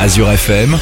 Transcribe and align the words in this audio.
Azure 0.00 0.32
FM, 0.34 0.78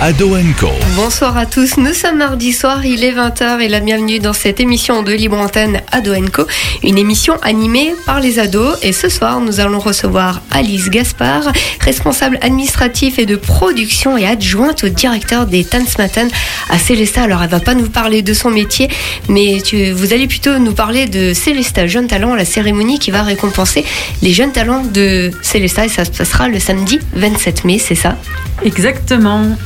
Ado 0.00 0.36
Co. 0.60 0.68
Bonsoir 0.96 1.38
à 1.38 1.46
tous, 1.46 1.76
nous 1.78 1.94
sommes 1.94 2.18
mardi 2.18 2.52
soir, 2.52 2.84
il 2.84 3.04
est 3.04 3.12
20h 3.12 3.60
et 3.60 3.68
la 3.68 3.80
bienvenue 3.80 4.18
dans 4.18 4.32
cette 4.32 4.60
émission 4.60 5.02
de 5.02 5.12
Libre 5.12 5.38
Antenne 5.38 5.80
Ado 5.92 6.12
Co, 6.30 6.46
une 6.82 6.98
émission 6.98 7.36
animée 7.42 7.94
par 8.04 8.20
les 8.20 8.38
ados. 8.38 8.76
Et 8.82 8.92
ce 8.92 9.08
soir, 9.08 9.40
nous 9.40 9.60
allons 9.60 9.78
recevoir 9.78 10.42
Alice 10.50 10.90
Gaspard, 10.90 11.52
responsable 11.80 12.38
administratif 12.42 13.18
et 13.18 13.24
de 13.24 13.36
production 13.36 14.18
et 14.18 14.26
adjointe 14.26 14.84
au 14.84 14.88
directeur 14.88 15.46
des 15.46 15.64
Tanzmatten 15.64 16.28
à 16.68 16.78
Célesta. 16.78 17.22
Alors, 17.22 17.42
elle 17.42 17.50
va 17.50 17.60
pas 17.60 17.74
nous 17.74 17.88
parler 17.88 18.20
de 18.22 18.34
son 18.34 18.50
métier, 18.50 18.88
mais 19.28 19.62
tu, 19.64 19.90
vous 19.92 20.12
allez 20.12 20.26
plutôt 20.26 20.58
nous 20.58 20.74
parler 20.74 21.06
de 21.06 21.32
Célesta 21.32 21.86
Jeunes 21.86 22.08
Talents, 22.08 22.34
la 22.34 22.44
cérémonie 22.44 22.98
qui 22.98 23.10
va 23.10 23.22
récompenser 23.22 23.84
les 24.22 24.34
jeunes 24.34 24.52
talents 24.52 24.82
de 24.82 25.30
Célesta 25.40 25.86
et 25.86 25.88
ça 25.88 26.04
se 26.04 26.10
passera 26.10 26.48
le 26.48 26.58
samedi 26.58 26.98
27 27.14 27.64
mai, 27.64 27.78
c'est 27.78 27.94
ça? 27.94 28.16
Exactement. 28.64 29.56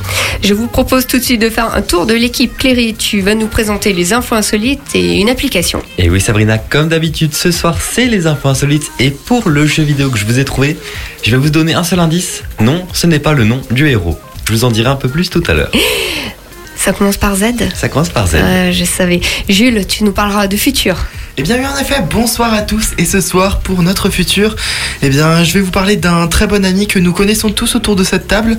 Je 0.41 0.53
vous 0.53 0.67
propose 0.67 1.05
tout 1.05 1.17
de 1.17 1.23
suite 1.23 1.41
de 1.41 1.49
faire 1.49 1.73
un 1.75 1.81
tour 1.81 2.05
de 2.05 2.13
l'équipe. 2.13 2.57
Cléry, 2.57 2.95
tu 2.95 3.21
vas 3.21 3.35
nous 3.35 3.47
présenter 3.47 3.93
les 3.93 4.13
infos 4.13 4.35
insolites 4.35 4.95
et 4.95 5.19
une 5.19 5.29
application. 5.29 5.81
Et 5.97 6.09
oui 6.09 6.21
Sabrina, 6.21 6.57
comme 6.57 6.87
d'habitude, 6.87 7.33
ce 7.33 7.51
soir 7.51 7.77
c'est 7.81 8.07
les 8.07 8.27
infos 8.27 8.49
insolites 8.49 8.91
et 8.99 9.11
pour 9.11 9.49
le 9.49 9.65
jeu 9.65 9.83
vidéo 9.83 10.09
que 10.09 10.17
je 10.17 10.25
vous 10.25 10.39
ai 10.39 10.45
trouvé, 10.45 10.77
je 11.23 11.31
vais 11.31 11.37
vous 11.37 11.49
donner 11.49 11.73
un 11.73 11.83
seul 11.83 11.99
indice. 11.99 12.43
Non, 12.59 12.85
ce 12.93 13.07
n'est 13.07 13.19
pas 13.19 13.33
le 13.33 13.43
nom 13.43 13.61
du 13.71 13.89
héros. 13.89 14.17
Je 14.45 14.53
vous 14.53 14.63
en 14.63 14.71
dirai 14.71 14.89
un 14.89 14.95
peu 14.95 15.09
plus 15.09 15.29
tout 15.29 15.43
à 15.47 15.53
l'heure. 15.53 15.71
Ça 16.79 16.93
commence 16.93 17.17
par 17.17 17.35
Z 17.35 17.43
Ça 17.75 17.89
commence 17.89 18.09
par 18.09 18.27
Z. 18.27 18.35
Euh, 18.35 18.71
Je 18.71 18.85
savais. 18.85 19.19
Jules, 19.49 19.85
tu 19.85 20.03
nous 20.05 20.13
parleras 20.13 20.47
de 20.47 20.55
futur. 20.55 20.95
Eh 21.37 21.41
bien 21.43 21.57
oui, 21.57 21.65
en 21.65 21.77
effet, 21.79 22.01
bonsoir 22.09 22.53
à 22.53 22.61
tous. 22.61 22.91
Et 22.97 23.05
ce 23.05 23.19
soir, 23.21 23.59
pour 23.59 23.83
notre 23.83 24.09
futur, 24.09 24.55
eh 25.01 25.09
bien, 25.09 25.43
je 25.43 25.53
vais 25.53 25.59
vous 25.61 25.71
parler 25.71 25.97
d'un 25.97 26.27
très 26.27 26.47
bon 26.47 26.63
ami 26.65 26.87
que 26.87 26.97
nous 26.99 27.11
connaissons 27.13 27.49
tous 27.49 27.75
autour 27.75 27.95
de 27.95 28.03
cette 28.03 28.27
table. 28.27 28.57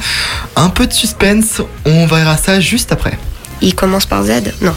Un 0.56 0.69
peu 0.69 0.87
de 0.87 0.93
suspense, 0.93 1.62
on 1.87 2.06
verra 2.06 2.37
ça 2.37 2.60
juste 2.60 2.93
après. 2.93 3.19
Il 3.62 3.74
commence 3.74 4.07
par 4.07 4.23
Z 4.24 4.52
Non, 4.62 4.74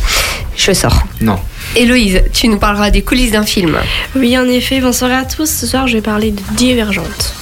je 0.57 0.71
sors. 0.73 1.03
Non. 1.21 1.37
Héloïse, 1.75 2.21
tu 2.33 2.47
nous 2.47 2.57
parleras 2.59 2.91
des 2.91 3.01
coulisses 3.01 3.31
d'un 3.31 3.45
film. 3.45 3.77
Oui, 4.15 4.37
en 4.37 4.45
effet, 4.47 4.79
bonsoir 4.81 5.11
à 5.11 5.23
tous. 5.25 5.49
Ce 5.49 5.67
soir, 5.67 5.87
je 5.87 5.95
vais 5.95 6.01
parler 6.01 6.31
de 6.31 6.41
Divergente. 6.55 7.33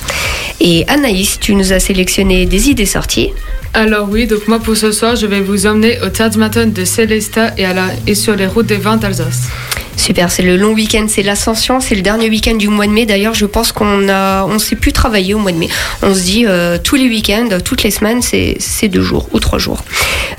Et 0.64 0.86
Anaïs, 0.88 1.40
tu 1.40 1.56
nous 1.56 1.73
as 1.73 1.80
sélectionné 1.80 2.45
des 2.45 2.70
idées 2.70 2.86
sorties. 2.86 3.31
Alors 3.73 4.08
oui, 4.08 4.28
donc 4.28 4.48
moi 4.48 4.59
pour 4.59 4.78
ce 4.78 4.92
soir, 4.92 5.16
je 5.16 5.26
vais 5.26 5.40
vous 5.42 5.66
emmener 5.66 5.98
au 6.06 6.09
Tadmaton 6.09 6.67
de 6.67 6.86
Célesta 6.86 7.52
et, 7.58 7.66
à 7.66 7.73
la, 7.73 7.88
et 8.06 8.14
sur 8.14 8.36
les 8.36 8.45
routes 8.45 8.67
des 8.67 8.78
vins 8.78 8.98
d'Alsace. 8.98 9.48
Super, 9.97 10.31
c'est 10.31 10.42
le 10.42 10.58
long 10.58 10.73
week-end, 10.73 11.06
c'est 11.08 11.22
l'ascension, 11.22 11.80
c'est 11.80 11.95
le 11.95 12.02
dernier 12.02 12.30
week-end 12.30 12.56
du 12.56 12.70
mois 12.70 12.88
de 12.88 12.92
mai. 12.92 13.06
D'ailleurs, 13.06 13.34
je 13.34 13.45
pense 13.45 13.72
qu'on 13.72 14.09
a, 14.09 14.45
on 14.45 14.58
sait 14.58 14.75
plus 14.75 14.94
travailler 14.94 15.33
au 15.33 15.39
mois 15.39 15.52
de 15.52 15.58
mai. 15.58 15.70
On 16.02 16.14
se 16.14 16.22
dit 16.22 16.45
euh, 16.48 16.78
tous 16.83 16.95
les 16.95 17.08
week-ends, 17.08 17.50
toutes 17.64 17.83
les 17.83 17.92
semaines, 17.92 18.22
c'est 18.22 18.58
c'est 18.59 18.88
deux 18.88 19.03
jours 19.03 19.28
ou 19.31 19.39
trois 19.39 19.59
jours. 19.59 19.83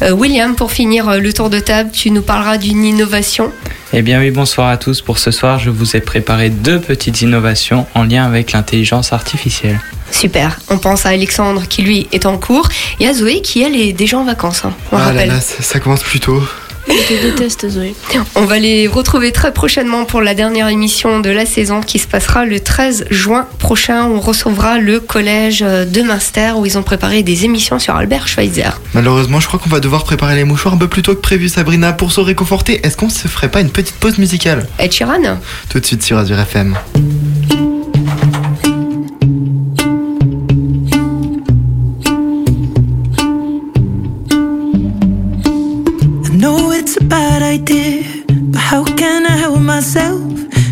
Euh, 0.02 0.10
William, 0.12 0.54
pour 0.56 0.72
finir 0.72 1.08
euh, 1.08 1.18
le 1.18 1.32
tour 1.32 1.48
de 1.50 1.60
table, 1.60 1.90
tu 1.92 2.10
nous 2.10 2.22
parleras 2.22 2.58
d'une 2.58 2.84
innovation. 2.84 3.52
Eh 3.92 4.02
bien 4.02 4.18
oui, 4.20 4.30
bonsoir 4.30 4.68
à 4.68 4.76
tous. 4.78 5.00
Pour 5.00 5.18
ce 5.18 5.30
soir, 5.30 5.58
je 5.58 5.70
vous 5.70 5.96
ai 5.96 6.00
préparé 6.00 6.48
deux 6.50 6.80
petites 6.80 7.20
innovations 7.22 7.86
en 7.94 8.04
lien 8.04 8.24
avec 8.24 8.52
l'intelligence 8.52 9.12
artificielle. 9.12 9.80
Super. 10.10 10.58
On 10.68 10.78
pense 10.78 11.06
à 11.06 11.10
Alexandre 11.10 11.62
qui 11.68 11.82
lui 11.82 12.06
est 12.12 12.26
en 12.26 12.36
cours 12.38 12.68
et 13.00 13.06
à 13.06 13.14
Zoé 13.14 13.40
qui 13.42 13.62
elle 13.62 13.76
est 13.76 13.92
déjà 13.92 14.18
en 14.18 14.24
vacances. 14.24 14.64
hein, 14.64 14.72
on 14.92 14.96
ah 14.96 15.12
là 15.12 15.26
là, 15.26 15.40
ça, 15.40 15.62
ça 15.62 15.80
commence 15.80 16.02
plus 16.02 16.20
tôt. 16.20 16.42
Je 16.88 16.92
te 17.08 17.22
déteste, 17.22 17.68
Zoé. 17.68 17.94
On 18.34 18.44
va 18.44 18.58
les 18.58 18.86
retrouver 18.88 19.32
très 19.32 19.52
prochainement 19.52 20.04
pour 20.04 20.20
la 20.20 20.34
dernière 20.34 20.68
émission 20.68 21.20
de 21.20 21.30
la 21.30 21.46
saison 21.46 21.80
qui 21.80 21.98
se 21.98 22.06
passera 22.06 22.44
le 22.44 22.60
13 22.60 23.06
juin 23.10 23.46
prochain. 23.58 24.06
On 24.06 24.20
recevra 24.20 24.78
le 24.78 25.00
collège 25.00 25.60
de 25.60 26.02
Münster 26.02 26.52
où 26.56 26.66
ils 26.66 26.78
ont 26.78 26.82
préparé 26.82 27.22
des 27.22 27.44
émissions 27.44 27.78
sur 27.78 27.94
Albert 27.94 28.28
Schweitzer. 28.28 28.80
Malheureusement, 28.94 29.40
je 29.40 29.46
crois 29.46 29.58
qu'on 29.60 29.70
va 29.70 29.80
devoir 29.80 30.04
préparer 30.04 30.34
les 30.34 30.44
mouchoirs 30.44 30.74
un 30.74 30.78
peu 30.78 30.88
plus 30.88 31.02
tôt 31.02 31.14
que 31.14 31.20
prévu, 31.20 31.48
Sabrina, 31.48 31.92
pour 31.92 32.12
se 32.12 32.20
réconforter. 32.20 32.80
Est-ce 32.84 32.96
qu'on 32.96 33.08
se 33.10 33.28
ferait 33.28 33.50
pas 33.50 33.60
une 33.60 33.70
petite 33.70 33.96
pause 33.96 34.18
musicale? 34.18 34.66
Ed 34.78 34.92
Sheeran? 34.92 35.38
Tout 35.68 35.80
de 35.80 35.86
suite 35.86 36.02
sur 36.02 36.18
Azure 36.18 36.38
FM. 36.40 36.76
But 47.64 48.60
how 48.60 48.84
can 48.84 49.26
I 49.26 49.36
help 49.36 49.60
myself? 49.60 50.20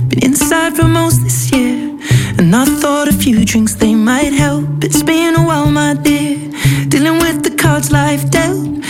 Been 0.09 0.25
inside 0.25 0.77
for 0.77 0.89
most 0.89 1.23
this 1.23 1.53
year, 1.53 1.97
and 2.39 2.55
I 2.55 2.65
thought 2.65 3.09
a 3.09 3.13
few 3.13 3.45
drinks 3.45 3.75
they 3.75 3.95
might 3.95 4.33
help. 4.33 4.83
It's 4.83 5.03
been 5.03 5.37
a 5.37 5.43
while, 5.47 5.71
my 5.71 5.95
dear, 5.95 6.37
dealing 6.89 7.19
with 7.19 7.45
the 7.45 7.55
cards 7.57 7.93
life 7.93 8.29
dealt. 8.31 8.90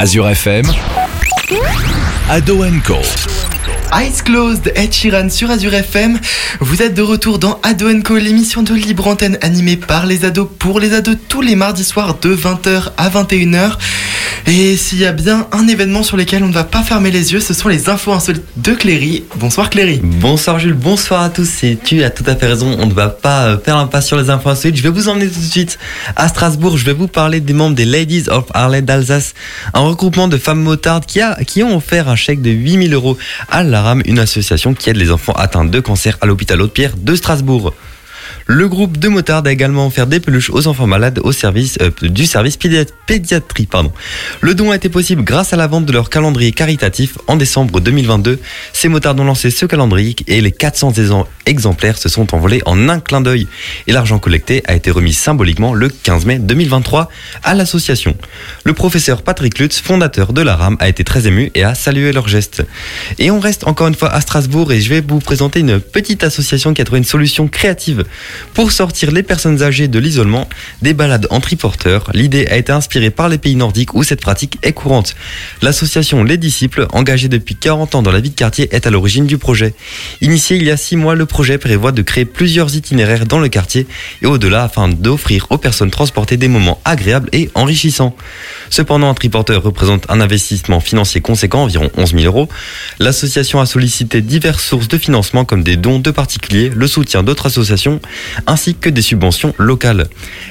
Azure 0.00 0.30
FM, 0.30 0.64
Ado 2.30 2.64
Co. 2.86 2.96
Eyes 3.92 4.22
Closed, 4.24 4.72
Ed 4.74 4.94
Sheeran 4.94 5.28
sur 5.28 5.50
Azure 5.50 5.74
FM. 5.74 6.18
Vous 6.60 6.80
êtes 6.80 6.94
de 6.94 7.02
retour 7.02 7.38
dans 7.38 7.60
Ado 7.62 7.86
Co, 8.02 8.16
l'émission 8.16 8.62
de 8.62 8.72
libre 8.72 9.08
antenne 9.08 9.36
animée 9.42 9.76
par 9.76 10.06
les 10.06 10.24
ados 10.24 10.48
pour 10.58 10.80
les 10.80 10.94
ados 10.94 11.18
tous 11.28 11.42
les 11.42 11.54
mardis 11.54 11.84
soirs 11.84 12.18
de 12.18 12.34
20h 12.34 12.92
à 12.96 13.10
21h. 13.10 13.76
Et 14.46 14.76
s'il 14.76 14.98
y 14.98 15.06
a 15.06 15.12
bien 15.12 15.46
un 15.52 15.68
événement 15.68 16.02
sur 16.02 16.16
lequel 16.16 16.42
on 16.42 16.48
ne 16.48 16.52
va 16.52 16.64
pas 16.64 16.82
fermer 16.82 17.10
les 17.10 17.32
yeux, 17.32 17.40
ce 17.40 17.54
sont 17.54 17.68
les 17.68 17.88
infos 17.88 18.12
insolites 18.12 18.44
de 18.56 18.72
Cléry. 18.72 19.24
Bonsoir 19.36 19.70
Cléry. 19.70 20.00
Bonsoir 20.02 20.58
Jules, 20.58 20.74
bonsoir 20.74 21.22
à 21.22 21.30
tous. 21.30 21.62
Et 21.62 21.78
tu 21.82 22.02
as 22.02 22.10
tout 22.10 22.24
à 22.26 22.34
fait 22.34 22.46
raison, 22.46 22.76
on 22.78 22.86
ne 22.86 22.92
va 22.92 23.08
pas 23.08 23.44
euh, 23.46 23.58
faire 23.58 23.76
l'impasse 23.76 24.06
sur 24.06 24.16
les 24.16 24.30
infos 24.30 24.48
insolites. 24.48 24.76
Je 24.76 24.82
vais 24.82 24.88
vous 24.88 25.08
emmener 25.08 25.28
tout 25.28 25.40
de 25.40 25.44
suite 25.44 25.78
à 26.16 26.28
Strasbourg. 26.28 26.76
Je 26.76 26.84
vais 26.84 26.92
vous 26.92 27.08
parler 27.08 27.40
des 27.40 27.52
membres 27.52 27.76
des 27.76 27.84
Ladies 27.84 28.28
of 28.28 28.44
Harley 28.54 28.82
d'Alsace, 28.82 29.34
un 29.74 29.80
regroupement 29.80 30.28
de 30.28 30.36
femmes 30.36 30.62
motardes 30.62 31.06
qui, 31.06 31.20
a, 31.20 31.36
qui 31.44 31.62
ont 31.62 31.76
offert 31.76 32.08
un 32.08 32.16
chèque 32.16 32.42
de 32.42 32.50
8000 32.50 32.94
euros 32.94 33.16
à 33.48 33.62
l'ARAM, 33.62 34.02
une 34.04 34.18
association 34.18 34.74
qui 34.74 34.90
aide 34.90 34.96
les 34.96 35.10
enfants 35.10 35.34
atteints 35.34 35.64
de 35.64 35.80
cancer 35.80 36.16
à 36.20 36.26
l'hôpital 36.26 36.60
Haute-Pierre 36.60 36.96
de 36.96 37.14
Strasbourg. 37.14 37.72
Le 38.52 38.66
groupe 38.68 38.96
de 38.98 39.06
motards 39.06 39.46
a 39.46 39.52
également 39.52 39.86
offert 39.86 40.08
des 40.08 40.18
peluches 40.18 40.50
aux 40.50 40.66
enfants 40.66 40.88
malades 40.88 41.20
au 41.22 41.30
service 41.30 41.78
euh, 41.82 41.90
du 42.02 42.26
service 42.26 42.56
pédiat- 42.56 42.84
pédiatrie. 43.06 43.66
Pardon. 43.66 43.92
Le 44.40 44.56
don 44.56 44.72
a 44.72 44.74
été 44.76 44.88
possible 44.88 45.22
grâce 45.22 45.52
à 45.52 45.56
la 45.56 45.68
vente 45.68 45.86
de 45.86 45.92
leur 45.92 46.10
calendrier 46.10 46.50
caritatif 46.50 47.16
en 47.28 47.36
décembre 47.36 47.78
2022. 47.78 48.40
Ces 48.72 48.88
motards 48.88 49.14
ont 49.20 49.24
lancé 49.24 49.52
ce 49.52 49.66
calendrier 49.66 50.16
et 50.26 50.40
les 50.40 50.50
400 50.50 50.94
ex- 50.94 51.10
exemplaires 51.46 51.96
se 51.96 52.08
sont 52.08 52.34
envolés 52.34 52.60
en 52.66 52.88
un 52.88 52.98
clin 52.98 53.20
d'œil. 53.20 53.46
Et 53.86 53.92
l'argent 53.92 54.18
collecté 54.18 54.64
a 54.66 54.74
été 54.74 54.90
remis 54.90 55.12
symboliquement 55.12 55.72
le 55.72 55.88
15 55.88 56.26
mai 56.26 56.40
2023 56.40 57.08
à 57.44 57.54
l'association. 57.54 58.16
Le 58.64 58.72
professeur 58.72 59.22
Patrick 59.22 59.60
Lutz, 59.60 59.78
fondateur 59.80 60.32
de 60.32 60.42
la 60.42 60.56
RAM, 60.56 60.76
a 60.80 60.88
été 60.88 61.04
très 61.04 61.28
ému 61.28 61.52
et 61.54 61.62
a 61.62 61.76
salué 61.76 62.10
leur 62.10 62.26
geste. 62.26 62.66
Et 63.20 63.30
on 63.30 63.38
reste 63.38 63.64
encore 63.68 63.86
une 63.86 63.94
fois 63.94 64.08
à 64.12 64.20
Strasbourg 64.20 64.72
et 64.72 64.80
je 64.80 64.88
vais 64.88 65.02
vous 65.06 65.20
présenter 65.20 65.60
une 65.60 65.78
petite 65.78 66.24
association 66.24 66.74
qui 66.74 66.82
a 66.82 66.84
trouvé 66.84 66.98
une 66.98 67.04
solution 67.04 67.46
créative 67.46 68.04
pour 68.54 68.72
sortir 68.72 69.10
les 69.10 69.22
personnes 69.22 69.62
âgées 69.62 69.88
de 69.88 69.98
l'isolement 69.98 70.48
des 70.82 70.94
balades 70.94 71.26
en 71.30 71.40
triporteur. 71.40 72.10
L'idée 72.14 72.46
a 72.46 72.56
été 72.56 72.72
inspirée 72.72 73.10
par 73.10 73.28
les 73.28 73.38
pays 73.38 73.56
nordiques 73.56 73.94
où 73.94 74.02
cette 74.02 74.20
pratique 74.20 74.58
est 74.62 74.72
courante. 74.72 75.14
L'association 75.62 76.24
Les 76.24 76.36
Disciples, 76.36 76.86
engagée 76.92 77.28
depuis 77.28 77.54
40 77.54 77.94
ans 77.94 78.02
dans 78.02 78.12
la 78.12 78.20
vie 78.20 78.30
de 78.30 78.34
quartier, 78.34 78.68
est 78.72 78.86
à 78.86 78.90
l'origine 78.90 79.26
du 79.26 79.38
projet. 79.38 79.74
Initié 80.20 80.56
il 80.56 80.64
y 80.64 80.70
a 80.70 80.76
6 80.76 80.96
mois, 80.96 81.14
le 81.14 81.26
projet 81.26 81.58
prévoit 81.58 81.92
de 81.92 82.02
créer 82.02 82.24
plusieurs 82.24 82.74
itinéraires 82.74 83.26
dans 83.26 83.38
le 83.38 83.48
quartier 83.48 83.86
et 84.22 84.26
au-delà 84.26 84.64
afin 84.64 84.88
d'offrir 84.88 85.46
aux 85.50 85.58
personnes 85.58 85.90
transportées 85.90 86.36
des 86.36 86.48
moments 86.48 86.80
agréables 86.84 87.28
et 87.32 87.50
enrichissants. 87.54 88.14
Cependant, 88.68 89.10
un 89.10 89.14
triporteur 89.14 89.62
représente 89.62 90.06
un 90.08 90.20
investissement 90.20 90.80
financier 90.80 91.20
conséquent, 91.20 91.62
environ 91.62 91.90
11 91.96 92.12
000 92.12 92.24
euros. 92.24 92.48
L'association 92.98 93.60
a 93.60 93.66
sollicité 93.66 94.20
diverses 94.22 94.64
sources 94.64 94.88
de 94.88 94.98
financement 94.98 95.44
comme 95.44 95.62
des 95.62 95.76
dons 95.76 95.98
de 95.98 96.10
particuliers, 96.10 96.70
le 96.74 96.86
soutien 96.86 97.22
d'autres 97.22 97.46
associations, 97.46 98.00
ainsi 98.46 98.74
que 98.74 98.88
des 98.88 99.02
subventions 99.02 99.54
locales. 99.58 100.08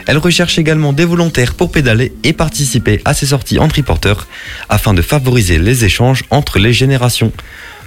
Elle 0.07 0.17
recherche 0.17 0.57
également 0.57 0.93
des 0.93 1.05
volontaires 1.05 1.53
pour 1.53 1.71
pédaler 1.71 2.13
et 2.23 2.33
participer 2.33 3.01
à 3.05 3.13
ces 3.13 3.27
sorties 3.27 3.59
en 3.59 3.67
triporteur 3.67 4.27
afin 4.69 4.93
de 4.93 5.01
favoriser 5.01 5.59
les 5.59 5.85
échanges 5.85 6.23
entre 6.29 6.59
les 6.59 6.73
générations. 6.73 7.31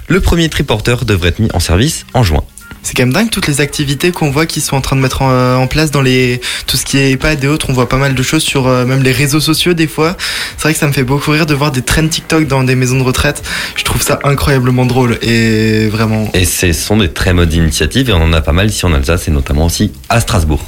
Le 0.07 0.19
premier 0.19 0.49
triporteur 0.49 1.05
devrait 1.05 1.29
être 1.29 1.39
mis 1.39 1.49
en 1.53 1.59
service 1.59 2.05
en 2.13 2.23
juin. 2.23 2.43
C'est 2.83 2.95
quand 2.95 3.03
même 3.03 3.13
dingue 3.13 3.29
toutes 3.29 3.47
les 3.47 3.61
activités 3.61 4.11
qu'on 4.11 4.29
voit 4.29 4.45
qui 4.45 4.61
sont 4.61 4.75
en 4.75 4.81
train 4.81 4.95
de 4.95 5.01
mettre 5.01 5.21
en, 5.21 5.31
euh, 5.31 5.65
place 5.67 5.89
dans 5.89 6.01
les 6.01 6.41
tout 6.67 6.75
ce 6.75 6.83
qui 6.83 6.97
est 6.97 7.11
EHPAD 7.11 7.43
et 7.43 7.47
autres. 7.47 7.67
On 7.69 7.73
voit 7.73 7.87
pas 7.87 7.97
mal 7.97 8.13
de 8.13 8.23
choses 8.23 8.43
sur 8.43 8.67
euh, 8.67 8.85
même 8.85 9.01
les 9.01 9.13
réseaux 9.13 9.39
sociaux 9.39 9.73
des 9.73 9.87
fois. 9.87 10.17
C'est 10.57 10.63
vrai 10.63 10.73
que 10.73 10.79
ça 10.79 10.87
me 10.87 10.91
fait 10.91 11.03
beaucoup 11.03 11.31
rire 11.31 11.45
de 11.45 11.53
voir 11.53 11.71
des 11.71 11.81
trends 11.81 12.07
TikTok 12.07 12.45
dans 12.47 12.63
des 12.63 12.75
maisons 12.75 12.97
de 12.97 13.03
retraite. 13.03 13.41
Je 13.75 13.83
trouve 13.83 14.01
ça 14.01 14.19
incroyablement 14.23 14.85
drôle 14.85 15.17
et 15.21 15.87
vraiment. 15.87 16.29
Et 16.33 16.45
ce 16.45 16.73
sont 16.73 16.97
des 16.97 17.09
très 17.09 17.33
modes 17.33 17.49
d'initiatives 17.49 18.09
et 18.09 18.13
on 18.13 18.21
en 18.21 18.33
a 18.33 18.41
pas 18.41 18.51
mal 18.51 18.67
ici 18.67 18.85
en 18.85 18.93
Alsace 18.93 19.27
et 19.29 19.31
notamment 19.31 19.65
aussi 19.65 19.93
à 20.09 20.19
Strasbourg. 20.19 20.61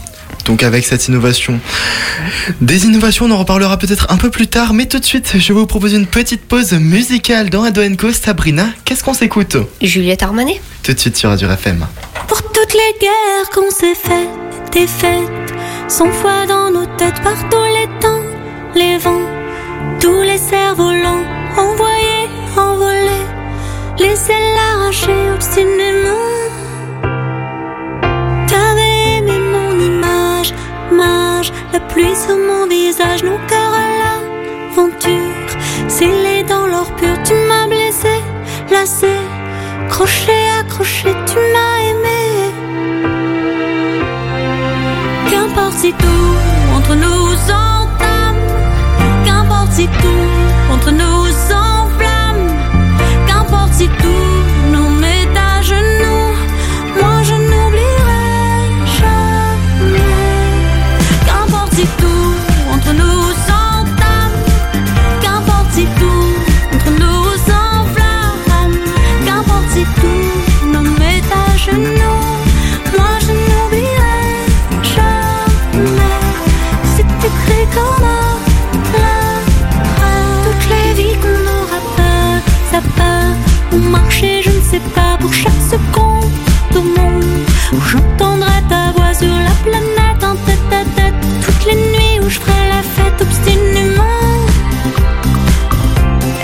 Donc 0.46 0.62
avec 0.62 0.86
cette 0.86 1.08
innovation. 1.08 1.60
Des 2.62 2.86
innovations, 2.86 3.26
on 3.26 3.32
en 3.32 3.38
reparlera 3.38 3.78
peut-être 3.78 4.08
un 4.10 4.18
peu 4.18 4.30
plus 4.30 4.48
tard, 4.48 4.74
mais 4.74 4.86
tout 4.86 5.00
de 5.00 5.06
suite, 5.06 5.34
je 5.38 5.54
vais 5.54 5.60
vous 5.60 5.66
proposer 5.66 5.98
une 5.98 6.06
petite 6.06 6.42
pause 6.42 6.74
musicale 6.74 7.50
dans 7.50 7.64
Ado 7.64 7.82
Co. 7.98 8.12
Sabrina, 8.12 8.68
qu'est-ce 8.86 9.04
qu'on 9.04 9.14
s'écoute? 9.14 9.58
Juliette 9.82 10.24
Armanet. 10.24 10.62
Tout 10.84 10.94
de 10.94 11.00
suite 11.00 11.18
sur 11.18 11.30
Radio 11.30 11.50
FM. 11.50 11.86
Pour 12.28 12.42
toutes 12.44 12.74
les 12.74 13.00
guerres 13.00 13.50
qu'on 13.54 13.72
s'est 13.72 13.96
faites, 13.96 14.72
des 14.72 14.88
fêtes, 14.88 15.54
sans 15.88 16.12
foi 16.12 16.46
dans 16.48 16.72
nos 16.72 16.86
têtes 16.98 17.22
par 17.24 17.38
tous 17.50 17.64
les 17.64 18.00
temps, 18.00 18.22
les 18.76 18.98
vents, 18.98 19.28
tous 20.00 20.22
les 20.22 20.38
cerfs-volants, 20.38 21.24
envoyés, 21.58 22.30
envolés, 22.56 23.26
laissez 23.98 24.34
l'arracher 24.56 25.32
obstinément. 25.34 26.55
La 31.76 31.82
pluie 31.88 32.16
sur 32.16 32.38
mon 32.38 32.68
visage, 32.68 33.22
nos 33.24 33.40
cœurs 33.50 33.76
à 33.84 33.88
l'aventure, 34.02 35.50
scellés 35.90 36.44
dans 36.48 36.68
l'or 36.68 36.90
pur, 36.96 37.16
tu 37.28 37.34
m'as 37.50 37.68
blessé, 37.68 38.16
lassé, 38.72 39.16
crochet, 39.90 40.46
accroché, 40.62 41.10
tu 41.30 41.38
m'as 41.54 41.78
aimé. 41.90 42.24
Qu'importe 45.30 45.78
si 45.82 45.92
tout 45.92 46.36
entre 46.78 46.96
nous 46.96 47.25
où 87.74 87.80
j'entendrai 87.82 88.62
ta 88.70 88.92
voix 88.92 89.14
sur 89.14 89.28
la 89.28 89.56
planète 89.64 90.24
en 90.24 90.36
tête 90.46 90.72
à 90.72 90.84
tête, 90.96 91.16
toutes 91.44 91.66
les 91.66 91.76
nuits 91.76 92.20
où 92.22 92.30
je 92.30 92.40
ferai 92.40 92.68
la 92.70 92.82
fête 92.84 93.22
obstinément. 93.22 94.04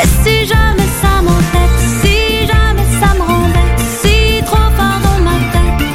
Et 0.02 0.08
si 0.24 0.46
jamais 0.46 0.90
ça 1.02 1.22
m'entête, 1.22 1.78
si 2.02 2.48
jamais 2.48 2.88
ça 3.00 3.14
me 3.16 3.22
rembête, 3.22 3.80
si 4.02 4.44
trop 4.46 4.70
fort 4.78 5.00
dans 5.06 5.20
ma 5.24 5.38
tête, 5.54 5.88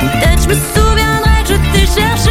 peut-être 0.00 0.42
je 0.42 0.48
me 0.48 0.54
souviendrai 0.54 1.42
que 1.44 1.54
je 1.54 1.56
t'ai 1.72 2.00
cherché, 2.00 2.30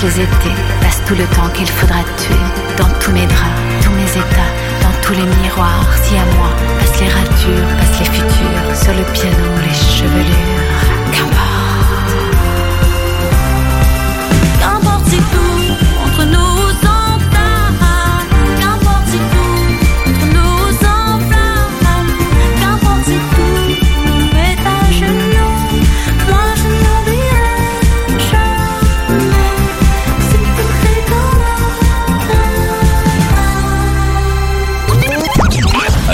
pensées, 0.00 0.08
passe 0.08 0.16
les 0.16 0.22
étés, 0.22 0.54
passe 0.80 1.02
tout 1.06 1.14
le 1.14 1.24
temps 1.34 1.48
qu'il 1.52 1.66
faudra 1.66 2.02
tuer. 2.16 2.34
Dans 2.76 2.88
tous 2.98 3.12
mes 3.12 3.26
draps, 3.26 3.82
tous 3.82 3.90
mes 3.92 4.10
états, 4.10 4.52
dans 4.82 5.00
tous 5.02 5.12
les 5.12 5.26
miroirs, 5.42 5.88
si 6.02 6.16
à 6.16 6.24
moi. 6.36 6.50
Passe 6.78 7.00
les 7.00 7.08
ratures, 7.08 7.66
passe 7.78 7.98
les 7.98 8.04
futurs, 8.06 8.76
sur 8.76 8.92
le 8.92 9.04
piano, 9.12 9.54
les 9.66 9.74
chevelures. 9.74 10.77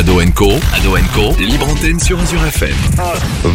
Ado 0.04 0.20
Co. 0.34 0.52
Ado 0.74 0.98
Co. 1.14 1.34
Libre 1.40 1.66
antenne 1.66 1.98
sur 1.98 2.20
Azure 2.20 2.44
FM. 2.44 2.76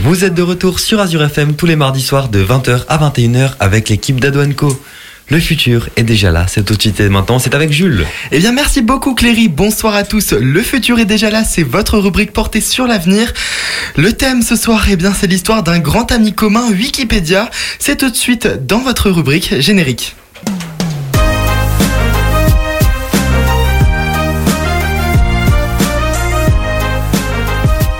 Vous 0.02 0.26
êtes 0.26 0.34
de 0.34 0.42
retour 0.42 0.80
sur 0.80 1.00
Azure 1.00 1.24
FM 1.24 1.54
tous 1.54 1.68
les 1.68 1.76
mardis 1.76 2.02
soirs 2.02 2.28
de 2.28 2.44
20h 2.44 2.86
à 2.88 2.98
21h 2.98 3.52
avec 3.60 3.88
l'équipe 3.88 4.20
d'Ado 4.20 4.42
Co. 4.58 4.82
Le 5.28 5.40
futur 5.40 5.90
est 5.96 6.02
déjà 6.02 6.32
là, 6.32 6.48
c'est 6.48 6.66
tout 6.66 6.74
de 6.74 6.82
suite 6.82 7.00
et 7.02 7.10
maintenant, 7.10 7.38
c'est 7.38 7.54
avec 7.54 7.72
Jules. 7.72 8.04
Eh 8.32 8.40
bien, 8.40 8.52
merci 8.52 8.82
beaucoup 8.82 9.14
Cléry. 9.14 9.48
Bonsoir 9.48 9.94
à 9.94 10.04
tous. 10.04 10.32
Le 10.32 10.64
futur 10.64 10.98
est 10.98 11.06
déjà 11.06 11.30
là, 11.30 11.44
c'est 11.44 11.62
votre 11.62 12.00
rubrique 12.00 12.34
portée 12.34 12.62
sur 12.62 12.88
l'avenir. 12.88 13.32
Le 13.96 14.12
thème 14.14 14.42
ce 14.42 14.56
soir, 14.56 14.88
eh 14.90 14.96
bien, 14.96 15.14
c'est 15.14 15.28
l'histoire 15.28 15.62
d'un 15.62 15.78
grand 15.78 16.12
ami 16.12 16.34
commun, 16.34 16.68
Wikipédia. 16.72 17.48
C'est 17.78 17.98
tout 17.98 18.10
de 18.10 18.16
suite 18.16 18.48
dans 18.66 18.80
votre 18.80 19.12
rubrique 19.12 19.62
générique. 19.62 20.16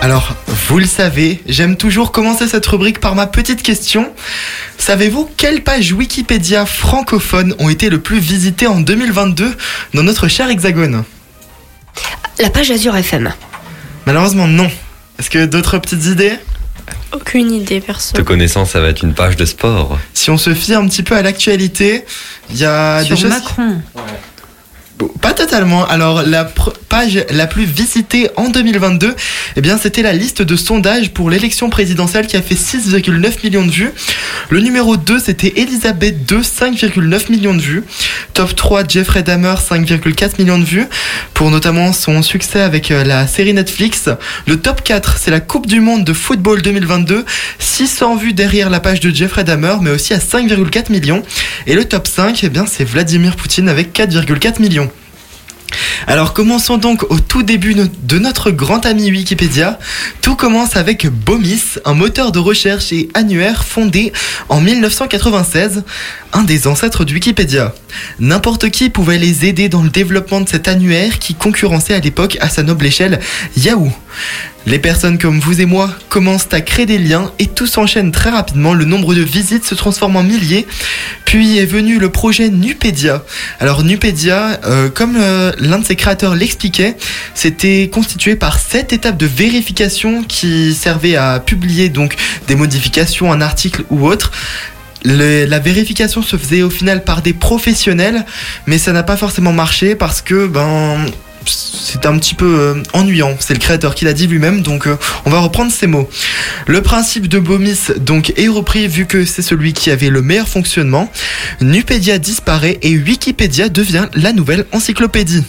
Alors, 0.02 0.34
vous 0.46 0.78
le 0.78 0.86
savez, 0.86 1.42
j'aime 1.46 1.76
toujours 1.76 2.10
commencer 2.10 2.48
cette 2.48 2.66
rubrique 2.66 3.00
par 3.00 3.14
ma 3.14 3.26
petite 3.26 3.62
question. 3.62 4.10
Savez-vous 4.78 5.28
quelles 5.36 5.62
pages 5.62 5.92
Wikipédia 5.92 6.64
francophones 6.64 7.54
ont 7.58 7.68
été 7.68 7.90
le 7.90 8.00
plus 8.00 8.18
visitées 8.18 8.66
en 8.66 8.80
2022 8.80 9.54
dans 9.94 10.02
notre 10.02 10.26
cher 10.28 10.48
hexagone 10.48 11.04
La 12.38 12.48
page 12.48 12.70
Azure 12.70 12.96
FM. 12.96 13.30
Malheureusement, 14.06 14.46
non. 14.46 14.70
Est-ce 15.18 15.28
que 15.28 15.44
d'autres 15.44 15.76
petites 15.78 16.06
idées? 16.06 16.32
Aucune 17.12 17.52
idée, 17.52 17.80
perso. 17.80 18.16
De 18.16 18.22
connaissance, 18.22 18.70
ça 18.70 18.80
va 18.80 18.88
être 18.88 19.02
une 19.02 19.14
page 19.14 19.36
de 19.36 19.44
sport. 19.44 19.98
Si 20.14 20.30
on 20.30 20.38
se 20.38 20.54
fie 20.54 20.72
un 20.74 20.86
petit 20.86 21.02
peu 21.02 21.14
à 21.16 21.22
l'actualité, 21.22 22.04
il 22.50 22.56
y 22.56 22.64
a 22.64 23.04
Sur 23.04 23.16
des 23.16 23.22
choses... 23.22 23.30
Macron. 23.30 23.82
Bon, 24.98 25.08
Pas 25.20 25.32
totalement. 25.34 25.86
Alors 25.86 26.22
la 26.22 26.44
pr- 26.44 26.72
page 26.90 27.24
la 27.30 27.46
plus 27.46 27.64
visitée 27.64 28.28
en 28.36 28.48
2022, 28.48 29.14
eh 29.56 29.60
bien 29.60 29.78
c'était 29.78 30.02
la 30.02 30.12
liste 30.12 30.42
de 30.42 30.56
sondages 30.56 31.10
pour 31.10 31.30
l'élection 31.30 31.70
présidentielle 31.70 32.26
qui 32.26 32.36
a 32.36 32.42
fait 32.42 32.56
6,9 32.56 33.44
millions 33.44 33.64
de 33.64 33.70
vues. 33.70 33.92
Le 34.50 34.60
numéro 34.60 34.96
2 34.96 35.20
c'était 35.20 35.52
Elisabeth 35.56 36.30
II, 36.30 36.38
5,9 36.38 37.30
millions 37.30 37.54
de 37.54 37.60
vues. 37.60 37.84
Top 38.34 38.56
3 38.56 38.88
Jeffrey 38.88 39.22
Dahmer, 39.22 39.54
5,4 39.54 40.32
millions 40.40 40.58
de 40.58 40.64
vues 40.64 40.86
pour 41.32 41.50
notamment 41.50 41.92
son 41.92 42.22
succès 42.22 42.60
avec 42.60 42.90
euh, 42.90 43.04
la 43.04 43.28
série 43.28 43.54
Netflix. 43.54 44.10
Le 44.46 44.58
top 44.58 44.82
4 44.82 45.16
c'est 45.16 45.30
la 45.30 45.40
Coupe 45.40 45.68
du 45.68 45.80
Monde 45.80 46.02
de 46.04 46.12
football 46.12 46.60
2022, 46.60 47.24
600 47.60 48.16
vues 48.16 48.32
derrière 48.32 48.68
la 48.68 48.80
page 48.80 48.98
de 48.98 49.10
Jeffrey 49.10 49.44
Dahmer 49.44 49.76
mais 49.80 49.90
aussi 49.90 50.12
à 50.12 50.18
5,4 50.18 50.90
millions. 50.90 51.22
Et 51.68 51.76
le 51.76 51.84
top 51.84 52.08
5 52.08 52.40
eh 52.42 52.48
bien 52.48 52.66
c'est 52.66 52.84
Vladimir 52.84 53.36
Poutine 53.36 53.68
avec 53.68 53.96
4,4 53.96 54.60
millions. 54.60 54.90
Alors 56.06 56.32
commençons 56.32 56.76
donc 56.76 57.04
au 57.10 57.20
tout 57.20 57.42
début 57.42 57.74
de 57.74 58.18
notre 58.18 58.50
grand 58.50 58.86
ami 58.86 59.10
Wikipédia. 59.10 59.78
Tout 60.22 60.34
commence 60.34 60.76
avec 60.76 61.06
Bomis, 61.06 61.78
un 61.84 61.94
moteur 61.94 62.32
de 62.32 62.38
recherche 62.38 62.92
et 62.92 63.08
annuaire 63.14 63.64
fondé 63.64 64.12
en 64.48 64.60
1996, 64.60 65.84
un 66.32 66.42
des 66.42 66.66
ancêtres 66.66 67.04
de 67.04 67.12
Wikipédia. 67.12 67.74
N'importe 68.18 68.70
qui 68.70 68.90
pouvait 68.90 69.18
les 69.18 69.46
aider 69.46 69.68
dans 69.68 69.82
le 69.82 69.90
développement 69.90 70.40
de 70.40 70.48
cet 70.48 70.68
annuaire 70.68 71.18
qui 71.18 71.34
concurrençait 71.34 71.94
à 71.94 72.00
l'époque 72.00 72.38
à 72.40 72.48
sa 72.48 72.62
noble 72.62 72.86
échelle 72.86 73.20
Yahoo. 73.56 73.92
Les 74.66 74.78
personnes 74.78 75.18
comme 75.18 75.40
vous 75.40 75.60
et 75.60 75.66
moi 75.66 75.90
commencent 76.08 76.48
à 76.52 76.60
créer 76.60 76.86
des 76.86 76.98
liens 76.98 77.32
et 77.38 77.46
tout 77.46 77.66
s'enchaîne 77.66 78.12
très 78.12 78.30
rapidement. 78.30 78.74
Le 78.74 78.84
nombre 78.84 79.14
de 79.14 79.22
visites 79.22 79.64
se 79.64 79.74
transforme 79.74 80.16
en 80.16 80.22
milliers. 80.22 80.66
Puis 81.24 81.58
est 81.58 81.66
venu 81.66 81.98
le 81.98 82.10
projet 82.10 82.50
Nupédia. 82.50 83.24
Alors 83.58 83.84
Nupédia, 83.84 84.60
euh, 84.64 84.90
comme 84.90 85.16
euh, 85.18 85.52
l'un 85.58 85.78
de 85.78 85.86
ses 85.86 85.96
créateurs 85.96 86.34
l'expliquait, 86.34 86.96
c'était 87.34 87.88
constitué 87.90 88.36
par 88.36 88.58
sept 88.58 88.92
étapes 88.92 89.16
de 89.16 89.26
vérification 89.26 90.24
qui 90.24 90.74
servaient 90.74 91.16
à 91.16 91.40
publier 91.40 91.88
donc 91.88 92.16
des 92.46 92.54
modifications, 92.54 93.32
un 93.32 93.40
article 93.40 93.84
ou 93.90 94.06
autre. 94.06 94.30
La 95.04 95.58
vérification 95.58 96.20
se 96.20 96.36
faisait 96.36 96.62
au 96.62 96.68
final 96.68 97.04
par 97.04 97.22
des 97.22 97.32
professionnels, 97.32 98.26
mais 98.66 98.76
ça 98.76 98.92
n'a 98.92 99.02
pas 99.02 99.16
forcément 99.16 99.52
marché 99.52 99.94
parce 99.94 100.20
que 100.20 100.46
ben 100.46 101.06
c'est 101.46 102.06
un 102.06 102.18
petit 102.18 102.34
peu 102.34 102.58
euh, 102.58 102.82
ennuyant. 102.92 103.36
C'est 103.40 103.54
le 103.54 103.60
créateur 103.60 103.94
qui 103.94 104.04
l'a 104.04 104.12
dit 104.12 104.26
lui-même, 104.26 104.62
donc 104.62 104.86
euh, 104.86 104.96
on 105.24 105.30
va 105.30 105.40
reprendre 105.40 105.72
ces 105.72 105.86
mots. 105.86 106.08
Le 106.66 106.82
principe 106.82 107.28
de 107.28 107.38
Bomis 107.38 107.92
donc 107.98 108.32
est 108.36 108.48
repris 108.48 108.86
vu 108.88 109.06
que 109.06 109.24
c'est 109.24 109.42
celui 109.42 109.72
qui 109.72 109.90
avait 109.90 110.10
le 110.10 110.22
meilleur 110.22 110.48
fonctionnement. 110.48 111.10
Nupédia 111.60 112.18
disparaît 112.18 112.78
et 112.82 112.96
Wikipédia 112.96 113.68
devient 113.68 114.06
la 114.14 114.32
nouvelle 114.32 114.66
encyclopédie. 114.72 115.44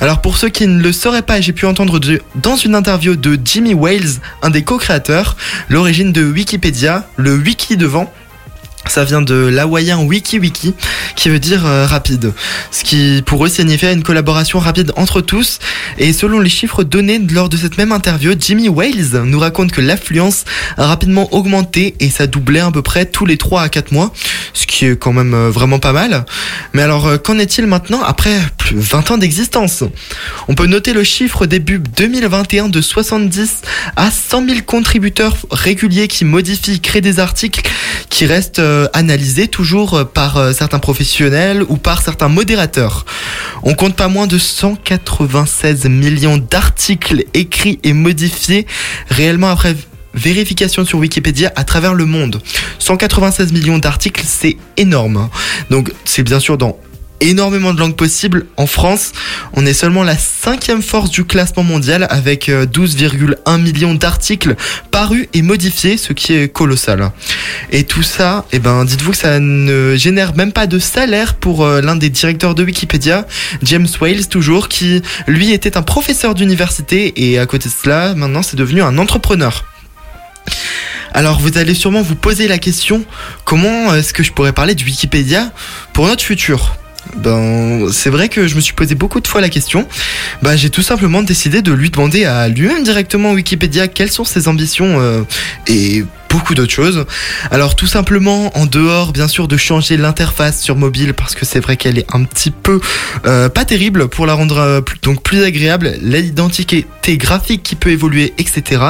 Alors 0.00 0.20
pour 0.20 0.36
ceux 0.36 0.48
qui 0.48 0.66
ne 0.66 0.82
le 0.82 0.92
sauraient 0.92 1.22
pas, 1.22 1.40
j'ai 1.40 1.52
pu 1.52 1.66
entendre 1.66 2.00
dans 2.36 2.56
une 2.56 2.74
interview 2.74 3.16
de 3.16 3.38
Jimmy 3.44 3.74
Wales, 3.74 4.20
un 4.42 4.50
des 4.50 4.62
co-créateurs, 4.62 5.36
l'origine 5.68 6.12
de 6.12 6.24
Wikipédia, 6.24 7.08
le 7.16 7.34
wiki 7.36 7.76
devant. 7.76 8.12
Ça 8.88 9.04
vient 9.04 9.22
de 9.22 9.34
l'hawaïen 9.34 9.98
wiki 9.98 10.38
wiki, 10.38 10.74
qui 11.14 11.28
veut 11.28 11.38
dire 11.38 11.66
euh, 11.66 11.86
rapide. 11.86 12.32
Ce 12.70 12.84
qui 12.84 13.22
pour 13.24 13.44
eux 13.44 13.48
signifiait 13.48 13.92
une 13.92 14.02
collaboration 14.02 14.58
rapide 14.58 14.92
entre 14.96 15.20
tous. 15.20 15.58
Et 15.98 16.12
selon 16.12 16.40
les 16.40 16.48
chiffres 16.48 16.84
donnés 16.84 17.18
lors 17.18 17.48
de 17.48 17.56
cette 17.56 17.78
même 17.78 17.92
interview, 17.92 18.34
Jimmy 18.38 18.68
Wales 18.68 19.22
nous 19.24 19.38
raconte 19.38 19.72
que 19.72 19.80
l'affluence 19.80 20.44
a 20.76 20.86
rapidement 20.86 21.32
augmenté 21.34 21.94
et 22.00 22.10
ça 22.10 22.26
doublait 22.26 22.60
à 22.60 22.70
peu 22.70 22.82
près 22.82 23.06
tous 23.06 23.26
les 23.26 23.36
3 23.36 23.62
à 23.62 23.68
4 23.68 23.92
mois. 23.92 24.12
Ce 24.54 24.66
qui 24.66 24.86
est 24.86 24.96
quand 24.96 25.12
même 25.12 25.34
euh, 25.34 25.50
vraiment 25.50 25.78
pas 25.78 25.92
mal. 25.92 26.24
Mais 26.72 26.82
alors, 26.82 27.06
euh, 27.06 27.18
qu'en 27.18 27.38
est-il 27.38 27.66
maintenant 27.66 28.02
après 28.02 28.38
plus 28.56 28.74
de 28.74 28.80
20 28.80 29.10
ans 29.12 29.18
d'existence? 29.18 29.84
On 30.48 30.54
peut 30.54 30.66
noter 30.66 30.92
le 30.92 31.04
chiffre 31.04 31.46
début 31.46 31.78
2021 31.78 32.68
de 32.68 32.80
70 32.80 33.62
à 33.96 34.10
100 34.10 34.46
000 34.46 34.58
contributeurs 34.66 35.36
réguliers 35.50 36.08
qui 36.08 36.24
modifient, 36.24 36.80
créent 36.80 37.00
des 37.00 37.20
articles 37.20 37.62
qui 38.08 38.26
restent 38.26 38.60
euh, 38.78 38.86
analysés 38.92 39.48
toujours 39.48 39.94
euh, 39.94 40.04
par 40.04 40.36
euh, 40.36 40.52
certains 40.52 40.78
professionnels 40.78 41.64
ou 41.68 41.76
par 41.76 42.00
certains 42.00 42.28
modérateurs. 42.28 43.04
On 43.64 43.74
compte 43.74 43.96
pas 43.96 44.08
moins 44.08 44.26
de 44.26 44.38
196 44.38 45.86
millions 45.86 46.38
d'articles 46.38 47.24
écrits 47.34 47.80
et 47.82 47.92
modifiés 47.92 48.66
réellement 49.08 49.50
après 49.50 49.76
vérification 50.14 50.84
sur 50.84 51.00
Wikipédia 51.00 51.52
à 51.56 51.64
travers 51.64 51.94
le 51.94 52.06
monde. 52.06 52.40
196 52.78 53.52
millions 53.52 53.78
d'articles, 53.78 54.22
c'est 54.24 54.56
énorme. 54.76 55.28
Donc 55.70 55.92
c'est 56.04 56.22
bien 56.22 56.40
sûr 56.40 56.56
dans 56.56 56.78
énormément 57.20 57.74
de 57.74 57.80
langues 57.80 57.96
possibles. 57.96 58.46
En 58.56 58.66
France, 58.66 59.12
on 59.54 59.66
est 59.66 59.72
seulement 59.72 60.02
la 60.02 60.16
cinquième 60.16 60.82
force 60.82 61.10
du 61.10 61.24
classement 61.24 61.64
mondial 61.64 62.06
avec 62.10 62.48
euh, 62.48 62.66
12,1 62.66 63.60
millions 63.60 63.94
d'articles 63.94 64.56
parus 64.90 65.28
et 65.34 65.42
modifiés, 65.42 65.96
ce 65.96 66.12
qui 66.12 66.34
est 66.34 66.48
colossal. 66.48 67.10
Et 67.70 67.84
tout 67.84 68.02
ça, 68.02 68.44
eh 68.52 68.58
ben, 68.58 68.84
dites-vous 68.84 69.12
que 69.12 69.16
ça 69.16 69.40
ne 69.40 69.96
génère 69.96 70.36
même 70.36 70.52
pas 70.52 70.66
de 70.66 70.78
salaire 70.78 71.34
pour 71.34 71.64
euh, 71.64 71.80
l'un 71.80 71.96
des 71.96 72.10
directeurs 72.10 72.54
de 72.54 72.64
Wikipédia, 72.64 73.26
James 73.62 73.88
Wales 74.00 74.26
toujours, 74.28 74.68
qui 74.68 75.02
lui 75.26 75.52
était 75.52 75.76
un 75.76 75.82
professeur 75.82 76.34
d'université 76.34 77.12
et 77.16 77.38
à 77.38 77.46
côté 77.46 77.68
de 77.68 77.74
cela, 77.74 78.14
maintenant 78.14 78.42
c'est 78.42 78.56
devenu 78.56 78.82
un 78.82 78.98
entrepreneur. 78.98 79.64
Alors 81.12 81.40
vous 81.40 81.58
allez 81.58 81.74
sûrement 81.74 82.02
vous 82.02 82.14
poser 82.14 82.48
la 82.48 82.58
question, 82.58 83.04
comment 83.44 83.94
est-ce 83.94 84.12
que 84.12 84.22
je 84.22 84.32
pourrais 84.32 84.52
parler 84.52 84.74
de 84.74 84.84
Wikipédia 84.84 85.50
pour 85.92 86.06
notre 86.06 86.22
futur? 86.22 86.76
Ben, 87.16 87.90
c'est 87.92 88.10
vrai 88.10 88.28
que 88.28 88.46
je 88.46 88.54
me 88.56 88.60
suis 88.60 88.74
posé 88.74 88.94
beaucoup 88.94 89.20
de 89.20 89.26
fois 89.26 89.40
la 89.40 89.48
question. 89.48 89.86
Bah, 90.42 90.56
j'ai 90.56 90.70
tout 90.70 90.82
simplement 90.82 91.22
décidé 91.22 91.62
de 91.62 91.72
lui 91.72 91.90
demander 91.90 92.24
à 92.24 92.48
lui-même 92.48 92.82
directement 92.82 93.32
Wikipédia 93.32 93.88
quelles 93.88 94.10
sont 94.10 94.24
ses 94.24 94.48
ambitions 94.48 95.00
euh, 95.00 95.22
et 95.66 96.04
beaucoup 96.28 96.54
d'autres 96.54 96.72
choses. 96.72 97.06
Alors 97.50 97.76
tout 97.76 97.86
simplement, 97.86 98.56
en 98.56 98.66
dehors 98.66 99.12
bien 99.12 99.28
sûr 99.28 99.48
de 99.48 99.56
changer 99.56 99.96
l'interface 99.96 100.60
sur 100.60 100.76
mobile 100.76 101.14
parce 101.14 101.34
que 101.34 101.44
c'est 101.44 101.60
vrai 101.60 101.76
qu'elle 101.76 101.98
est 101.98 102.06
un 102.14 102.24
petit 102.24 102.50
peu 102.50 102.80
euh, 103.26 103.48
pas 103.48 103.64
terrible 103.64 104.08
pour 104.08 104.26
la 104.26 104.34
rendre 104.34 104.58
euh, 104.58 104.80
donc 105.02 105.22
plus 105.22 105.42
agréable, 105.42 105.94
l'identité 106.02 106.86
graphique 107.16 107.62
qui 107.62 107.74
peut 107.74 107.90
évoluer, 107.90 108.34
etc. 108.38 108.82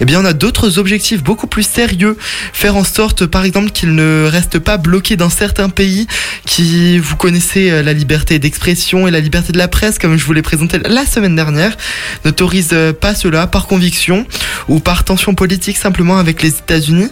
Eh 0.00 0.04
bien, 0.04 0.20
on 0.20 0.24
a 0.24 0.32
d'autres 0.32 0.78
objectifs 0.78 1.22
beaucoup 1.22 1.46
plus 1.46 1.62
sérieux. 1.62 2.16
Faire 2.52 2.76
en 2.76 2.84
sorte, 2.84 3.26
par 3.26 3.44
exemple, 3.44 3.70
qu'il 3.70 3.94
ne 3.94 4.28
reste 4.30 4.58
pas 4.58 4.76
bloqué 4.76 5.16
dans 5.16 5.30
certains 5.30 5.68
pays 5.70 6.06
qui, 6.44 6.98
vous 6.98 7.16
connaissez, 7.16 7.70
euh, 7.70 7.82
la 7.82 7.92
liberté 7.92 8.38
d'expression 8.38 9.08
et 9.08 9.10
la 9.10 9.20
liberté 9.20 9.52
de 9.52 9.58
la 9.58 9.68
presse, 9.68 9.98
comme 9.98 10.16
je 10.16 10.24
vous 10.24 10.32
l'ai 10.32 10.42
présenté 10.42 10.78
la 10.78 11.06
semaine 11.06 11.36
dernière, 11.36 11.76
n'autorise 12.24 12.70
euh, 12.72 12.92
pas 12.92 13.14
cela 13.14 13.46
par 13.46 13.66
conviction 13.66 14.26
ou 14.68 14.80
par 14.80 15.04
tension 15.04 15.34
politique 15.34 15.76
simplement 15.76 16.18
avec 16.18 16.42
les 16.42 16.52
États-Unis. 16.58 17.08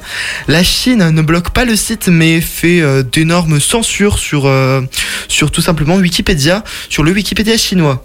La 0.49 0.63
Chine 0.63 1.11
ne 1.11 1.23
bloque 1.23 1.51
pas 1.51 1.65
le 1.65 1.77
site 1.77 2.09
mais 2.09 2.41
fait 2.41 2.81
euh, 2.81 3.03
d'énormes 3.03 3.61
censures 3.61 4.19
sur, 4.19 4.47
euh, 4.47 4.83
sur 5.29 5.51
tout 5.51 5.63
simplement 5.63 5.97
Wikipédia, 5.97 6.65
sur 6.89 7.03
le 7.03 7.13
Wikipédia 7.13 7.57
chinois. 7.57 8.05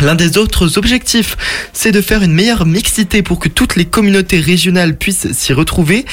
L'un 0.00 0.14
des 0.14 0.38
autres 0.38 0.78
objectifs, 0.78 1.36
c'est 1.72 1.90
de 1.90 2.00
faire 2.00 2.22
une 2.22 2.32
meilleure 2.32 2.66
mixité 2.66 3.22
pour 3.22 3.40
que 3.40 3.48
toutes 3.48 3.74
les 3.74 3.84
communautés 3.84 4.38
régionales 4.38 4.96
puissent 4.96 5.32
s'y 5.32 5.52
retrouver. 5.52 6.04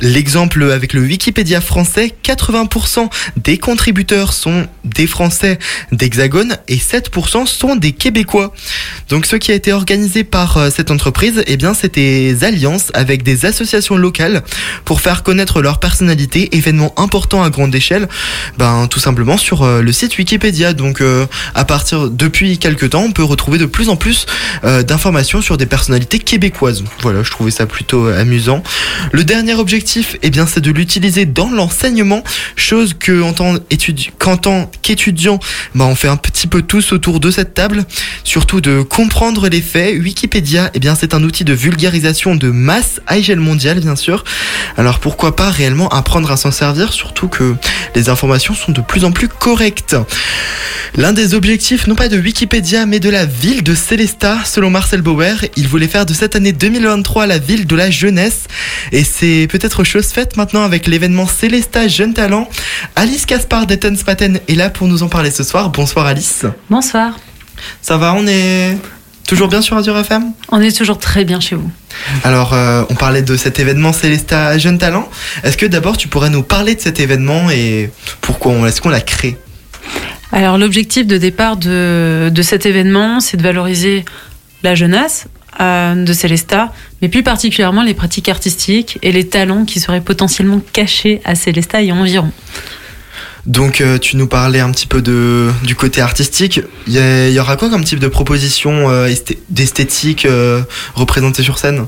L'exemple 0.00 0.70
avec 0.72 0.94
le 0.94 1.02
Wikipédia 1.02 1.60
français, 1.60 2.14
80% 2.24 3.10
des 3.36 3.58
contributeurs 3.58 4.32
sont 4.32 4.66
des 4.84 5.06
Français 5.06 5.58
d'Hexagone 5.92 6.56
et 6.68 6.76
7% 6.76 7.46
sont 7.46 7.76
des 7.76 7.92
Québécois. 7.92 8.54
Donc 9.10 9.26
ce 9.26 9.36
qui 9.36 9.52
a 9.52 9.54
été 9.54 9.72
organisé 9.72 10.24
par 10.24 10.56
euh, 10.56 10.70
cette 10.70 10.90
entreprise, 10.90 11.42
eh 11.46 11.56
bien 11.56 11.74
c'est 11.74 11.94
des 11.94 12.42
alliances 12.44 12.90
avec 12.94 13.22
des 13.22 13.44
associations 13.44 13.96
locales 13.96 14.42
pour 14.84 15.00
faire 15.00 15.22
connaître 15.22 15.60
leur 15.60 15.78
personnalité, 15.78 16.56
événements 16.56 16.94
importants 16.98 17.42
à 17.42 17.50
grande 17.50 17.74
échelle, 17.74 18.08
ben 18.58 18.86
tout 18.88 19.00
simplement 19.00 19.36
sur 19.36 19.62
euh, 19.62 19.82
le 19.82 19.92
site 19.92 20.16
Wikipédia. 20.16 20.72
Donc 20.72 21.00
euh, 21.00 21.26
à 21.54 21.64
partir 21.64 22.10
depuis 22.10 22.58
quelques 22.58 22.90
temps, 22.90 23.02
on 23.02 23.12
peut 23.12 23.25
retrouver 23.26 23.58
de 23.58 23.66
plus 23.66 23.88
en 23.88 23.96
plus 23.96 24.26
euh, 24.64 24.82
d'informations 24.82 25.42
sur 25.42 25.56
des 25.56 25.66
personnalités 25.66 26.18
québécoises. 26.18 26.84
Voilà, 27.00 27.22
je 27.22 27.30
trouvais 27.30 27.50
ça 27.50 27.66
plutôt 27.66 28.06
euh, 28.06 28.20
amusant. 28.20 28.62
Le 29.12 29.24
dernier 29.24 29.54
objectif, 29.54 30.16
eh 30.22 30.30
bien, 30.30 30.46
c'est 30.46 30.60
de 30.60 30.70
l'utiliser 30.70 31.26
dans 31.26 31.50
l'enseignement, 31.50 32.22
chose 32.56 32.94
que 32.98 33.22
en 33.22 33.32
tant, 33.32 34.70
qu'étudiant, 34.82 35.38
bah, 35.74 35.84
on 35.84 35.94
fait 35.94 36.08
un 36.08 36.16
petit 36.16 36.46
peu 36.46 36.62
tous 36.62 36.92
autour 36.92 37.20
de 37.20 37.30
cette 37.30 37.54
table, 37.54 37.84
surtout 38.24 38.60
de 38.60 38.82
comprendre 38.82 39.48
les 39.48 39.62
faits. 39.62 39.98
Wikipédia, 39.98 40.70
eh 40.74 40.80
bien, 40.80 40.94
c'est 40.94 41.14
un 41.14 41.22
outil 41.22 41.44
de 41.44 41.52
vulgarisation 41.52 42.36
de 42.36 42.50
masse 42.50 43.00
à 43.06 43.18
échelle 43.18 43.40
mondiale, 43.40 43.80
bien 43.80 43.96
sûr. 43.96 44.24
Alors 44.76 44.98
pourquoi 44.98 45.36
pas 45.36 45.50
réellement 45.50 45.88
apprendre 45.88 46.30
à 46.30 46.36
s'en 46.36 46.50
servir, 46.50 46.92
surtout 46.92 47.28
que 47.28 47.54
les 47.94 48.08
informations 48.08 48.54
sont 48.54 48.72
de 48.72 48.80
plus 48.80 49.04
en 49.04 49.12
plus 49.12 49.28
correctes. 49.28 49.96
L'un 50.96 51.12
des 51.12 51.34
objectifs, 51.34 51.86
non 51.86 51.94
pas 51.94 52.08
de 52.08 52.18
Wikipédia, 52.18 52.86
mais 52.86 53.00
de 53.00 53.10
la 53.10 53.15
ville 53.24 53.62
de 53.62 53.74
Célestat, 53.74 54.44
selon 54.44 54.68
Marcel 54.68 55.00
Bauer, 55.00 55.36
il 55.56 55.68
voulait 55.68 55.88
faire 55.88 56.04
de 56.04 56.12
cette 56.12 56.36
année 56.36 56.52
2023 56.52 57.26
la 57.26 57.38
ville 57.38 57.66
de 57.66 57.74
la 57.74 57.90
jeunesse. 57.90 58.44
Et 58.92 59.04
c'est 59.04 59.48
peut-être 59.50 59.84
chose 59.84 60.08
faite 60.08 60.36
maintenant 60.36 60.62
avec 60.62 60.86
l'événement 60.86 61.26
Célestat 61.26 61.88
Jeunes 61.88 62.14
Talents. 62.14 62.48
Alice 62.94 63.24
Caspar 63.24 63.66
d'Ettenspaten 63.66 64.40
est 64.48 64.54
là 64.54 64.70
pour 64.70 64.88
nous 64.88 65.02
en 65.02 65.08
parler 65.08 65.30
ce 65.30 65.44
soir. 65.44 65.70
Bonsoir 65.70 66.06
Alice. 66.06 66.44
Bonsoir. 66.68 67.16
Ça 67.80 67.96
va, 67.96 68.12
on 68.12 68.26
est 68.26 68.76
toujours 69.26 69.48
bien 69.48 69.62
sur 69.62 69.76
Azure 69.76 69.96
FM 69.96 70.32
On 70.50 70.60
est 70.60 70.76
toujours 70.76 70.98
très 70.98 71.24
bien 71.24 71.40
chez 71.40 71.56
vous. 71.56 71.70
Alors, 72.24 72.52
euh, 72.52 72.84
on 72.90 72.94
parlait 72.94 73.22
de 73.22 73.36
cet 73.36 73.58
événement 73.58 73.92
Célestat 73.92 74.58
Jeunes 74.58 74.78
Talents. 74.78 75.08
Est-ce 75.42 75.56
que 75.56 75.66
d'abord 75.66 75.96
tu 75.96 76.08
pourrais 76.08 76.30
nous 76.30 76.42
parler 76.42 76.74
de 76.74 76.80
cet 76.80 77.00
événement 77.00 77.50
et 77.50 77.90
pourquoi 78.20 78.68
est-ce 78.68 78.80
qu'on 78.80 78.90
l'a 78.90 79.00
créé? 79.00 79.38
Alors 80.32 80.58
l'objectif 80.58 81.06
de 81.06 81.18
départ 81.18 81.56
de, 81.56 82.30
de 82.32 82.42
cet 82.42 82.66
événement, 82.66 83.20
c'est 83.20 83.36
de 83.36 83.42
valoriser 83.42 84.04
la 84.62 84.74
jeunesse 84.74 85.26
euh, 85.60 85.94
de 86.04 86.12
Célestat, 86.12 86.72
mais 87.00 87.08
plus 87.08 87.22
particulièrement 87.22 87.82
les 87.82 87.94
pratiques 87.94 88.28
artistiques 88.28 88.98
et 89.02 89.12
les 89.12 89.28
talents 89.28 89.64
qui 89.64 89.80
seraient 89.80 90.00
potentiellement 90.00 90.60
cachés 90.72 91.20
à 91.24 91.34
Célestat 91.34 91.82
et 91.82 91.92
environ. 91.92 92.30
Donc 93.46 93.80
euh, 93.80 93.98
tu 93.98 94.16
nous 94.16 94.26
parlais 94.26 94.58
un 94.58 94.72
petit 94.72 94.88
peu 94.88 95.00
de, 95.00 95.50
du 95.62 95.76
côté 95.76 96.00
artistique. 96.00 96.60
Il 96.88 96.94
y, 97.32 97.38
aura 97.38 97.56
quoi 97.56 97.70
comme 97.70 97.84
type 97.84 98.00
de 98.00 98.08
proposition 98.08 98.90
euh, 98.90 99.06
esthé- 99.06 99.38
d'esthétique 99.48 100.26
représentée 100.94 101.44
sur 101.44 101.58
scène? 101.58 101.86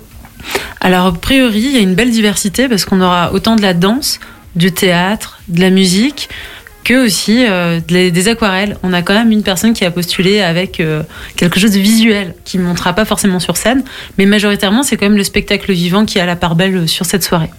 Alors 0.80 1.06
a 1.06 1.12
priori, 1.12 1.60
il 1.60 1.72
y 1.72 1.76
a 1.76 1.80
une 1.80 1.96
belle 1.96 2.12
diversité 2.12 2.68
parce 2.68 2.84
qu'on 2.84 3.00
aura 3.00 3.32
autant 3.32 3.56
de 3.56 3.62
la 3.62 3.74
danse, 3.74 4.20
du 4.54 4.70
théâtre, 4.72 5.40
de 5.48 5.60
la 5.60 5.70
musique 5.70 6.28
que 6.84 7.04
aussi 7.04 7.44
euh, 7.46 7.80
des, 7.86 8.10
des 8.10 8.28
aquarelles. 8.28 8.76
On 8.82 8.92
a 8.92 9.02
quand 9.02 9.14
même 9.14 9.30
une 9.30 9.42
personne 9.42 9.74
qui 9.74 9.84
a 9.84 9.90
postulé 9.90 10.40
avec 10.40 10.80
euh, 10.80 11.02
quelque 11.36 11.60
chose 11.60 11.72
de 11.72 11.78
visuel 11.78 12.34
qui 12.44 12.58
ne 12.58 12.64
montera 12.64 12.92
pas 12.94 13.04
forcément 13.04 13.40
sur 13.40 13.56
scène, 13.56 13.82
mais 14.16 14.26
majoritairement 14.26 14.82
c'est 14.82 14.96
quand 14.96 15.06
même 15.06 15.18
le 15.18 15.24
spectacle 15.24 15.72
vivant 15.72 16.04
qui 16.06 16.18
a 16.18 16.26
la 16.26 16.36
part 16.36 16.54
belle 16.54 16.76
euh, 16.76 16.86
sur 16.86 17.04
cette 17.04 17.24
soirée. 17.24 17.50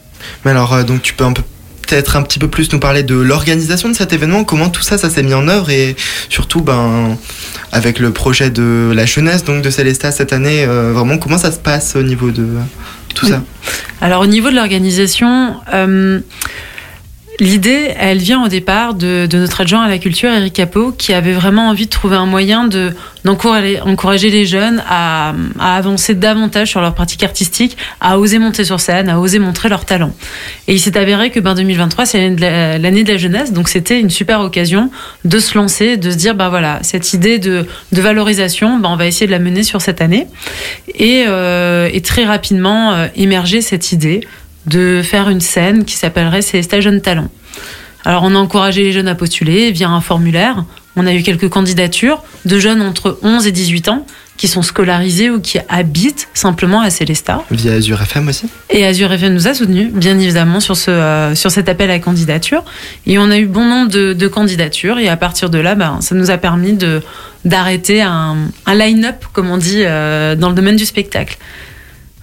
Mais 0.43 0.51
alors 0.51 0.73
euh, 0.73 0.83
donc 0.83 1.01
tu 1.01 1.13
peux 1.13 1.25
un 1.25 1.33
peu 1.33 1.43
peut-être 1.87 2.15
un 2.15 2.21
petit 2.21 2.37
peu 2.37 2.47
plus 2.47 2.71
nous 2.71 2.79
parler 2.79 3.01
de 3.01 3.15
l'organisation 3.15 3.89
de 3.89 3.95
cet 3.95 4.13
événement, 4.13 4.43
comment 4.43 4.69
tout 4.69 4.83
ça 4.83 4.97
ça 4.97 5.09
s'est 5.09 5.23
mis 5.23 5.33
en 5.33 5.47
œuvre 5.47 5.71
et 5.71 5.95
surtout 6.29 6.61
ben 6.61 7.17
avec 7.71 7.97
le 7.99 8.11
projet 8.11 8.51
de 8.51 8.91
la 8.93 9.05
jeunesse 9.07 9.43
donc 9.43 9.63
de 9.63 9.69
Célestat 9.71 10.11
cette 10.11 10.31
année 10.31 10.65
euh, 10.65 10.91
vraiment 10.93 11.17
comment 11.17 11.39
ça 11.39 11.51
se 11.51 11.57
passe 11.57 11.95
au 11.95 12.03
niveau 12.03 12.29
de 12.29 12.47
tout 13.15 13.25
ça? 13.25 13.41
Alors 14.01 14.21
au 14.21 14.27
niveau 14.27 14.49
de 14.49 14.55
l'organisation, 14.55 15.55
euh, 15.73 16.19
l'idée, 17.39 17.93
elle 17.97 18.17
vient 18.17 18.43
au 18.43 18.47
départ 18.47 18.93
de, 18.93 19.27
notre 19.33 19.61
adjoint 19.61 19.83
à 19.83 19.89
la 19.89 19.97
culture, 19.97 20.29
Eric 20.29 20.53
Capot, 20.53 20.91
qui 20.91 21.13
avait 21.13 21.33
vraiment 21.33 21.69
envie 21.69 21.85
de 21.85 21.89
trouver 21.89 22.15
un 22.15 22.25
moyen 22.25 22.65
de 22.65 22.93
d'encourager 23.25 23.81
encourager 23.81 24.29
les 24.29 24.45
jeunes 24.45 24.81
à, 24.87 25.33
avancer 25.59 26.15
davantage 26.15 26.69
sur 26.69 26.79
leur 26.79 26.95
pratique 26.95 27.21
artistique, 27.23 27.77
à 27.99 28.17
oser 28.17 28.39
monter 28.39 28.63
sur 28.63 28.79
scène, 28.79 29.09
à 29.09 29.19
oser 29.19 29.39
montrer 29.39 29.67
leur 29.67 29.83
talent. 29.85 30.13
Et 30.67 30.73
il 30.73 30.79
s'est 30.79 30.97
avéré 30.97 31.29
que 31.29 31.39
ben, 31.39 31.53
2023, 31.53 32.05
c'est 32.05 32.29
l'année 32.29 33.03
de 33.03 33.11
la- 33.11 33.17
jeunesse, 33.17 33.51
donc 33.51 33.67
c'était 33.67 33.99
une 33.99 34.09
super 34.09 34.39
occasion 34.39 34.89
de 35.25 35.39
se 35.39 35.57
lancer, 35.57 35.97
de 35.97 36.11
se 36.11 36.15
dire, 36.15 36.35
ben 36.35 36.47
voilà, 36.47 36.79
cette 36.83 37.13
idée 37.13 37.37
de, 37.37 37.65
valorisation, 37.91 38.79
ben, 38.79 38.89
on 38.89 38.95
va 38.95 39.07
essayer 39.07 39.25
de 39.25 39.31
la 39.31 39.39
mener 39.39 39.63
sur 39.63 39.81
cette 39.81 40.01
année. 40.01 40.27
Et, 40.95 41.25
euh, 41.27 41.89
très 42.03 42.23
rapidement, 42.23 42.93
euh, 42.93 43.07
émerger 43.15 43.61
cette 43.61 43.91
idée 43.91 44.21
de 44.65 45.01
faire 45.03 45.29
une 45.29 45.41
scène 45.41 45.85
qui 45.85 45.95
s'appellerait 45.95 46.41
Célestat 46.41 46.81
Jeunes 46.81 47.01
Talents. 47.01 47.29
Alors, 48.05 48.23
on 48.23 48.33
a 48.33 48.37
encouragé 48.37 48.83
les 48.83 48.91
jeunes 48.91 49.07
à 49.07 49.15
postuler 49.15 49.71
via 49.71 49.89
un 49.89 50.01
formulaire. 50.01 50.63
On 50.95 51.05
a 51.05 51.13
eu 51.13 51.21
quelques 51.21 51.49
candidatures 51.49 52.23
de 52.45 52.57
jeunes 52.59 52.81
entre 52.81 53.19
11 53.23 53.45
et 53.47 53.51
18 53.51 53.89
ans 53.89 54.05
qui 54.37 54.47
sont 54.47 54.61
scolarisés 54.61 55.29
ou 55.29 55.41
qui 55.41 55.59
habitent 55.67 56.29
simplement 56.33 56.79
à 56.79 56.89
Célestat. 56.89 57.43
via 57.51 57.73
Azure 57.73 58.01
FM 58.01 58.29
aussi 58.29 58.47
Et 58.69 58.85
Azure 58.85 59.11
FM 59.11 59.33
nous 59.33 59.49
a 59.49 59.53
soutenus, 59.53 59.91
bien 59.91 60.17
évidemment, 60.17 60.61
sur, 60.61 60.77
ce, 60.77 60.91
euh, 60.91 61.35
sur 61.35 61.51
cet 61.51 61.67
appel 61.67 61.91
à 61.91 61.99
candidature. 61.99 62.63
Et 63.05 63.19
on 63.19 63.29
a 63.31 63.37
eu 63.37 63.47
bon 63.47 63.65
nombre 63.65 63.91
de, 63.91 64.13
de 64.13 64.27
candidatures. 64.29 64.97
Et 64.97 65.09
à 65.09 65.17
partir 65.17 65.49
de 65.49 65.57
là, 65.57 65.75
ben, 65.75 65.99
ça 65.99 66.15
nous 66.15 66.31
a 66.31 66.37
permis 66.37 66.71
de, 66.71 67.01
d'arrêter 67.43 68.01
un, 68.01 68.37
un 68.65 68.75
line-up, 68.75 69.25
comme 69.33 69.49
on 69.49 69.57
dit, 69.57 69.81
euh, 69.83 70.35
dans 70.35 70.47
le 70.47 70.55
domaine 70.55 70.77
du 70.77 70.85
spectacle. 70.85 71.37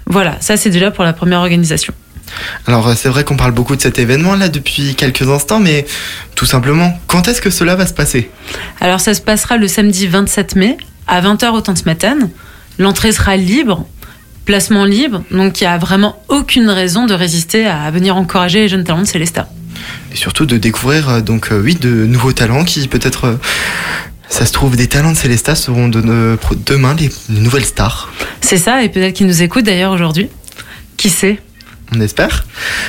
Voilà, 0.07 0.37
ça 0.41 0.57
c'est 0.57 0.71
déjà 0.71 0.91
pour 0.91 1.05
la 1.05 1.13
première 1.13 1.41
organisation. 1.41 1.93
Alors 2.67 2.89
euh, 2.89 2.95
c'est 2.97 3.09
vrai 3.09 3.25
qu'on 3.25 3.37
parle 3.37 3.53
beaucoup 3.53 3.77
de 3.77 3.81
cet 3.81 3.99
événement 3.99 4.35
là 4.35 4.49
depuis 4.49 4.95
quelques 4.95 5.29
instants 5.29 5.61
mais 5.61 5.87
tout 6.35 6.47
simplement 6.47 6.99
quand 7.07 7.29
est-ce 7.29 7.41
que 7.41 7.51
cela 7.51 7.77
va 7.77 7.87
se 7.87 7.95
passer? 7.95 8.31
Alors 8.81 9.01
ça 9.01 9.15
se 9.15 9.21
passera 9.21 9.57
le 9.57 9.69
samedi 9.69 10.07
27 10.07 10.57
mai 10.57 10.77
à 11.07 11.21
20h 11.21 11.51
au 11.51 11.61
Tanzmatten. 11.61 12.31
L'entrée 12.79 13.13
sera 13.13 13.37
libre, 13.37 13.87
placement 14.45 14.85
libre, 14.85 15.23
donc 15.31 15.61
il 15.61 15.65
n'y 15.65 15.69
a 15.69 15.79
vraiment 15.79 16.23
aucune 16.29 16.69
raison 16.69 17.07
de 17.07 17.15
résister 17.15 17.67
à 17.67 17.91
venir 17.91 18.17
encourager 18.17 18.61
les 18.61 18.69
jeunes 18.69 18.85
talents 18.85 19.03
de 19.03 19.07
Célestat. 19.07 19.49
et 20.13 20.17
surtout 20.17 20.47
de 20.47 20.57
découvrir 20.59 21.09
euh, 21.09 21.21
donc 21.21 21.53
euh, 21.53 21.61
oui 21.63 21.75
de 21.75 22.07
nouveaux 22.07 22.33
talents 22.33 22.65
qui 22.65 22.87
peut-être 22.89 23.39
ça 24.29 24.45
se 24.45 24.53
trouve 24.53 24.77
des 24.77 24.89
talents 24.89 25.13
de 25.13 25.17
Célestat 25.17 25.55
seront 25.55 25.89
de, 25.89 26.37
demain 26.67 26.95
les 26.99 27.11
nouvelles 27.29 27.65
stars 27.65 28.13
C'est 28.41 28.57
ça, 28.57 28.83
et 28.83 28.89
peut-être 28.89 29.15
qu'ils 29.15 29.27
nous 29.27 29.43
écoutent 29.43 29.65
d'ailleurs 29.65 29.93
aujourd'hui. 29.93 30.29
Qui 30.97 31.11
sait? 31.11 31.41
On 31.95 32.01
espère. 32.01 32.47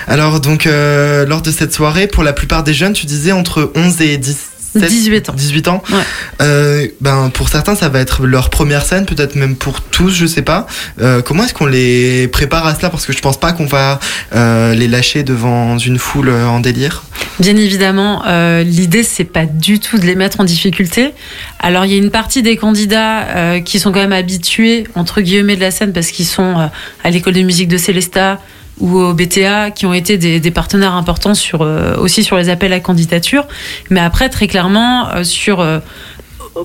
Alors 0.07 0.39
donc 0.39 0.65
euh, 0.65 1.25
lors 1.25 1.41
de 1.41 1.51
cette 1.51 1.73
soirée 1.73 2.07
pour 2.07 2.23
la 2.23 2.33
plupart 2.33 2.63
des 2.63 2.73
jeunes 2.73 2.93
tu 2.93 3.05
disais 3.05 3.31
entre 3.31 3.71
11 3.75 4.01
et 4.01 4.17
17 4.17 4.57
18 4.75 5.29
ans. 5.29 5.33
18 5.35 5.67
ans. 5.67 5.83
Ouais. 5.91 5.97
Euh, 6.41 6.87
ben 7.01 7.29
pour 7.33 7.49
certains 7.49 7.75
ça 7.75 7.89
va 7.89 7.99
être 7.99 8.25
leur 8.25 8.49
première 8.49 8.85
scène, 8.85 9.05
peut-être 9.05 9.35
même 9.35 9.55
pour 9.55 9.81
tous, 9.81 10.11
je 10.11 10.25
sais 10.25 10.41
pas. 10.41 10.67
Euh, 11.01 11.21
comment 11.21 11.43
est-ce 11.43 11.53
qu'on 11.53 11.65
les 11.65 12.27
prépare 12.27 12.65
à 12.65 12.75
cela? 12.75 12.89
Parce 12.89 13.05
que 13.05 13.13
je 13.13 13.19
pense 13.19 13.39
pas 13.39 13.53
qu'on 13.53 13.65
va 13.65 13.99
euh, 14.35 14.73
les 14.73 14.87
lâcher 14.87 15.23
devant 15.23 15.77
une 15.77 15.97
foule 15.97 16.29
en 16.29 16.59
délire. 16.59 17.03
Bien 17.39 17.55
évidemment, 17.55 18.23
l'idée 18.63 19.03
c'est 19.03 19.23
pas 19.23 19.45
du 19.45 19.79
tout 19.79 19.99
de 19.99 20.05
les 20.05 20.15
mettre 20.15 20.39
en 20.39 20.43
difficulté. 20.43 21.13
Alors 21.59 21.85
il 21.85 21.91
y 21.91 21.95
a 21.95 21.97
une 21.97 22.09
partie 22.09 22.41
des 22.41 22.57
candidats 22.57 23.59
qui 23.63 23.79
sont 23.79 23.91
quand 23.91 23.99
même 23.99 24.13
habitués 24.13 24.85
entre 24.95 25.21
guillemets 25.21 25.55
de 25.55 25.61
la 25.61 25.69
scène 25.69 25.93
parce 25.93 26.07
qu'ils 26.09 26.25
sont 26.25 26.69
à 27.03 27.09
l'école 27.11 27.33
de 27.33 27.43
musique 27.43 27.67
de 27.67 27.77
Célestat 27.77 28.39
ou 28.79 28.97
au 28.97 29.13
BTA 29.13 29.71
qui 29.71 29.85
ont 29.85 29.93
été 29.93 30.17
des, 30.17 30.51
partenaires 30.51 30.93
importants 30.93 31.33
sur 31.33 31.61
euh, 31.61 31.95
aussi 31.97 32.23
sur 32.23 32.37
les 32.37 32.49
appels 32.49 32.73
à 32.73 32.79
candidature. 32.79 33.47
Mais 33.89 33.99
après 33.99 34.29
très 34.29 34.47
clairement 34.47 35.09
euh, 35.09 35.23
sur 35.23 35.59
euh, 35.59 35.79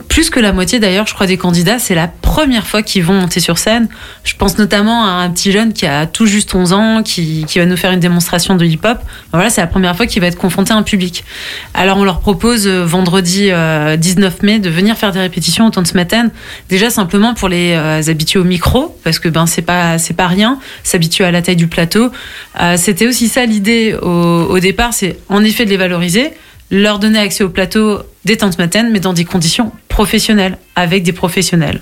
plus 0.08 0.30
que 0.30 0.40
la 0.40 0.52
moitié 0.52 0.78
d'ailleurs, 0.78 1.06
je 1.06 1.14
crois, 1.14 1.26
des 1.26 1.36
candidats, 1.36 1.78
c'est 1.78 1.94
la 1.94 2.08
première 2.08 2.66
fois 2.66 2.82
qu'ils 2.82 3.04
vont 3.04 3.14
monter 3.14 3.40
sur 3.40 3.58
scène. 3.58 3.88
Je 4.24 4.34
pense 4.36 4.58
notamment 4.58 5.04
à 5.04 5.08
un 5.08 5.30
petit 5.30 5.52
jeune 5.52 5.72
qui 5.72 5.86
a 5.86 6.06
tout 6.06 6.26
juste 6.26 6.54
11 6.54 6.72
ans, 6.72 7.02
qui, 7.02 7.44
qui 7.46 7.58
va 7.58 7.66
nous 7.66 7.76
faire 7.76 7.92
une 7.92 8.00
démonstration 8.00 8.54
de 8.54 8.64
hip-hop. 8.64 8.98
Voilà, 9.32 9.50
c'est 9.50 9.60
la 9.60 9.66
première 9.66 9.96
fois 9.96 10.06
qu'il 10.06 10.20
va 10.20 10.28
être 10.28 10.38
confronté 10.38 10.72
à 10.72 10.76
un 10.76 10.82
public. 10.82 11.24
Alors 11.74 11.98
on 11.98 12.04
leur 12.04 12.20
propose 12.20 12.66
euh, 12.66 12.84
vendredi 12.84 13.48
euh, 13.50 13.96
19 13.96 14.42
mai 14.42 14.58
de 14.58 14.70
venir 14.70 14.96
faire 14.96 15.12
des 15.12 15.20
répétitions 15.20 15.66
au 15.66 15.70
temps 15.70 15.82
de 15.82 15.86
ce 15.86 15.94
matin. 15.94 16.30
Déjà 16.68 16.90
simplement 16.90 17.34
pour 17.34 17.48
les 17.48 17.72
euh, 17.72 18.02
habituer 18.06 18.38
au 18.38 18.44
micro, 18.44 18.96
parce 19.04 19.18
que 19.18 19.28
ben 19.28 19.46
c'est 19.46 19.62
pas 19.62 19.98
c'est 19.98 20.14
pas 20.14 20.26
rien, 20.26 20.58
s'habituer 20.82 21.24
à 21.24 21.30
la 21.30 21.42
taille 21.42 21.56
du 21.56 21.68
plateau. 21.68 22.10
Euh, 22.60 22.76
C'était 22.76 23.06
aussi 23.06 23.28
ça 23.28 23.44
l'idée 23.44 23.94
au, 24.00 24.08
au 24.08 24.58
départ, 24.58 24.94
c'est 24.94 25.18
en 25.28 25.44
effet 25.44 25.64
de 25.64 25.70
les 25.70 25.76
valoriser 25.76 26.32
leur 26.72 26.98
donner 26.98 27.18
accès 27.18 27.44
au 27.44 27.50
plateau 27.50 28.00
des 28.24 28.38
tentes 28.38 28.58
matines, 28.58 28.88
mais 28.90 28.98
dans 28.98 29.12
des 29.12 29.26
conditions 29.26 29.70
professionnelles, 29.88 30.56
avec 30.74 31.04
des 31.04 31.12
professionnels. 31.12 31.80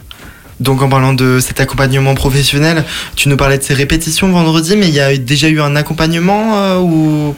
Donc 0.59 0.83
en 0.83 0.89
parlant 0.91 1.15
de 1.15 1.39
cet 1.41 1.61
accompagnement 1.61 2.15
professionnel, 2.15 2.85
tu 3.17 3.31
nous 3.31 3.37
parlais 3.39 3.57
de 3.57 3.63
ces 3.63 3.73
répétitions 3.73 4.29
vendredi, 4.31 4.77
mais 4.77 4.89
il 4.89 4.95
y 4.95 5.01
a 5.01 5.17
déjà 5.17 5.49
eu 5.49 5.61
un 5.61 5.75
accompagnement 5.77 6.59
euh, 6.59 6.79
ou? 6.81 7.35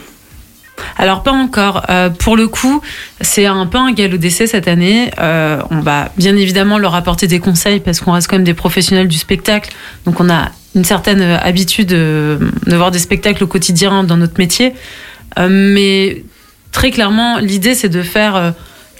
Alors 0.97 1.23
pas 1.23 1.31
encore. 1.31 1.85
Euh, 1.91 2.09
pour 2.09 2.37
le 2.37 2.49
coup, 2.49 2.81
c'est 3.21 3.47
un 3.47 3.67
peu 3.67 3.79
un 3.79 3.93
galop 3.93 4.17
d'essai 4.17 4.47
cette 4.47 4.67
année. 4.67 5.11
Euh, 5.21 5.61
on 5.71 5.81
va 5.81 6.11
bien 6.17 6.35
évidemment 6.37 6.79
leur 6.79 6.95
apporter 6.95 7.29
des 7.29 7.39
conseils 7.39 7.81
parce 7.81 8.01
qu'on 8.01 8.13
reste 8.13 8.29
quand 8.29 8.37
même 8.37 8.45
des 8.45 8.55
professionnels 8.55 9.09
du 9.09 9.19
spectacle. 9.19 9.71
Donc 10.07 10.19
on 10.19 10.29
a 10.31 10.49
une 10.75 10.85
certaine 10.85 11.21
habitude 11.21 11.89
de, 11.89 12.39
de 12.67 12.77
voir 12.77 12.91
des 12.91 12.99
spectacles 12.99 13.45
au 13.45 13.47
quotidien 13.47 14.05
dans 14.05 14.17
notre 14.17 14.39
métier. 14.39 14.73
Euh, 15.39 15.49
mais 15.51 16.25
très 16.73 16.91
clairement, 16.91 17.39
l'idée 17.39 17.75
c'est 17.75 17.89
de 17.89 18.03
faire 18.03 18.37
euh, 18.37 18.51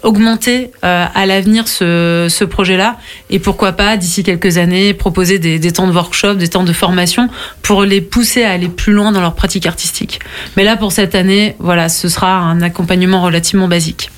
augmenter 0.03 0.71
euh, 0.85 1.07
à 1.15 1.27
l'avenir 1.27 1.69
ce, 1.69 2.27
ce 2.29 2.45
projet-là 2.45 2.97
et 3.31 3.39
pourquoi 3.39 3.73
pas 3.73 3.97
d'ici 3.97 4.23
quelques 4.23 4.59
années 4.59 4.95
proposer 4.95 5.39
des, 5.39 5.59
des 5.59 5.73
temps 5.73 5.87
de 5.87 5.93
workshop, 5.93 6.35
des 6.35 6.49
temps 6.49 6.65
de 6.65 6.73
formation 6.73 7.29
pour 7.63 7.85
les 7.85 8.01
pousser 8.01 8.45
à 8.45 8.53
aller 8.53 8.69
plus 8.69 8.93
loin 8.93 9.13
dans 9.13 9.21
leur 9.21 9.35
pratique 9.35 9.67
artistique. 9.67 10.21
Mais 10.57 10.65
là 10.65 10.77
pour 10.77 10.93
cette 10.93 11.15
année, 11.15 11.57
voilà, 11.59 11.89
ce 11.89 12.09
sera 12.09 12.37
un 12.37 12.61
accompagnement 12.63 13.23
relativement 13.23 13.69
basique. 13.69 14.11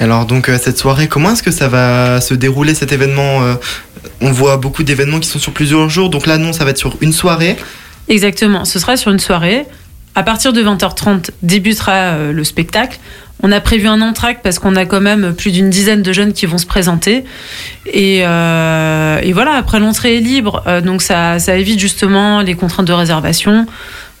Alors 0.00 0.26
donc 0.26 0.48
euh, 0.48 0.58
cette 0.60 0.78
soirée, 0.78 1.08
comment 1.08 1.32
est-ce 1.32 1.42
que 1.42 1.50
ça 1.50 1.68
va 1.68 2.20
se 2.20 2.34
dérouler 2.34 2.74
cet 2.74 2.92
événement 2.92 3.42
euh, 3.42 3.54
On 4.20 4.32
voit 4.32 4.56
beaucoup 4.56 4.82
d'événements 4.84 5.20
qui 5.20 5.28
sont 5.28 5.38
sur 5.38 5.52
plusieurs 5.52 5.88
jours, 5.88 6.08
donc 6.08 6.26
là 6.26 6.38
non, 6.38 6.52
ça 6.52 6.64
va 6.64 6.70
être 6.70 6.78
sur 6.78 6.96
une 7.00 7.12
soirée. 7.12 7.56
Exactement, 8.08 8.64
ce 8.64 8.78
sera 8.78 8.96
sur 8.96 9.10
une 9.10 9.18
soirée. 9.18 9.66
À 10.16 10.22
partir 10.22 10.54
de 10.54 10.62
20h30 10.62 11.28
débutera 11.42 11.92
euh, 11.92 12.32
le 12.32 12.42
spectacle. 12.42 12.98
On 13.42 13.52
a 13.52 13.60
prévu 13.60 13.86
un 13.86 14.00
entracte 14.00 14.40
parce 14.42 14.58
qu'on 14.58 14.74
a 14.74 14.86
quand 14.86 15.02
même 15.02 15.34
plus 15.34 15.52
d'une 15.52 15.68
dizaine 15.68 16.00
de 16.00 16.10
jeunes 16.10 16.32
qui 16.32 16.46
vont 16.46 16.56
se 16.56 16.64
présenter. 16.64 17.22
Et, 17.92 18.20
euh, 18.22 19.20
voilà, 19.34 19.52
après 19.52 19.78
l'entrée 19.78 20.16
est 20.16 20.20
libre, 20.20 20.62
euh, 20.66 20.80
donc 20.80 21.02
ça, 21.02 21.38
ça 21.38 21.58
évite 21.58 21.78
justement 21.78 22.40
les 22.40 22.54
contraintes 22.54 22.86
de 22.86 22.94
réservation. 22.94 23.66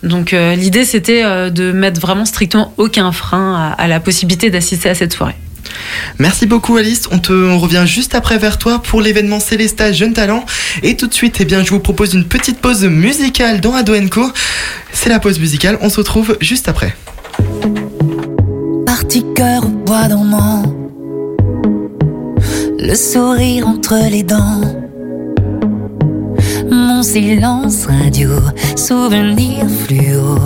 Donc 0.02 0.32
l'idée 0.32 0.84
c'était 0.84 1.50
de 1.50 1.72
mettre 1.72 1.98
vraiment 2.00 2.26
strictement 2.26 2.74
aucun 2.76 3.10
frein 3.12 3.72
à, 3.78 3.82
à 3.82 3.88
la 3.88 3.98
possibilité 3.98 4.50
d'assister 4.50 4.90
à 4.90 4.94
cette 4.94 5.14
soirée. 5.14 5.34
Merci 6.18 6.46
beaucoup 6.46 6.76
Alice, 6.76 7.08
on, 7.10 7.18
te, 7.18 7.32
revient 7.32 7.84
juste 7.86 8.14
après 8.14 8.38
vers 8.38 8.58
toi 8.58 8.82
pour 8.82 9.00
l'événement 9.00 9.40
Célesta 9.40 9.92
Jeune 9.92 10.12
Talent. 10.12 10.44
Et 10.82 10.96
tout 10.96 11.06
de 11.06 11.14
suite, 11.14 11.36
eh 11.40 11.44
bien, 11.44 11.64
je 11.64 11.70
vous 11.70 11.80
propose 11.80 12.14
une 12.14 12.24
petite 12.24 12.60
pause 12.60 12.84
musicale 12.84 13.60
dans 13.60 13.74
Ado 13.74 13.94
Co. 14.10 14.30
C'est 14.92 15.08
la 15.08 15.20
pause 15.20 15.38
musicale, 15.38 15.78
on 15.80 15.90
se 15.90 15.98
retrouve 15.98 16.36
juste 16.40 16.68
après. 16.68 16.96
Parti 18.86 19.24
cœur 19.34 19.66
bois 19.66 20.08
le 22.86 22.94
sourire 22.94 23.66
entre 23.66 23.96
les 24.10 24.22
dents. 24.22 24.60
Mon 26.70 27.02
silence 27.02 27.86
radio, 27.86 28.30
souvenir 28.76 29.66
fluo. 29.68 30.36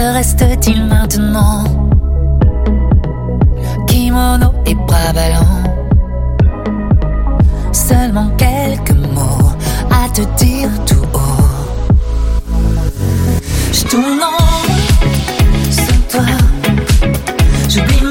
Reste-t-il 0.00 0.86
maintenant 0.86 1.64
Kimono 3.86 4.54
et 4.64 4.74
bras 4.74 5.12
ballants. 5.12 5.62
Seulement 7.70 8.30
quelques 8.38 8.92
mots 8.92 9.52
à 9.90 10.08
te 10.08 10.22
dire 10.42 10.70
tout 10.86 11.04
haut. 11.12 11.44
Je 13.72 13.84
tourne 13.84 14.20
en 14.22 14.38
sans 15.70 16.00
toi. 16.08 16.26
J'oublie 17.68 18.09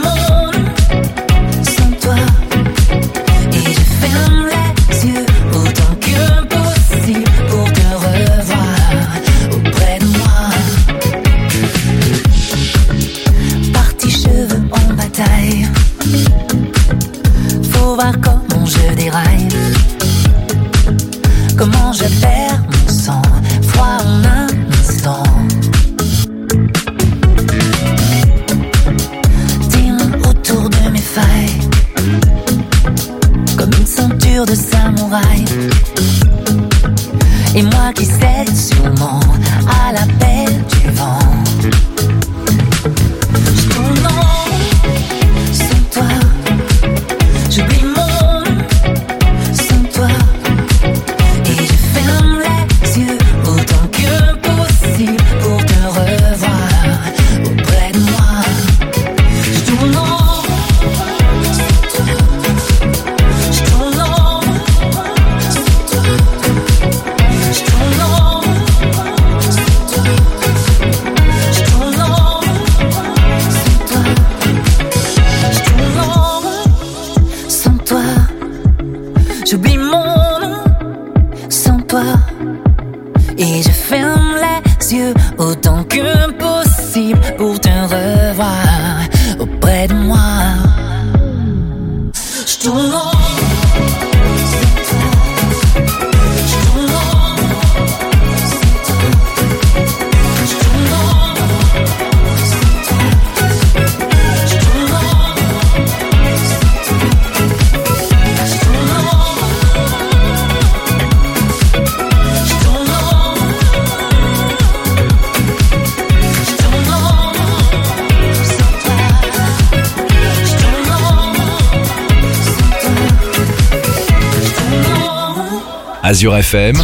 Azure 126.09 126.37
FM, 126.37 126.75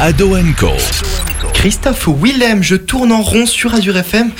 Ado 0.00 0.36
Co. 0.56 0.68
Christophe 1.52 2.06
Willem, 2.06 2.62
je 2.62 2.76
tourne 2.76 3.10
en 3.10 3.22
rond 3.22 3.44
sur 3.44 3.74
Azure 3.74 3.96
FM 3.96 4.30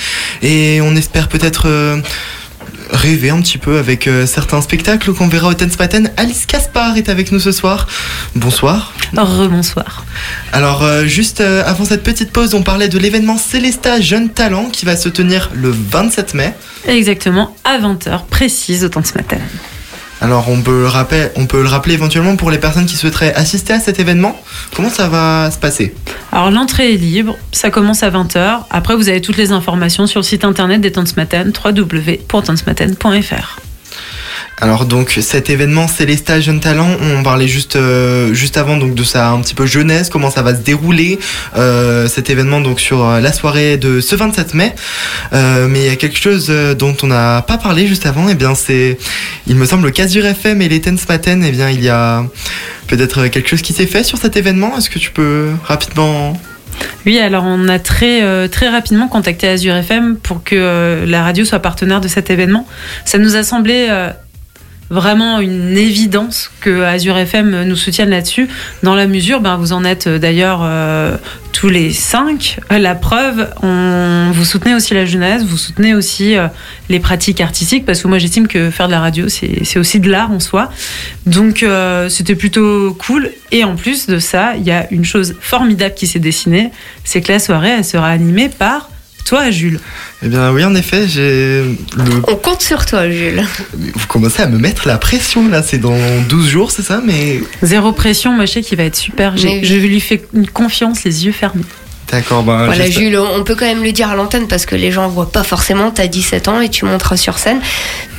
et 0.41 0.79
on 0.81 0.95
espère 0.95 1.27
peut-être 1.27 1.67
euh, 1.67 1.97
rêver 2.89 3.29
un 3.29 3.41
petit 3.41 3.57
peu 3.57 3.79
avec 3.79 4.07
euh, 4.07 4.25
certains 4.25 4.61
spectacles 4.61 5.11
qu'on 5.11 5.27
verra 5.27 5.49
au 5.49 5.53
Tenspaten. 5.53 6.09
Alice 6.15 6.45
Caspar 6.45 6.95
est 6.95 7.09
avec 7.09 7.33
nous 7.33 7.39
ce 7.41 7.51
soir. 7.51 7.89
Bonsoir. 8.33 8.93
Rebonsoir. 9.13 10.05
Alors 10.53 10.83
euh, 10.83 11.03
juste 11.03 11.41
euh, 11.41 11.63
avant 11.65 11.83
cette 11.83 12.03
petite 12.03 12.31
pause, 12.31 12.53
on 12.53 12.63
parlait 12.63 12.87
de 12.87 12.97
l'événement 12.97 13.37
Célesta 13.37 13.99
Jeune 13.99 14.29
Talent 14.29 14.69
qui 14.71 14.85
va 14.85 14.95
se 14.95 15.09
tenir 15.09 15.51
le 15.53 15.69
27 15.69 16.33
mai. 16.33 16.53
Exactement, 16.87 17.53
à 17.65 17.77
20h 17.77 18.27
précise 18.27 18.85
autant 18.85 19.01
de 19.01 19.05
ce 19.05 19.15
matin. 19.15 19.39
Alors 20.21 20.49
on 20.49 20.61
peut, 20.61 20.81
le 20.81 20.87
rappeler, 20.87 21.27
on 21.35 21.45
peut 21.45 21.61
le 21.61 21.67
rappeler 21.67 21.93
éventuellement 21.93 22.35
pour 22.35 22.49
les 22.49 22.57
personnes 22.57 22.85
qui 22.85 22.95
souhaiteraient 22.95 23.33
assister 23.35 23.73
à 23.73 23.79
cet 23.79 23.99
événement. 23.99 24.39
Comment 24.75 24.89
ça 24.89 25.07
va 25.07 25.51
se 25.51 25.57
passer? 25.57 25.93
Alors 26.31 26.51
l'entrée 26.51 26.93
est 26.93 26.97
libre, 26.97 27.37
ça 27.51 27.69
commence 27.69 28.03
à 28.03 28.09
20h. 28.09 28.63
Après, 28.69 28.95
vous 28.95 29.09
avez 29.09 29.21
toutes 29.21 29.37
les 29.37 29.51
informations 29.51 30.07
sur 30.07 30.21
le 30.21 30.25
site 30.25 30.43
internet 30.43 30.81
des 30.81 30.91
matin. 31.17 31.51
Alors 34.59 34.85
donc 34.85 35.19
cet 35.21 35.51
événement 35.51 35.87
Célesta 35.87 36.41
Jeune 36.41 36.59
Talent, 36.59 36.89
on 36.99 37.21
parlait 37.21 37.47
juste 37.47 37.75
euh, 37.75 38.33
juste 38.33 38.57
avant 38.57 38.77
donc 38.77 38.95
de 38.95 39.03
sa 39.03 39.29
un 39.29 39.41
petit 39.41 39.53
peu 39.53 39.67
jeunesse, 39.67 40.09
comment 40.09 40.31
ça 40.31 40.41
va 40.41 40.55
se 40.55 40.61
dérouler 40.61 41.19
euh, 41.55 42.07
cet 42.07 42.31
événement 42.31 42.59
donc 42.59 42.79
sur 42.79 43.05
euh, 43.05 43.19
la 43.19 43.31
soirée 43.31 43.77
de 43.77 44.01
ce 44.01 44.15
27 44.15 44.55
mai. 44.55 44.73
Mais 45.31 45.79
il 45.81 45.85
y 45.85 45.89
a 45.89 45.95
quelque 45.95 46.17
chose 46.17 46.51
dont 46.77 46.95
on 47.03 47.07
n'a 47.07 47.43
pas 47.43 47.57
parlé 47.57 47.85
juste 47.87 48.07
avant, 48.07 48.29
et 48.29 48.35
bien 48.35 48.55
c'est 48.55 48.97
il 49.45 49.55
me 49.55 49.65
semble 49.65 49.91
qu'Azur 49.91 50.25
FM 50.25 50.61
et 50.63 50.69
les 50.69 50.81
Tense 50.81 51.07
Maten, 51.07 51.43
et 51.43 51.51
bien 51.51 51.69
il 51.69 51.83
y 51.83 51.89
a 51.89 52.25
peut-être 52.87 53.27
quelque 53.27 53.49
chose 53.49 53.61
qui 53.61 53.73
s'est 53.73 53.85
fait 53.85 54.03
sur 54.03 54.17
cet 54.17 54.37
événement. 54.37 54.75
Est-ce 54.77 54.89
que 54.89 54.97
tu 54.97 55.11
peux 55.11 55.51
rapidement 55.65 56.33
Oui, 57.05 57.19
alors 57.19 57.43
on 57.45 57.67
a 57.67 57.79
très, 57.79 58.21
euh, 58.23 58.47
très 58.47 58.69
rapidement 58.69 59.07
contacté 59.07 59.47
Azure 59.47 59.75
FM 59.75 60.17
pour 60.17 60.43
que 60.43 60.55
euh, 60.55 61.05
la 61.05 61.23
radio 61.23 61.45
soit 61.45 61.59
partenaire 61.59 62.01
de 62.01 62.07
cet 62.07 62.29
événement. 62.29 62.67
Ça 63.05 63.17
nous 63.17 63.35
a 63.35 63.43
semblé 63.43 63.87
euh, 63.89 64.09
vraiment 64.89 65.39
une 65.39 65.77
évidence 65.77 66.51
que 66.61 66.83
Azure 66.83 67.17
FM 67.17 67.63
nous 67.63 67.75
soutienne 67.75 68.09
là-dessus, 68.09 68.47
dans 68.83 68.95
la 68.95 69.07
mesure, 69.07 69.41
ben, 69.41 69.57
vous 69.57 69.73
en 69.73 69.83
êtes 69.83 70.07
euh, 70.07 70.19
d'ailleurs 70.19 70.61
euh, 70.63 71.17
tous 71.51 71.69
les 71.69 71.91
cinq. 71.91 72.59
La 72.69 72.95
preuve, 72.95 73.49
vous 73.61 74.45
soutenez 74.45 74.75
aussi 74.75 74.93
la 74.93 75.05
jeunesse, 75.05 75.43
vous 75.43 75.57
soutenez 75.57 75.93
aussi 75.93 76.37
euh, 76.37 76.47
les 76.89 76.99
pratiques 76.99 77.41
artistiques, 77.41 77.85
parce 77.85 78.01
que 78.01 78.07
moi 78.07 78.19
j'estime 78.19 78.47
que 78.47 78.69
faire 78.69 78.87
de 78.87 78.91
la 78.91 78.99
radio, 78.99 79.27
c'est 79.27 79.79
aussi 79.79 79.99
de 79.99 80.09
l'art 80.09 80.31
en 80.31 80.39
soi. 80.39 80.71
Donc 81.25 81.65
c'était 82.09 82.35
plutôt 82.35 82.93
cool. 82.99 83.31
Et 83.51 83.63
en 83.63 83.75
plus 83.75 84.07
de 84.07 84.19
ça, 84.19 84.55
il 84.55 84.63
y 84.63 84.71
a 84.71 84.87
une 84.91 85.05
chose 85.05 85.35
formidable 85.41 85.95
qui 85.95 86.05
s'est 86.05 86.19
dessinée, 86.19 86.71
c'est 87.03 87.21
que 87.21 87.31
la 87.31 87.39
soirée, 87.39 87.73
elle 87.77 87.85
sera 87.85 88.07
animée 88.07 88.49
par 88.49 88.89
toi, 89.27 89.49
Jules. 89.51 89.79
Eh 90.23 90.27
bien 90.29 90.51
oui, 90.51 90.63
en 90.63 90.73
effet, 90.75 91.07
j'ai 91.07 91.61
le 91.97 92.21
On 92.27 92.35
compte 92.35 92.61
sur 92.61 92.85
toi, 92.85 93.09
Jules. 93.09 93.43
vous 93.95 94.07
commencez 94.07 94.41
à 94.41 94.47
me 94.47 94.57
mettre 94.57 94.87
la 94.87 94.97
pression 94.97 95.47
là, 95.49 95.61
c'est 95.61 95.77
dans 95.77 95.97
12 96.29 96.47
jours, 96.49 96.71
c'est 96.71 96.81
ça 96.81 97.01
mais 97.05 97.41
Zéro 97.61 97.91
pression, 97.91 98.31
moi 98.33 98.45
je 98.45 98.53
sais 98.53 98.61
qu'il 98.61 98.77
va 98.77 98.83
être 98.85 98.95
super. 98.95 99.33
Mais- 99.43 99.63
Je 99.63 99.75
lui 99.75 99.99
fais 99.99 100.21
une 100.33 100.47
confiance, 100.47 101.03
les 101.03 101.25
yeux 101.25 101.31
fermés. 101.31 101.63
d'accord, 102.11 102.43
ben 102.43 102.65
Voilà, 102.65 102.89
Jules, 102.89 103.17
on 103.17 103.43
peut 103.43 103.55
quand 103.55 103.65
même 103.65 103.83
le 103.83 103.91
dire 103.91 104.09
à 104.09 104.15
l'antenne 104.15 104.47
parce 104.47 104.65
que 104.65 104.75
les 104.75 104.91
gens 104.91 105.07
voient 105.09 105.31
pas 105.31 105.43
forcément. 105.43 105.91
T'as 105.91 106.07
17 106.07 106.47
ans 106.47 106.61
et 106.61 106.69
tu 106.69 106.85
montres 106.85 107.17
sur 107.17 107.37
scène. 107.37 107.59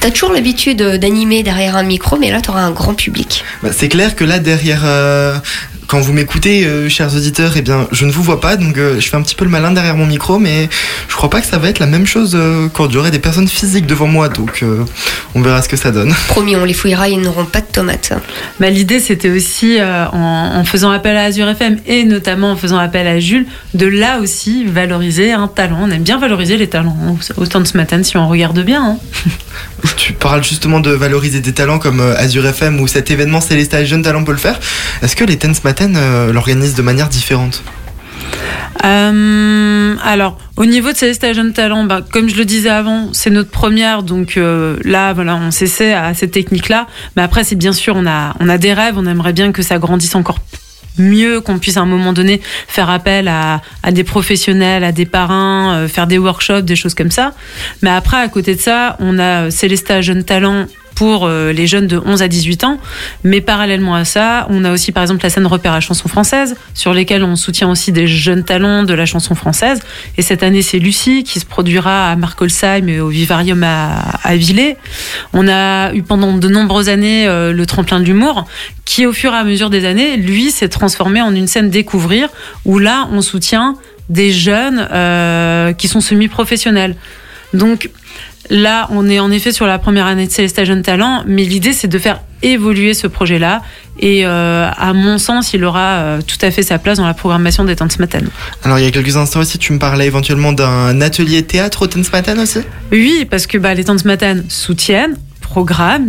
T'as 0.01 0.11
toujours 0.11 0.33
l'habitude 0.33 0.81
d'animer 0.83 1.43
derrière 1.43 1.75
un 1.77 1.83
micro, 1.83 2.17
mais 2.19 2.31
là, 2.31 2.41
t'auras 2.41 2.63
un 2.63 2.71
grand 2.71 2.95
public. 2.95 3.45
Bah, 3.63 3.71
c'est 3.77 3.89
clair 3.89 4.15
que 4.15 4.25
là 4.25 4.39
derrière, 4.39 4.83
euh, 4.85 5.37
quand 5.89 6.01
vous 6.01 6.13
m'écoutez, 6.13 6.67
euh, 6.67 6.89
chers 6.91 7.15
auditeurs, 7.17 7.53
eh 7.57 7.63
bien, 7.63 7.89
je 7.93 8.05
ne 8.05 8.13
vous 8.13 8.23
vois 8.23 8.41
pas, 8.43 8.57
donc 8.57 8.77
euh, 8.77 9.01
je 9.01 9.09
fais 9.09 9.17
un 9.17 9.23
petit 9.23 9.35
peu 9.35 9.45
le 9.47 9.51
malin 9.51 9.73
derrière 9.73 9.97
mon 9.97 10.05
micro, 10.07 10.39
mais 10.39 10.69
je 11.09 11.15
crois 11.17 11.31
pas 11.31 11.41
que 11.41 11.47
ça 11.47 11.57
va 11.57 11.69
être 11.71 11.79
la 11.79 11.87
même 11.87 12.07
chose 12.07 12.33
euh, 12.39 12.69
quand 12.73 12.91
j'aurai 12.93 13.11
des 13.11 13.19
personnes 13.19 13.49
physiques 13.49 13.87
devant 13.87 14.07
moi, 14.07 14.29
donc 14.29 14.61
euh, 14.63 14.85
on 15.35 15.41
verra 15.41 15.63
ce 15.63 15.69
que 15.69 15.79
ça 15.79 15.91
donne. 15.91 16.15
Promis, 16.29 16.57
on 16.57 16.65
les 16.67 16.75
fouillera, 16.75 17.09
ils 17.09 17.19
n'auront 17.21 17.47
pas 17.47 17.63
de 17.63 17.67
tomates. 17.73 18.13
Bah, 18.61 18.69
L'idée, 18.69 19.01
c'était 19.01 19.31
aussi, 19.31 19.79
euh, 19.81 20.05
en, 20.13 20.57
en 20.57 20.65
faisant 20.65 20.91
appel 20.91 21.17
à 21.17 21.25
Azure 21.25 21.49
FM 21.49 21.79
et 21.87 22.05
notamment 22.05 22.53
en 22.53 22.57
faisant 22.57 22.79
appel 22.79 23.07
à 23.07 23.19
Jules, 23.19 23.47
de 23.73 23.87
là 23.87 24.21
aussi 24.21 24.67
valoriser 24.67 25.33
un 25.33 25.49
talent. 25.49 25.79
On 25.83 25.91
aime 25.91 26.03
bien 26.03 26.19
valoriser 26.19 26.59
les 26.59 26.69
talents, 26.69 26.99
hein, 27.03 27.15
autant 27.39 27.61
de 27.61 27.67
ce 27.67 27.79
matin 27.79 28.03
si 28.03 28.19
on 28.19 28.29
regarde 28.29 28.63
bien. 28.63 28.85
hein. 28.85 28.99
Tu 29.97 30.13
parles 30.13 30.43
justement 30.45 30.81
de 30.81 30.91
valoriser 30.91 31.41
des 31.41 31.53
talents 31.53 31.79
comme 31.79 32.01
euh, 32.01 32.17
Azure 32.17 32.45
FM 32.47 32.81
ou 32.81 32.87
cet 32.89 33.11
événement 33.11 33.41
Célestal 33.41 33.87
Jeune 33.87 34.03
Talent 34.03 34.25
peut 34.25 34.33
le 34.33 34.39
faire. 34.39 34.59
Est-ce 35.03 35.15
que 35.17 35.25
les 35.25 35.37
Tense 35.37 35.63
Maten 35.65 35.78
euh, 35.81 36.33
l'organisent 36.33 36.75
de 36.75 36.83
manière 36.83 37.09
différente 37.09 37.63
Euh, 38.85 39.97
alors, 40.05 40.39
au 40.57 40.65
niveau 40.65 40.93
de 40.93 40.97
Célestat 40.97 41.33
Jeune 41.33 41.53
Talent, 41.53 41.85
bah, 41.85 42.01
comme 42.13 42.29
je 42.29 42.37
le 42.37 42.45
disais 42.45 42.69
avant, 42.69 43.09
c'est 43.13 43.31
notre 43.31 43.51
première, 43.51 44.03
donc 44.03 44.37
euh, 44.37 44.77
là, 44.85 45.13
voilà, 45.13 45.37
on 45.37 45.51
s'essaie 45.51 45.93
à 45.93 46.15
cette 46.15 46.31
technique-là. 46.31 46.87
Mais 47.17 47.23
après, 47.23 47.43
c'est 47.43 47.57
bien 47.57 47.73
sûr, 47.73 47.95
on 47.97 48.07
a, 48.07 48.35
on 48.39 48.49
a 48.49 48.57
des 48.57 48.73
rêves, 48.73 48.95
on 48.97 49.07
aimerait 49.07 49.33
bien 49.33 49.51
que 49.51 49.63
ça 49.63 49.79
grandisse 49.79 50.15
encore 50.15 50.39
mieux, 50.97 51.41
qu'on 51.41 51.59
puisse 51.59 51.77
à 51.77 51.81
un 51.81 51.87
moment 51.87 52.13
donné 52.13 52.41
faire 52.67 52.91
appel 52.91 53.29
à, 53.29 53.61
des 53.93 54.05
professionnels, 54.05 54.83
à 54.83 54.91
des 54.91 55.07
parrains, 55.07 55.87
faire 55.87 56.09
des 56.09 56.19
workshops, 56.19 56.63
des 56.63 56.75
choses 56.75 56.95
comme 56.95 57.13
ça. 57.13 57.35
Mais 57.83 57.91
après, 57.91 58.17
à 58.17 58.29
côté 58.29 58.57
de 58.57 58.61
ça, 58.61 58.97
on 58.99 59.17
a 59.21 59.49
Célestat 59.51 60.01
Jeune 60.01 60.25
Talent 60.25 60.67
pour 60.95 61.27
euh, 61.27 61.53
les 61.53 61.67
jeunes 61.67 61.87
de 61.87 62.01
11 62.05 62.23
à 62.23 62.29
18 62.29 62.65
ans. 62.65 62.79
Mais 63.25 63.41
parallèlement 63.41 63.95
à 63.95 64.05
ça, 64.05 64.47
on 64.51 64.65
a 64.65 64.73
aussi 64.73 64.93
par 64.93 65.03
exemple 65.03 65.23
la 65.23 65.31
scène 65.31 65.47
repérage 65.47 65.87
chanson 65.87 66.09
française, 66.09 66.57
sur 66.75 66.93
lesquelles 66.93 67.25
on 67.25 67.37
soutient 67.37 67.71
aussi 67.71 67.93
des 67.93 68.07
jeunes 68.07 68.45
talents 68.45 68.83
de 68.83 68.95
la 68.95 69.07
chanson 69.07 69.35
française. 69.35 69.81
Et 70.17 70.23
cette 70.23 70.43
année, 70.43 70.63
c'est 70.63 70.79
Lucie 70.79 71.25
qui 71.25 71.41
se 71.41 71.47
produira 71.47 72.11
à 72.11 72.17
Markolsheim 72.17 72.89
et 72.89 73.01
au 73.01 73.09
Vivarium 73.09 73.63
à, 73.63 73.99
à 74.23 74.37
Villers. 74.37 74.77
On 75.33 75.49
a 75.49 75.93
eu 75.95 76.03
pendant 76.03 76.37
de 76.37 76.49
nombreuses 76.49 76.89
années 76.89 77.27
euh, 77.27 77.53
le 77.53 77.67
tremplin 77.67 78.01
de 78.01 78.05
l'humour, 78.05 78.47
qui 78.85 79.07
au 79.07 79.13
fur 79.13 79.33
et 79.33 79.37
à 79.37 79.45
mesure 79.45 79.71
des 79.71 79.85
années, 79.85 80.17
lui, 80.17 80.51
s'est 80.51 80.69
transformé 80.69 81.21
en 81.21 81.35
une 81.35 81.47
scène 81.47 81.71
découvrir, 81.71 82.29
où 82.65 82.79
là, 82.79 83.09
on 83.13 83.23
soutient 83.23 83.77
des 84.09 84.33
jeunes 84.33 84.89
euh, 84.91 85.73
qui 85.73 85.89
sont 85.89 86.01
semi-professionnels. 86.01 86.97
Donc 87.55 87.91
là, 88.51 88.89
on 88.91 89.09
est 89.09 89.21
en 89.21 89.31
effet 89.31 89.53
sur 89.53 89.67
la 89.67 89.79
première 89.79 90.07
année 90.07 90.27
de 90.27 90.33
Célestat 90.33 90.65
Jeune 90.65 90.83
Talent, 90.83 91.23
mais 91.27 91.45
l'idée 91.45 91.73
c'est 91.73 91.89
de 91.89 91.99
faire 91.99 92.21
évoluer 92.43 92.95
ce 92.95 93.07
projet-là. 93.07 93.63
Et 94.01 94.25
euh, 94.25 94.71
à 94.71 94.93
mon 94.93 95.19
sens, 95.19 95.55
il 95.55 95.65
aura 95.65 95.97
euh, 95.97 96.21
tout 96.25 96.37
à 96.43 96.51
fait 96.51 96.63
sa 96.63 96.79
place 96.79 96.99
dans 96.99 97.07
la 97.07 97.15
programmation 97.15 97.65
des 97.65 97.75
Tantes 97.75 97.99
Matin. 97.99 98.21
Alors 98.63 98.79
il 98.79 98.85
y 98.85 98.89
a 98.89 98.91
quelques 98.91 99.17
instants 99.17 99.41
aussi, 99.41 99.59
tu 99.59 99.73
me 99.73 99.79
parlais 99.79 100.07
éventuellement 100.07 100.53
d'un 100.53 101.01
atelier 101.01 101.43
théâtre 101.43 101.83
au 101.83 101.87
Tense 101.89 102.13
Maten 102.13 102.39
aussi? 102.39 102.61
Oui, 102.93 103.27
parce 103.29 103.47
que 103.47 103.59
bah, 103.59 103.75
les 103.75 103.85
Tantes 103.85 104.05
Matin 104.05 104.43
soutiennent, 104.49 105.17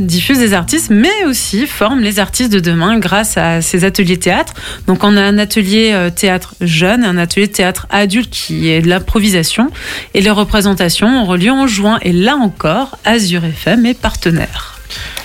diffusent 0.06 0.40
des 0.40 0.54
artistes, 0.54 0.90
mais 0.90 1.26
aussi 1.26 1.68
forment 1.68 2.02
les 2.02 2.20
artistes 2.20 2.52
de 2.52 2.60
demain 2.60 3.00
grâce 3.00 3.38
à 3.38 3.62
ces 3.62 3.86
ateliers 3.86 4.18
théâtre. 4.18 4.54
Donc 4.88 5.04
on 5.04 5.18
a 5.18 5.22
un 5.22 5.38
atelier 5.38 5.92
euh, 5.94 6.10
théâtre 6.10 6.56
jeune, 6.62 7.04
un 7.04 7.18
atelier 7.18 7.48
théâtre 7.48 7.88
adulte 7.90 8.30
qui 8.30 8.70
est 8.70 8.82
de 8.82 8.88
l'improvisation. 8.88 9.70
Et 10.14 10.22
les 10.22 10.32
représentations 10.32 11.22
auront 11.22 11.36
lieu 11.36 11.52
en 11.52 11.68
juin. 11.68 12.00
Et 12.02 12.12
là 12.12 12.36
encore, 12.36 12.98
Azure 13.06 13.46
FM 13.46 13.86
est 13.86 14.00
partenaire. 14.00 14.79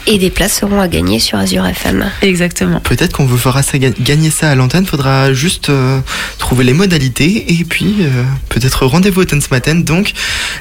Et 0.07 0.19
des 0.19 0.31
places 0.31 0.59
seront 0.61 0.81
à 0.81 0.89
gagner 0.89 1.19
sur 1.19 1.39
Azure 1.39 1.67
FM. 1.67 2.11
Exactement. 2.23 2.81
Peut-être 2.81 3.17
qu'on 3.17 3.25
vous 3.25 3.39
fera 3.39 3.63
ça 3.63 3.79
gagner 3.79 4.31
ça 4.31 4.51
à 4.51 4.55
l'antenne, 4.55 4.87
faudra 4.87 5.33
juste 5.33 5.71
euh, 5.71 5.99
trouver 6.39 6.65
les 6.65 6.75
modalités 6.75 7.53
et 7.59 7.65
puis 7.65 7.97
euh, 8.01 8.25
peut-être 8.49 8.87
rendez-vous 8.87 9.23
au 9.23 9.25
Tense 9.25 9.51
Maten. 9.51 9.85
Donc 9.85 10.13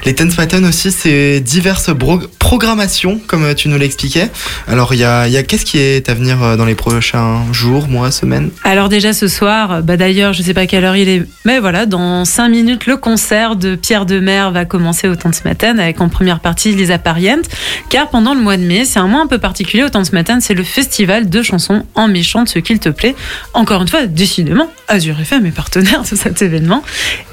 les 0.04 0.14
Tense 0.14 0.36
Maten 0.38 0.64
aussi 0.64 0.90
c'est 0.90 1.40
diverses 1.40 1.90
programmations 2.38 3.20
comme 3.26 3.54
tu 3.54 3.68
nous 3.68 3.78
l'expliquais. 3.78 4.30
Alors 4.66 4.94
il 4.94 5.00
y 5.00 5.04
a, 5.04 5.26
il 5.26 5.32
y 5.32 5.36
a 5.36 5.42
qu'est-ce 5.42 5.64
qui 5.64 5.78
est 5.78 6.08
à 6.08 6.14
venir 6.14 6.42
euh, 6.42 6.56
dans 6.56 6.64
les 6.64 6.74
prochains 6.74 7.42
jours, 7.52 7.88
mois, 7.88 8.10
semaines? 8.10 8.50
Alors 8.64 8.88
déjà 8.88 9.12
ce 9.12 9.28
soir, 9.28 9.82
bah 9.82 9.96
d'ailleurs 9.96 10.32
je 10.32 10.42
sais 10.42 10.54
pas 10.54 10.66
quelle 10.66 10.84
heure 10.84 10.96
il 10.96 11.08
est, 11.08 11.22
mais 11.44 11.60
voilà, 11.60 11.86
dans 11.86 12.24
5 12.24 12.48
minutes 12.48 12.86
le 12.86 12.96
concert 12.96 13.56
de 13.56 13.74
Pierre 13.74 14.06
Demer 14.06 14.48
va 14.52 14.64
commencer 14.64 15.08
au 15.08 15.16
temps 15.16 15.30
de 15.30 15.34
ce 15.34 15.44
matin 15.44 15.78
avec 15.78 16.00
en 16.00 16.08
première 16.08 16.40
partie 16.40 16.74
Lisa 16.74 16.98
Pariente, 16.98 17.44
car 17.90 18.08
pendant 18.08 18.34
le 18.34 18.40
mois 18.40 18.56
de 18.56 18.62
mai, 18.62 18.84
c'est 18.94 19.00
un 19.00 19.08
mois 19.08 19.22
un 19.22 19.26
peu 19.26 19.38
particulier 19.38 19.82
au 19.82 19.88
temps 19.88 20.02
de 20.02 20.06
ce 20.06 20.14
matin, 20.14 20.38
c'est 20.38 20.54
le 20.54 20.62
festival 20.62 21.28
de 21.28 21.42
chansons 21.42 21.84
en 21.96 22.06
méchant 22.06 22.44
de 22.44 22.48
ce 22.48 22.60
qu'il 22.60 22.78
te 22.78 22.90
plaît. 22.90 23.16
Encore 23.52 23.82
une 23.82 23.88
fois, 23.88 24.06
décidément, 24.06 24.70
Azure 24.86 25.18
FM 25.18 25.46
est 25.46 25.50
partenaire 25.50 26.02
de 26.08 26.14
cet 26.14 26.42
événement. 26.42 26.80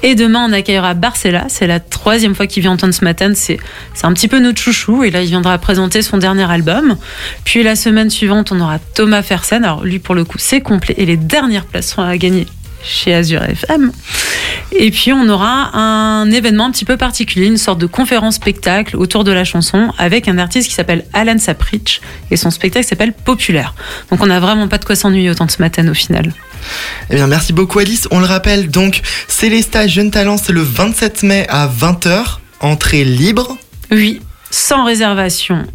Et 0.02 0.16
demain 0.16 0.44
on 0.48 0.52
accueillera 0.52 0.94
Barcella, 0.94 1.44
c'est 1.46 1.68
la 1.68 1.78
troisième 1.78 2.34
fois 2.34 2.48
qu'il 2.48 2.62
vient 2.62 2.72
en 2.72 2.76
temps 2.76 2.88
de 2.88 2.92
ce 2.92 3.04
matin, 3.04 3.30
c'est 3.36 3.60
un 4.02 4.12
petit 4.12 4.26
peu 4.26 4.40
notre 4.40 4.60
chouchou, 4.60 5.04
et 5.04 5.12
là 5.12 5.22
il 5.22 5.28
viendra 5.28 5.56
présenter 5.58 6.02
son 6.02 6.18
dernier 6.18 6.50
album. 6.50 6.96
Puis 7.44 7.62
la 7.62 7.76
semaine 7.76 8.10
suivante, 8.10 8.50
on 8.50 8.58
aura 8.58 8.80
Thomas 8.80 9.22
Fersen. 9.22 9.64
Alors 9.64 9.84
lui, 9.84 10.00
pour 10.00 10.16
le 10.16 10.24
coup, 10.24 10.38
c'est 10.38 10.62
complet. 10.62 10.96
Et 10.98 11.06
les 11.06 11.16
dernières 11.16 11.66
places 11.66 11.90
seront 11.90 12.02
à 12.02 12.16
gagner 12.16 12.48
chez 12.82 13.14
Azure 13.14 13.42
FM. 13.42 13.92
Et 14.72 14.90
puis 14.90 15.12
on 15.12 15.28
aura 15.28 15.76
un 15.76 16.30
événement 16.30 16.66
un 16.66 16.70
petit 16.70 16.84
peu 16.84 16.96
particulier, 16.96 17.46
une 17.46 17.58
sorte 17.58 17.78
de 17.78 17.86
conférence 17.86 18.36
spectacle 18.36 18.96
autour 18.96 19.24
de 19.24 19.32
la 19.32 19.44
chanson 19.44 19.92
avec 19.98 20.28
un 20.28 20.38
artiste 20.38 20.68
qui 20.68 20.74
s'appelle 20.74 21.04
Alan 21.12 21.38
Sapritch 21.38 22.00
et 22.30 22.36
son 22.36 22.50
spectacle 22.50 22.86
s'appelle 22.86 23.12
Populaire. 23.12 23.74
Donc 24.10 24.22
on 24.22 24.26
n'a 24.26 24.40
vraiment 24.40 24.68
pas 24.68 24.78
de 24.78 24.84
quoi 24.84 24.96
s'ennuyer 24.96 25.30
autant 25.30 25.46
de 25.46 25.50
ce 25.50 25.60
matin 25.60 25.86
au 25.88 25.94
final. 25.94 26.32
Eh 27.10 27.16
bien 27.16 27.26
merci 27.26 27.52
beaucoup 27.52 27.78
Alice. 27.78 28.08
On 28.10 28.20
le 28.20 28.26
rappelle 28.26 28.70
donc 28.70 29.02
Célesta 29.28 29.86
Jeune 29.86 30.10
Talent 30.10 30.36
c'est 30.36 30.52
le 30.52 30.62
27 30.62 31.22
mai 31.22 31.46
à 31.48 31.68
20h, 31.68 32.38
entrée 32.60 33.04
libre. 33.04 33.56
Oui, 33.90 34.20
sans 34.50 34.84
réservation. 34.84 35.66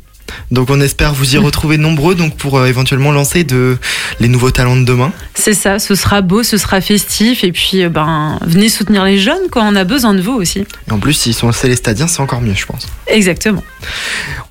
Donc 0.52 0.70
on 0.70 0.80
espère 0.82 1.14
vous 1.14 1.36
y 1.36 1.38
retrouver 1.48 1.78
nombreux 1.78 2.16
donc 2.16 2.38
pour 2.38 2.58
euh, 2.58 2.66
éventuellement 2.66 3.12
lancer 3.12 3.44
de 3.44 3.78
les 4.20 4.28
nouveaux 4.28 4.52
talents 4.52 4.76
de 4.76 4.86
demain. 4.86 5.12
C'est 5.34 5.54
ça, 5.54 5.80
ce 5.80 5.96
sera 5.96 6.22
beau, 6.22 6.44
ce 6.44 6.58
sera 6.58 6.82
festif 6.82 7.44
et 7.44 7.52
puis 7.52 7.84
euh, 7.84 7.90
ben 7.90 8.40
venez 8.46 8.70
soutenir 8.70 9.04
les 9.04 9.18
jeunes 9.18 9.50
quand 9.52 9.62
on 9.68 9.76
a 9.76 9.84
besoin 9.84 10.14
de 10.14 10.22
vous 10.22 10.34
aussi. 10.34 10.66
Et 10.88 10.92
en 10.92 11.00
plus 11.00 11.14
s'ils 11.14 11.34
sont 11.34 11.52
célestadiens 11.52 12.08
c'est 12.08 12.22
encore 12.22 12.42
mieux 12.42 12.56
je 12.56 12.66
pense. 12.66 12.88
Exactement. 13.08 13.64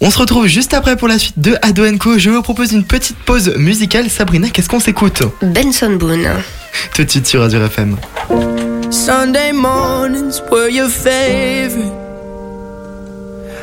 On 0.01 0.11
se 0.11 0.19
retrouve 0.19 0.47
juste 0.47 0.75
après 0.75 0.97
pour 0.97 1.09
la 1.09 1.19
suite 1.19 1.39
de 1.39 1.57
Ado 1.63 1.85
Co. 1.99 2.19
Je 2.19 2.31
vous 2.31 2.43
propose 2.43 2.73
une 2.73 2.85
petite 2.85 3.17
pause 3.19 3.55
musicale. 3.57 4.11
Sabrina, 4.11 4.51
qu'est-ce 4.51 4.69
qu'on 4.69 4.81
s'écoute? 4.81 5.23
Benson 5.43 5.97
Boone. 5.97 6.29
Tout 6.95 7.05
de 7.05 7.11
suite 7.11 7.27
sur 7.27 7.43
Azure 7.43 7.63
FM. 7.65 7.97
Sunday 8.91 9.53
mornings 9.53 10.41
were 10.51 10.69
your 10.69 10.89
favorite. 10.89 12.06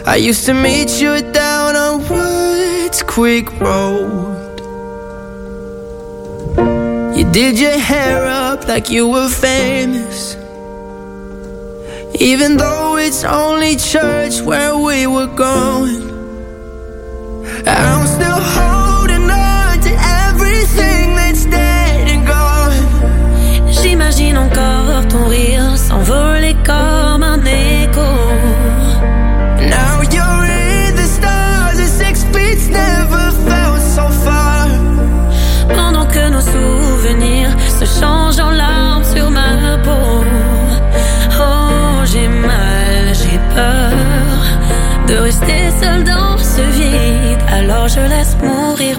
I 0.06 0.18
used 0.18 0.46
to 0.46 0.54
meet 0.54 1.02
you 1.02 1.22
down 1.32 1.76
on 1.76 2.00
Wood 2.10 2.54
streets 2.94 3.04
quick 3.04 3.60
road. 3.60 4.60
You 7.18 7.26
did 7.32 7.60
your 7.60 7.78
hair 7.78 8.26
up 8.26 8.68
like 8.68 8.90
you 8.90 9.08
were 9.08 9.30
famous. 9.30 10.36
Even 12.20 12.58
though 12.58 12.98
it's 12.98 13.24
only 13.24 13.76
church 13.76 14.42
where 14.42 14.78
we 14.78 15.08
were 15.08 15.28
going. 15.28 16.04
I'm 17.66 18.06
still 18.08 18.42
holding 18.58 19.30
on 19.30 19.80
to 19.88 19.92
everything 20.28 21.16
that's 21.16 21.46
dead 21.46 22.08
and 22.14 22.28
gone. 22.28 23.72
J'imagine 23.72 24.38
encore 24.38 25.08
ton 25.08 25.28
rire 25.28 25.78
s'envoler 25.78 26.56
comme 26.64 27.24
un 27.24 27.44
écho. 27.46 27.73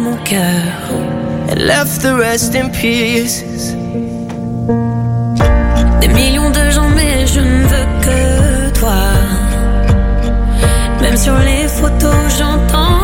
Mon 0.05 0.17
cœur. 0.25 0.73
And 1.51 1.61
left 1.67 2.03
the 2.03 2.14
rest 2.14 2.55
in 2.55 2.69
pieces. 2.71 3.75
Des 6.01 6.09
millions 6.09 6.51
de 6.51 6.71
gens, 6.71 6.90
mais 6.99 7.27
je 7.27 7.40
ne 7.40 7.62
veux 7.73 7.87
que 8.07 8.79
toi. 8.81 9.03
Même 11.01 11.17
sur 11.17 11.38
les 11.38 11.69
photos, 11.69 12.23
j'entends 12.38 13.04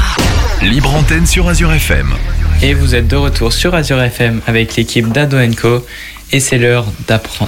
Libre 0.63 0.93
antenne 0.93 1.25
sur 1.25 1.47
Azure 1.49 1.73
FM. 1.73 2.13
Et 2.61 2.75
vous 2.75 2.93
êtes 2.93 3.07
de 3.07 3.15
retour 3.15 3.51
sur 3.51 3.73
Azure 3.73 4.01
FM 4.01 4.41
avec 4.45 4.75
l'équipe 4.75 5.11
d'Ado 5.11 5.37
Co. 5.59 5.83
Et 6.31 6.39
c'est 6.39 6.59
l'heure 6.59 6.85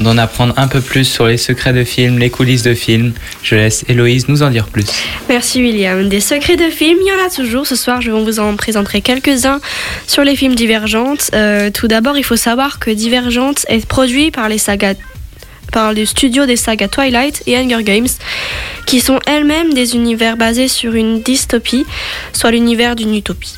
d'en 0.01 0.17
apprendre 0.17 0.53
un 0.57 0.67
peu 0.67 0.81
plus 0.81 1.05
sur 1.05 1.27
les 1.27 1.37
secrets 1.37 1.73
de 1.73 1.83
films, 1.83 2.17
les 2.17 2.31
coulisses 2.31 2.63
de 2.63 2.73
films. 2.73 3.13
Je 3.43 3.55
laisse 3.55 3.85
Héloïse 3.87 4.27
nous 4.29 4.41
en 4.41 4.49
dire 4.49 4.65
plus. 4.65 4.87
Merci 5.29 5.61
William. 5.61 6.09
Des 6.09 6.19
secrets 6.19 6.57
de 6.57 6.69
films, 6.69 6.97
il 7.01 7.07
y 7.07 7.11
en 7.11 7.25
a 7.25 7.29
toujours. 7.29 7.67
Ce 7.67 7.75
soir, 7.75 8.01
je 8.01 8.11
vais 8.11 8.19
vous 8.19 8.39
en 8.39 8.55
présenter 8.55 9.01
quelques-uns 9.01 9.61
sur 10.07 10.23
les 10.23 10.35
films 10.35 10.55
Divergente. 10.55 11.29
Euh, 11.35 11.69
tout 11.69 11.87
d'abord, 11.87 12.17
il 12.17 12.23
faut 12.23 12.35
savoir 12.35 12.79
que 12.79 12.89
Divergente 12.89 13.65
est 13.69 13.85
produit 13.85 14.31
par 14.31 14.49
les 14.49 14.57
sagas 14.57 14.95
par 15.73 15.91
les 15.91 16.05
studios 16.05 16.45
des 16.45 16.55
sagas 16.55 16.87
Twilight 16.87 17.43
et 17.47 17.57
Hunger 17.57 17.83
Games, 17.83 18.07
qui 18.93 19.01
sont 19.01 19.17
elles-mêmes 19.25 19.73
des 19.73 19.95
univers 19.95 20.37
basés 20.37 20.67
sur 20.67 20.93
une 20.93 21.23
dystopie, 21.23 21.83
soit 22.31 22.51
l'univers 22.51 22.95
d'une 22.95 23.15
utopie. 23.15 23.55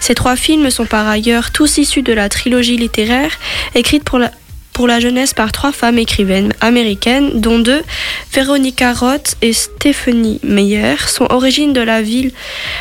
Ces 0.00 0.16
trois 0.16 0.34
films 0.34 0.70
sont 0.70 0.86
par 0.86 1.06
ailleurs 1.06 1.52
tous 1.52 1.78
issus 1.78 2.02
de 2.02 2.12
la 2.12 2.28
trilogie 2.28 2.76
littéraire 2.76 3.30
écrite 3.76 4.02
pour 4.02 4.18
la, 4.18 4.98
jeunesse 4.98 5.34
par 5.34 5.52
trois 5.52 5.70
femmes 5.70 5.98
écrivaines 5.98 6.52
américaines, 6.60 7.40
dont 7.40 7.60
deux, 7.60 7.84
Veronica 8.32 8.92
Roth 8.92 9.36
et 9.40 9.52
Stephanie 9.52 10.40
Meyer, 10.42 10.96
sont 11.06 11.28
origines 11.30 11.72
de 11.72 11.80
la 11.80 12.02
ville 12.02 12.32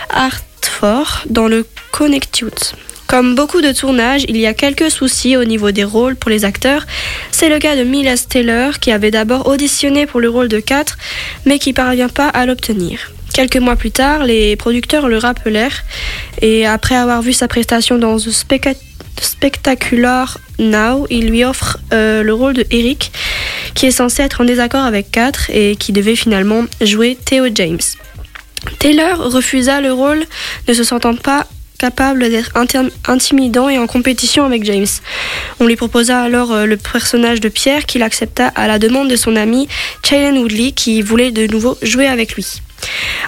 Hartford, 0.10 1.26
dans 1.28 1.48
le 1.48 1.68
Connecticut. 1.92 2.74
Comme 3.12 3.36
beaucoup 3.36 3.60
de 3.60 3.74
tournages, 3.74 4.24
il 4.30 4.38
y 4.38 4.46
a 4.46 4.54
quelques 4.54 4.90
soucis 4.90 5.36
au 5.36 5.44
niveau 5.44 5.72
des 5.72 5.84
rôles 5.84 6.16
pour 6.16 6.32
les 6.32 6.46
acteurs. 6.46 6.88
C'est 7.30 7.50
le 7.50 7.60
cas 7.60 7.76
de 7.76 7.84
Miles 7.84 8.26
Taylor 8.30 8.80
qui 8.80 8.90
avait 8.90 9.12
d'abord 9.12 9.48
auditionné 9.48 10.06
pour 10.06 10.22
le 10.22 10.30
rôle 10.30 10.48
de 10.48 10.62
4 10.62 10.98
mais 11.46 11.60
qui 11.60 11.74
parvient 11.74 12.08
pas 12.08 12.30
à 12.30 12.46
l'obtenir. 12.46 13.12
Quelques 13.34 13.58
mois 13.58 13.76
plus 13.76 13.92
tard, 13.92 14.24
les 14.24 14.56
producteurs 14.56 15.10
le 15.10 15.18
rappelèrent 15.18 15.84
et 16.42 16.66
après 16.66 16.96
avoir 16.96 17.22
vu 17.22 17.34
sa 17.34 17.50
prestation 17.50 17.98
dans 17.98 18.16
The 18.16 18.32
Spectacular 19.20 20.38
Now, 20.60 21.06
ils 21.10 21.28
lui 21.28 21.44
offrent 21.44 21.80
euh, 21.92 22.24
le 22.24 22.34
rôle 22.34 22.54
de 22.54 22.66
Eric 22.72 23.12
qui 23.76 23.88
est 23.88 23.92
censé 23.92 24.24
être 24.24 24.40
en 24.40 24.46
désaccord 24.46 24.86
avec 24.86 25.12
4 25.12 25.50
et 25.50 25.76
qui 25.76 25.92
devait 25.92 26.16
finalement 26.16 26.64
jouer 26.80 27.18
Theo 27.26 27.48
James. 27.54 27.82
Taylor 28.80 29.18
refusa 29.34 29.82
le 29.82 29.92
rôle, 29.92 30.24
ne 30.70 30.74
se 30.74 30.86
sentant 30.86 31.16
pas 31.18 31.46
capable 31.82 32.30
d'être 32.30 32.52
intimidant 33.08 33.68
et 33.68 33.80
en 33.80 33.88
compétition 33.88 34.46
avec 34.46 34.64
James. 34.66 34.86
On 35.60 35.66
lui 35.66 35.76
proposa 35.76 36.22
alors 36.22 36.52
euh, 36.52 36.66
le 36.68 36.78
personnage 36.78 37.40
de 37.40 37.50
Pierre 37.50 37.88
qu'il 37.88 38.04
accepta 38.04 38.50
à 38.50 38.68
la 38.68 38.78
demande 38.78 39.10
de 39.10 39.16
son 39.16 39.36
ami 39.36 39.68
Shailene 40.08 40.38
Woodley 40.38 40.74
qui 40.74 41.02
voulait 41.02 41.32
de 41.32 41.48
nouveau 41.48 41.80
jouer 41.82 42.06
avec 42.06 42.36
lui. 42.36 42.62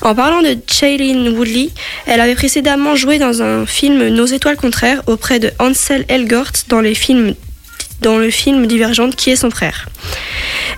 En 0.03 0.13
parlant 0.13 0.43
de 0.43 0.55
Shailene 0.67 1.29
Woodley, 1.29 1.69
elle 2.05 2.21
avait 2.21 2.35
précédemment 2.35 2.95
joué 2.95 3.17
dans 3.17 3.41
un 3.41 3.65
film 3.65 4.09
Nos 4.09 4.27
étoiles 4.27 4.57
contraires 4.57 5.01
auprès 5.07 5.39
de 5.39 5.49
Ansel 5.57 6.05
Elgort 6.07 6.53
dans, 6.67 6.81
les 6.81 6.93
films, 6.93 7.33
dans 8.03 8.17
le 8.17 8.29
film 8.29 8.67
Divergente 8.67 9.15
qui 9.15 9.31
est 9.31 9.35
son 9.35 9.49
frère. 9.49 9.87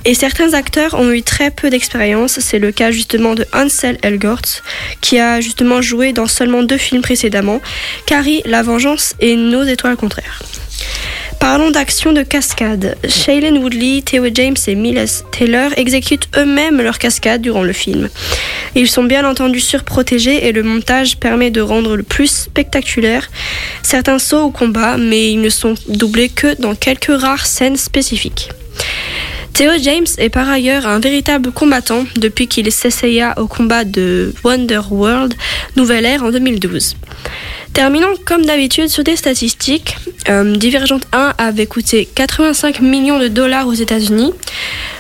Et 0.06 0.14
certains 0.14 0.54
acteurs 0.54 0.94
ont 0.94 1.12
eu 1.12 1.24
très 1.24 1.50
peu 1.50 1.70
d'expérience. 1.72 2.40
C'est 2.40 2.60
le 2.60 2.72
cas 2.72 2.92
justement 2.92 3.34
de 3.34 3.46
Ansel 3.52 3.98
Elgort, 4.04 4.62
qui 5.02 5.20
a 5.20 5.42
justement 5.42 5.82
joué 5.82 6.14
dans 6.14 6.28
seulement 6.28 6.62
deux 6.62 6.78
films 6.78 7.02
précédemment, 7.02 7.60
Carrie, 8.06 8.44
La 8.46 8.62
Vengeance 8.62 9.16
et 9.20 9.36
Nos 9.36 9.64
étoiles 9.64 9.98
contraires. 9.98 10.44
Parlons 11.40 11.70
d'action 11.70 12.12
de 12.12 12.24
cascade. 12.24 12.98
Shailene 13.08 13.60
Woodley, 13.60 14.02
Theo 14.02 14.26
James 14.34 14.56
et 14.68 14.76
Miles 14.76 15.06
Taylor 15.32 15.72
exécutent 15.78 16.28
eux-mêmes 16.38 16.82
leurs 16.82 16.98
cascades 16.98 17.42
durant 17.42 17.64
le 17.64 17.74
film. 17.74 18.10
Ils 18.74 18.90
sont 18.90 19.04
bien 19.04 19.30
entendu 19.30 19.60
surprotégés 19.60 20.48
et 20.48 20.52
le 20.52 20.64
montage 20.64 21.18
permet 21.18 21.52
de 21.52 21.62
rendre 21.62 21.96
le 21.96 22.04
plus 22.04 22.32
spectaculaire 22.32 23.30
certains 23.84 24.20
sauts 24.20 24.46
au 24.46 24.52
combat, 24.52 24.98
mais 24.98 25.32
ils 25.32 25.42
ne 25.42 25.50
sont 25.50 25.76
doublés 25.88 26.30
que 26.30 26.60
dans 26.60 26.76
quelques 26.76 27.16
rares 27.16 27.46
scènes 27.46 27.78
spécifiques. 27.78 28.50
Theo 29.54 29.72
James 29.82 30.08
est 30.18 30.30
par 30.30 30.50
ailleurs 30.50 30.86
un 30.86 31.00
véritable 31.00 31.52
combattant 31.52 32.04
depuis 32.18 32.48
qu'il 32.48 32.70
s'essaya 32.72 33.34
au 33.40 33.48
combat 33.48 33.86
de 33.86 34.34
Wonder 34.44 34.82
World 34.92 35.34
Nouvelle 35.78 36.06
Ère 36.06 36.24
en 36.24 36.32
2012. 36.32 36.98
Terminons 37.76 38.16
comme 38.24 38.46
d'habitude 38.46 38.88
sur 38.88 39.04
des 39.04 39.18
statistiques. 39.18 39.98
Euh, 40.30 40.56
Divergent 40.56 41.02
1 41.12 41.34
avait 41.38 41.66
coûté 41.66 42.08
85 42.16 42.80
millions 42.80 43.20
de 43.20 43.28
dollars 43.28 43.68
aux 43.68 43.74
États-Unis. 43.74 44.32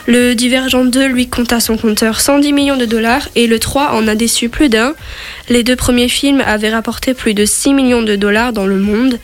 Le 0.07 0.33
Divergent 0.33 0.83
2 0.83 1.05
lui 1.05 1.29
compta 1.29 1.61
son 1.61 1.77
compteur 1.77 2.19
110 2.19 2.51
millions 2.51 2.75
de 2.75 2.83
dollars 2.83 3.29
et 3.35 3.47
le 3.47 3.59
3 3.59 3.91
en 3.93 4.09
a 4.09 4.15
déçu 4.15 4.49
plus 4.49 4.67
d'un. 4.67 4.93
Les 5.47 5.63
deux 5.63 5.77
premiers 5.77 6.09
films 6.09 6.43
avaient 6.45 6.69
rapporté 6.69 7.13
plus 7.13 7.33
de 7.33 7.45
6 7.45 7.73
millions 7.73 8.03
de 8.03 8.17
dollars 8.17 8.51
dans 8.51 8.65
le 8.65 8.77
monde 8.77 9.19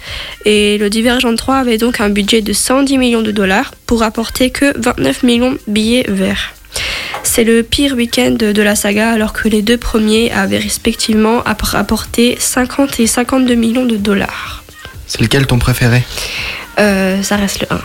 et 0.46 0.78
le 0.78 0.90
Divergent 0.90 1.36
3 1.36 1.58
avait 1.58 1.78
donc 1.78 2.00
un 2.00 2.10
budget 2.10 2.42
de 2.42 2.54
110 2.54 2.98
millions 2.98 3.22
de 3.22 3.32
dollars 3.32 3.74
pour 3.86 4.00
rapporter 4.00 4.50
que 4.52 4.72
29 4.80 5.24
millions 5.24 5.52
de 5.52 5.60
billets 5.68 6.06
verts. 6.08 6.54
C'est 7.34 7.46
le 7.46 7.64
pire 7.64 7.94
week-end 7.96 8.32
de 8.40 8.62
la 8.62 8.76
saga 8.76 9.10
alors 9.12 9.32
que 9.32 9.48
les 9.48 9.62
deux 9.62 9.78
premiers 9.78 10.34
avaient 10.34 10.58
respectivement 10.58 11.42
rapporté 11.62 12.36
50 12.38 13.00
et 13.00 13.08
52 13.08 13.54
millions 13.56 13.86
de 13.86 13.96
dollars. 13.96 14.66
C'est 15.08 15.22
lequel 15.22 15.48
ton 15.48 15.58
préféré? 15.58 16.04
Euh, 16.78 17.24
ça 17.24 17.38
reste 17.38 17.62
le 17.62 17.68
1. 17.74 17.80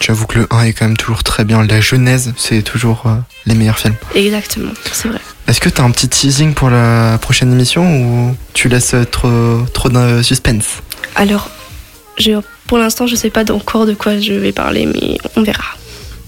J'avoue 0.00 0.24
que 0.26 0.38
le 0.38 0.46
1 0.50 0.62
est 0.64 0.72
quand 0.72 0.86
même 0.86 0.96
toujours 0.96 1.22
très 1.22 1.44
bien. 1.44 1.62
La 1.66 1.82
genèse, 1.82 2.32
c'est 2.38 2.62
toujours 2.62 3.02
euh, 3.04 3.10
les 3.44 3.54
meilleurs 3.54 3.78
films. 3.78 3.94
Exactement, 4.14 4.72
c'est 4.90 5.08
vrai. 5.08 5.20
Est-ce 5.48 5.60
que 5.60 5.68
t'as 5.68 5.82
un 5.82 5.90
petit 5.90 6.08
teasing 6.08 6.54
pour 6.54 6.70
la 6.70 7.18
prochaine 7.20 7.52
émission 7.52 7.84
ou 8.30 8.36
tu 8.54 8.68
laisses 8.70 8.94
trop, 9.10 9.66
trop 9.74 9.90
de 9.90 10.22
suspense? 10.22 10.80
Alors, 11.14 11.50
je- 12.18 12.40
pour 12.66 12.78
l'instant, 12.78 13.06
je 13.06 13.16
sais 13.16 13.28
pas 13.28 13.44
encore 13.52 13.84
de 13.84 13.92
quoi 13.92 14.18
je 14.18 14.32
vais 14.32 14.52
parler, 14.52 14.86
mais 14.86 15.18
on 15.36 15.42
verra. 15.42 15.64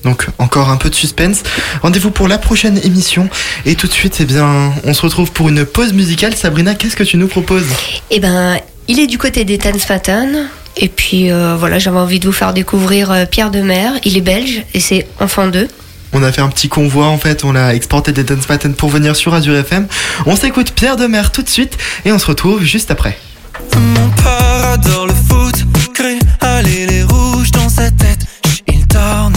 Donc 0.05 0.26
encore 0.38 0.70
un 0.70 0.76
peu 0.76 0.90
de 0.90 0.94
suspense. 0.94 1.42
Rendez-vous 1.82 2.11
pour 2.11 2.28
la 2.28 2.38
prochaine 2.38 2.78
émission. 2.84 3.28
Et 3.66 3.74
tout 3.74 3.86
de 3.86 3.92
suite, 3.92 4.18
eh 4.20 4.24
bien, 4.24 4.72
on 4.84 4.94
se 4.94 5.02
retrouve 5.02 5.32
pour 5.32 5.48
une 5.48 5.64
pause 5.64 5.92
musicale. 5.92 6.34
Sabrina, 6.36 6.74
qu'est-ce 6.74 6.96
que 6.96 7.05
tu 7.05 7.16
nous 7.16 7.28
proposes? 7.28 7.66
Eh 8.11 8.20
ben, 8.20 8.59
il 8.88 9.00
est 9.00 9.07
du 9.07 9.18
côté 9.18 9.44
des 9.44 9.59
Tanzmatten. 9.59 10.48
Et 10.76 10.88
puis 10.88 11.30
euh, 11.30 11.57
voilà, 11.57 11.78
j'avais 11.78 11.98
envie 11.98 12.18
de 12.18 12.26
vous 12.26 12.32
faire 12.32 12.52
découvrir 12.52 13.11
euh, 13.11 13.24
Pierre 13.26 13.50
Demer. 13.50 13.90
Il 14.05 14.16
est 14.16 14.22
belge 14.22 14.64
et 14.74 14.80
c'est 14.80 15.07
Enfant 15.20 15.46
2. 15.46 15.68
On 16.12 16.22
a 16.22 16.30
fait 16.30 16.40
un 16.40 16.48
petit 16.48 16.68
convoi 16.68 17.07
en 17.07 17.18
fait, 17.18 17.44
on 17.44 17.57
a 17.57 17.74
exporté 17.74 18.12
des 18.12 18.22
dance 18.22 18.46
patterns 18.46 18.74
pour 18.74 18.88
venir 18.88 19.16
sur 19.16 19.34
Azure 19.34 19.57
FM. 19.57 19.86
On 20.26 20.36
s'écoute 20.36 20.72
Pierre 20.72 20.96
Demer 20.96 21.22
tout 21.32 21.42
de 21.42 21.48
suite 21.48 21.76
et 22.05 22.12
on 22.12 22.18
se 22.18 22.26
retrouve 22.26 22.62
juste 22.62 22.90
après. 22.90 23.18
Mon 23.76 24.09
père 24.11 24.64
adore 24.74 25.07
le 25.07 25.14
foot, 25.14 25.55
allez 26.40 26.86
les 26.86 27.02
rouges 27.02 27.50
dans 27.50 27.68
sa 27.68 27.90
tête. 27.90 28.26
Il 28.68 28.86
dort 28.86 29.30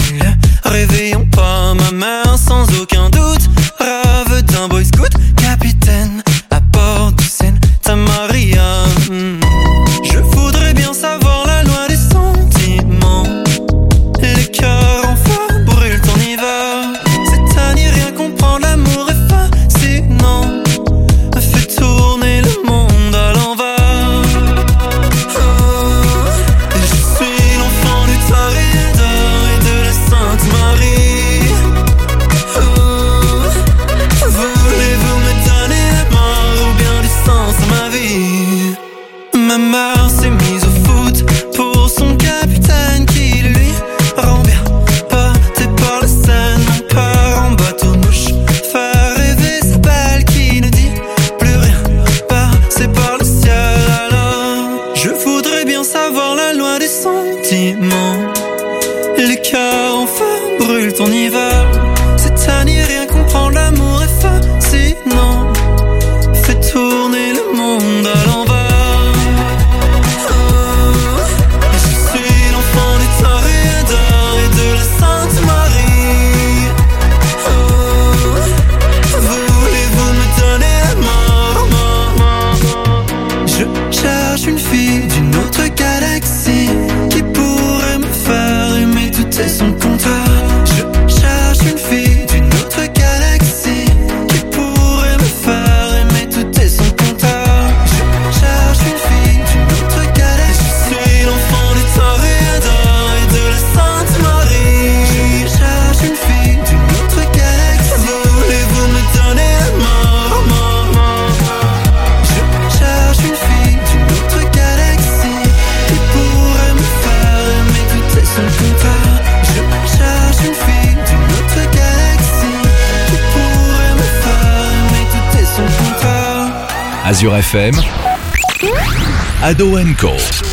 Ado 129.48 129.78
Co. 129.96 130.47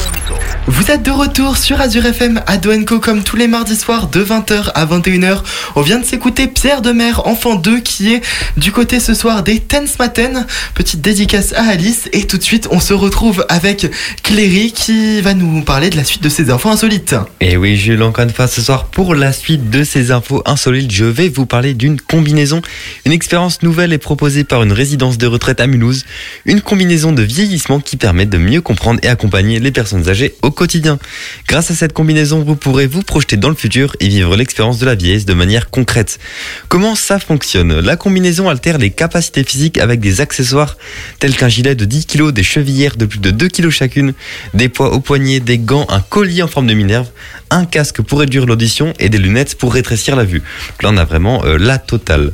Vous 0.67 0.89
êtes 0.89 1.03
de 1.03 1.11
retour 1.11 1.57
sur 1.57 1.79
Azure 1.79 2.07
FM 2.07 2.41
à 2.47 2.57
Doenco 2.57 2.99
comme 2.99 3.21
tous 3.21 3.35
les 3.35 3.47
mardis 3.47 3.75
soirs 3.75 4.07
de 4.07 4.23
20h 4.23 4.71
à 4.73 4.85
21h. 4.87 5.43
On 5.75 5.81
vient 5.81 5.99
de 5.99 6.05
s'écouter 6.05 6.47
Pierre 6.47 6.81
Demer, 6.81 7.11
enfant 7.23 7.53
2, 7.53 7.81
qui 7.81 8.15
est 8.15 8.21
du 8.57 8.71
côté 8.71 8.99
ce 8.99 9.13
soir 9.13 9.43
des 9.43 9.59
Tense 9.59 9.99
Maten. 9.99 10.47
Petite 10.73 11.01
dédicace 11.01 11.53
à 11.53 11.65
Alice. 11.65 12.09
Et 12.13 12.25
tout 12.25 12.39
de 12.39 12.43
suite, 12.43 12.67
on 12.71 12.79
se 12.79 12.95
retrouve 12.95 13.45
avec 13.47 13.85
Cléry 14.23 14.71
qui 14.71 15.21
va 15.21 15.35
nous 15.35 15.61
parler 15.61 15.91
de 15.91 15.97
la 15.97 16.03
suite 16.03 16.23
de 16.23 16.29
ses 16.29 16.51
enfants 16.51 16.71
insolites. 16.71 17.15
Et 17.41 17.57
oui, 17.57 17.77
Jules, 17.77 18.01
encore 18.01 18.23
une 18.23 18.33
fois 18.33 18.47
ce 18.47 18.59
soir, 18.59 18.85
pour 18.85 19.13
la 19.13 19.33
suite 19.33 19.69
de 19.69 19.83
ces 19.83 20.09
infos 20.09 20.41
insolites, 20.47 20.91
je 20.91 21.05
vais 21.05 21.29
vous 21.29 21.45
parler 21.45 21.75
d'une 21.75 22.01
combinaison. 22.01 22.63
Une 23.05 23.11
expérience 23.11 23.61
nouvelle 23.61 23.93
est 23.93 23.99
proposée 23.99 24.43
par 24.43 24.63
une 24.63 24.73
résidence 24.73 25.19
de 25.19 25.27
retraite 25.27 25.61
à 25.61 25.67
Mulhouse. 25.67 26.05
Une 26.45 26.61
combinaison 26.61 27.11
de 27.11 27.21
vieillissement 27.21 27.79
qui 27.79 27.97
permet 27.97 28.25
de 28.25 28.39
mieux 28.39 28.61
comprendre 28.61 28.99
et 29.03 29.07
accompagner 29.09 29.59
les 29.59 29.71
personnes 29.71 30.09
âgées 30.09 30.33
au 30.41 30.54
quotidien. 30.55 30.97
Grâce 31.47 31.69
à 31.69 31.75
cette 31.75 31.93
combinaison, 31.93 32.43
vous 32.43 32.55
pourrez 32.55 32.87
vous 32.87 33.03
projeter 33.03 33.37
dans 33.37 33.49
le 33.49 33.55
futur 33.55 33.95
et 33.99 34.07
vivre 34.07 34.35
l'expérience 34.35 34.79
de 34.79 34.85
la 34.87 34.95
vieillesse 34.95 35.25
de 35.25 35.33
manière 35.33 35.69
concrète. 35.69 36.17
Comment 36.67 36.95
ça 36.95 37.19
fonctionne? 37.19 37.79
La 37.79 37.95
combinaison 37.95 38.49
altère 38.49 38.79
les 38.79 38.89
capacités 38.89 39.43
physiques 39.43 39.77
avec 39.77 39.99
des 39.99 40.21
accessoires 40.21 40.77
tels 41.19 41.35
qu'un 41.35 41.49
gilet 41.49 41.75
de 41.75 41.85
10 41.85 42.07
kg, 42.07 42.31
des 42.31 42.43
chevillères 42.43 42.95
de 42.97 43.05
plus 43.05 43.19
de 43.19 43.29
2 43.29 43.47
kg 43.49 43.69
chacune, 43.69 44.13
des 44.53 44.69
poids 44.69 44.91
au 44.93 44.99
poignet, 44.99 45.39
des 45.39 45.59
gants, 45.59 45.85
un 45.89 46.01
collier 46.01 46.41
en 46.41 46.47
forme 46.47 46.67
de 46.67 46.73
minerve, 46.73 47.07
un 47.51 47.65
casque 47.65 48.01
pour 48.01 48.19
réduire 48.19 48.45
l'audition 48.45 48.93
et 48.99 49.09
des 49.09 49.17
lunettes 49.17 49.55
pour 49.55 49.73
rétrécir 49.73 50.15
la 50.15 50.23
vue. 50.23 50.41
Là, 50.81 50.89
on 50.91 50.97
a 50.97 51.05
vraiment 51.05 51.43
euh, 51.45 51.57
la 51.57 51.77
totale. 51.77 52.31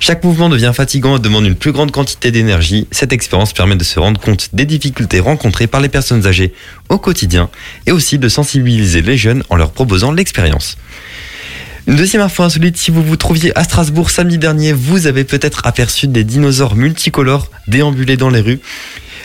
Chaque 0.00 0.24
mouvement 0.24 0.48
devient 0.48 0.72
fatigant 0.74 1.16
et 1.16 1.20
demande 1.20 1.44
une 1.44 1.54
plus 1.54 1.72
grande 1.72 1.90
quantité 1.90 2.30
d'énergie. 2.30 2.88
Cette 2.90 3.12
expérience 3.12 3.52
permet 3.52 3.76
de 3.76 3.84
se 3.84 4.00
rendre 4.00 4.20
compte 4.20 4.48
des 4.54 4.64
difficultés 4.64 5.20
rencontrées 5.20 5.66
par 5.66 5.80
les 5.80 5.90
personnes 5.90 6.26
âgées 6.26 6.54
au 6.88 6.98
quotidien 6.98 7.50
et 7.86 7.92
aussi 7.92 8.18
de 8.18 8.28
sensibiliser 8.28 9.02
les 9.02 9.16
jeunes 9.16 9.42
en 9.50 9.56
leur 9.56 9.72
proposant 9.72 10.12
l'expérience. 10.12 10.76
Une 11.86 11.96
deuxième 11.96 12.22
info 12.22 12.42
insolite, 12.42 12.76
si 12.76 12.90
vous 12.90 13.02
vous 13.02 13.16
trouviez 13.16 13.56
à 13.58 13.64
Strasbourg 13.64 14.10
samedi 14.10 14.38
dernier, 14.38 14.72
vous 14.72 15.06
avez 15.06 15.24
peut-être 15.24 15.66
aperçu 15.66 16.06
des 16.06 16.24
dinosaures 16.24 16.76
multicolores 16.76 17.50
déambuler 17.66 18.16
dans 18.16 18.30
les 18.30 18.40
rues. 18.40 18.60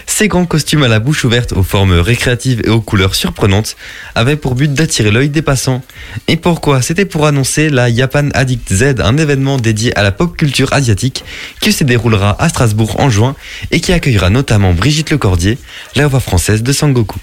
Ces 0.08 0.28
grands 0.28 0.46
costumes 0.46 0.84
à 0.84 0.88
la 0.88 1.00
bouche 1.00 1.26
ouverte, 1.26 1.52
aux 1.54 1.64
formes 1.64 2.00
récréatives 2.00 2.62
et 2.64 2.70
aux 2.70 2.82
couleurs 2.82 3.16
surprenantes 3.16 3.76
avaient 4.14 4.36
pour 4.36 4.56
but 4.56 4.74
d'attirer 4.74 5.12
l'œil 5.12 5.30
des 5.30 5.42
passants. 5.42 5.84
Et 6.28 6.38
pourquoi? 6.38 6.82
C'était 6.82 7.06
pour 7.06 7.26
annoncer 7.26 7.70
la 7.70 7.94
Japan 7.94 8.30
Addict 8.34 8.72
Z, 8.72 8.96
un 9.00 9.18
événement 9.18 9.58
dédié 9.58 9.96
à 9.98 10.04
la 10.04 10.12
pop 10.12 10.38
culture 10.38 10.72
asiatique 10.74 11.24
qui 11.60 11.74
se 11.74 11.84
déroulera 11.84 12.42
à 12.42 12.50
Strasbourg 12.50 13.00
en 13.00 13.10
juin 13.10 13.36
et 13.72 13.80
qui 13.80 13.94
accueillera 13.94 14.30
notamment 14.30 14.74
Brigitte 14.74 15.12
Lecordier, 15.12 15.58
la 15.96 16.08
voix 16.08 16.20
française 16.20 16.64
de 16.64 16.72
Sangoku. 16.72 17.18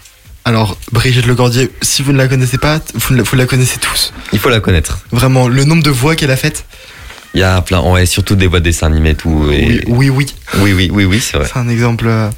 Alors, 0.44 0.76
Brigitte 0.90 1.26
Lecordier, 1.26 1.70
si 1.82 2.02
vous 2.02 2.12
ne 2.12 2.18
la 2.18 2.26
connaissez 2.26 2.58
pas, 2.58 2.80
vous 2.94 3.14
la, 3.14 3.22
vous 3.22 3.36
la 3.36 3.46
connaissez 3.46 3.78
tous. 3.78 4.12
Il 4.32 4.38
faut 4.40 4.48
la 4.48 4.60
connaître. 4.60 4.98
Vraiment, 5.12 5.46
le 5.48 5.64
nombre 5.64 5.82
de 5.84 5.90
voix 5.90 6.16
qu'elle 6.16 6.32
a 6.32 6.36
faites. 6.36 6.64
Il 7.34 7.40
y 7.40 7.44
a 7.44 7.60
plein, 7.62 7.80
ouais, 7.80 8.04
surtout 8.06 8.34
des 8.34 8.46
voix 8.46 8.58
de 8.58 8.64
dessins 8.64 8.88
animés 8.88 9.10
et 9.10 9.14
tout. 9.14 9.50
Et... 9.52 9.84
Oui, 9.86 10.10
oui. 10.10 10.26
Oui, 10.58 10.72
oui, 10.72 10.90
oui, 10.92 11.04
oui, 11.04 11.20
c'est 11.20 11.36
vrai. 11.38 11.48
C'est 11.50 11.58
un 11.58 11.68
exemple. 11.68 12.06
euh. 12.08 12.28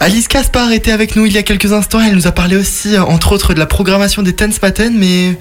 Alice 0.00 0.26
Caspar 0.26 0.72
était 0.72 0.90
avec 0.90 1.16
nous 1.16 1.26
il 1.26 1.32
y 1.32 1.38
a 1.38 1.42
quelques 1.42 1.72
instants. 1.72 2.00
Elle 2.00 2.14
nous 2.14 2.26
a 2.26 2.32
parlé 2.32 2.56
aussi, 2.56 2.96
euh, 2.96 3.02
entre 3.02 3.32
autres, 3.32 3.52
de 3.54 3.58
la 3.58 3.66
programmation 3.66 4.22
des 4.22 4.32
Tense 4.32 4.60
Matin. 4.62 4.90
Mais 4.94 5.38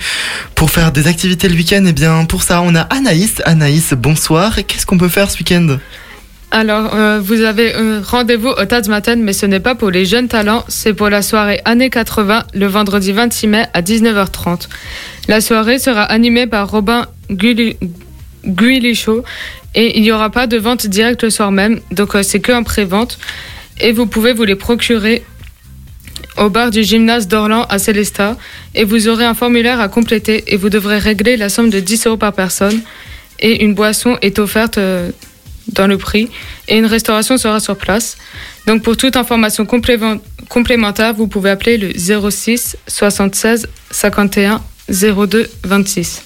pour 0.55 0.69
faire 0.69 0.91
des 0.91 1.07
activités 1.07 1.47
le 1.47 1.55
week-end, 1.55 1.83
eh 1.87 1.93
bien, 1.93 2.25
pour 2.25 2.43
ça, 2.43 2.61
on 2.61 2.75
a 2.75 2.81
Anaïs. 2.81 3.41
Anaïs, 3.45 3.93
bonsoir. 3.93 4.55
Qu'est-ce 4.67 4.85
qu'on 4.85 4.97
peut 4.97 5.09
faire 5.09 5.31
ce 5.31 5.37
week-end? 5.39 5.77
Alors, 6.49 6.95
euh, 6.95 7.19
vous 7.19 7.41
avez 7.41 7.75
euh, 7.75 8.01
rendez-vous 8.01 8.47
au 8.47 8.89
Matin, 8.89 9.17
mais 9.17 9.33
ce 9.33 9.45
n'est 9.45 9.59
pas 9.59 9.75
pour 9.75 9.91
les 9.91 10.05
jeunes 10.05 10.29
talents, 10.29 10.63
c'est 10.69 10.93
pour 10.93 11.09
la 11.09 11.21
soirée 11.21 11.59
années 11.65 11.89
80, 11.89 12.45
le 12.53 12.67
vendredi 12.67 13.11
26 13.11 13.47
mai 13.47 13.65
à 13.73 13.81
19h30. 13.81 14.69
La 15.27 15.41
soirée 15.41 15.77
sera 15.77 16.03
animée 16.03 16.47
par 16.47 16.71
Robin 16.71 17.05
Guilichot 17.29 19.25
et 19.75 19.97
il 19.97 20.03
n'y 20.03 20.11
aura 20.13 20.29
pas 20.29 20.47
de 20.47 20.57
vente 20.57 20.87
directe 20.87 21.23
le 21.23 21.29
soir 21.31 21.51
même, 21.51 21.81
donc 21.91 22.15
euh, 22.15 22.23
c'est 22.23 22.39
que 22.39 22.53
en 22.53 22.63
pré-vente. 22.63 23.19
Et 23.81 23.91
vous 23.91 24.05
pouvez 24.05 24.31
vous 24.31 24.45
les 24.45 24.55
procurer 24.55 25.23
au 26.37 26.49
bar 26.49 26.71
du 26.71 26.81
gymnase 26.81 27.27
d'Orlan 27.27 27.63
à 27.63 27.77
Célestat 27.77 28.37
et 28.73 28.85
vous 28.85 29.09
aurez 29.09 29.25
un 29.25 29.33
formulaire 29.33 29.81
à 29.81 29.89
compléter 29.89 30.45
et 30.47 30.55
vous 30.55 30.69
devrez 30.69 30.97
régler 30.97 31.35
la 31.35 31.49
somme 31.49 31.69
de 31.69 31.81
10 31.81 32.07
euros 32.07 32.17
par 32.17 32.31
personne 32.31 32.79
et 33.39 33.63
une 33.63 33.73
boisson 33.73 34.17
est 34.21 34.39
offerte 34.39 34.79
dans 35.77 35.87
le 35.87 35.97
prix 35.97 36.29
et 36.67 36.77
une 36.77 36.85
restauration 36.85 37.37
sera 37.37 37.59
sur 37.59 37.77
place. 37.77 38.17
Donc 38.65 38.83
pour 38.83 38.97
toute 38.97 39.15
information 39.15 39.65
complément- 39.65 40.19
complémentaire, 40.49 41.13
vous 41.13 41.27
pouvez 41.27 41.49
appeler 41.51 41.77
le 41.77 41.91
06 41.97 42.75
76 42.87 43.67
51 43.91 44.61
02 44.89 45.49
26. 45.63 46.23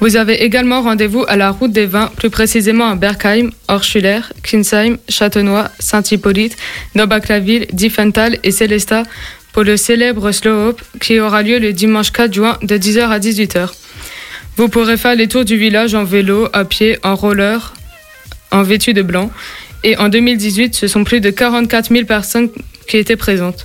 Vous 0.00 0.16
avez 0.16 0.44
également 0.44 0.82
rendez-vous 0.82 1.24
à 1.26 1.36
la 1.36 1.50
route 1.50 1.72
des 1.72 1.86
vins, 1.86 2.10
plus 2.16 2.30
précisément 2.30 2.88
à 2.90 2.94
Berkheim, 2.94 3.50
Orschüler, 3.68 4.20
Kinsheim, 4.42 4.96
Châtenois, 5.08 5.70
Saint-Hippolyte, 5.80 6.56
Nobak-la-Ville, 6.94 7.66
Diffenthal 7.72 8.38
et 8.44 8.52
Célestat 8.52 9.02
pour 9.52 9.64
le 9.64 9.76
célèbre 9.76 10.30
Slow 10.32 10.68
Hop 10.68 10.82
qui 11.00 11.18
aura 11.18 11.42
lieu 11.42 11.58
le 11.58 11.72
dimanche 11.72 12.12
4 12.12 12.32
juin 12.32 12.58
de 12.62 12.76
10h 12.76 13.08
à 13.08 13.18
18h. 13.18 13.70
Vous 14.56 14.68
pourrez 14.68 14.96
faire 14.96 15.14
les 15.16 15.28
tours 15.28 15.44
du 15.44 15.56
village 15.56 15.94
en 15.94 16.04
vélo, 16.04 16.48
à 16.52 16.64
pied, 16.64 16.98
en 17.02 17.14
roller, 17.14 17.74
en 18.50 18.62
vêtu 18.62 18.92
de 18.94 19.02
blanc. 19.02 19.30
Et 19.84 19.96
en 19.98 20.08
2018, 20.08 20.74
ce 20.74 20.88
sont 20.88 21.04
plus 21.04 21.20
de 21.20 21.30
44 21.30 21.90
000 21.92 22.04
personnes 22.06 22.48
qui 22.88 22.96
étaient 22.96 23.16
présentes. 23.16 23.64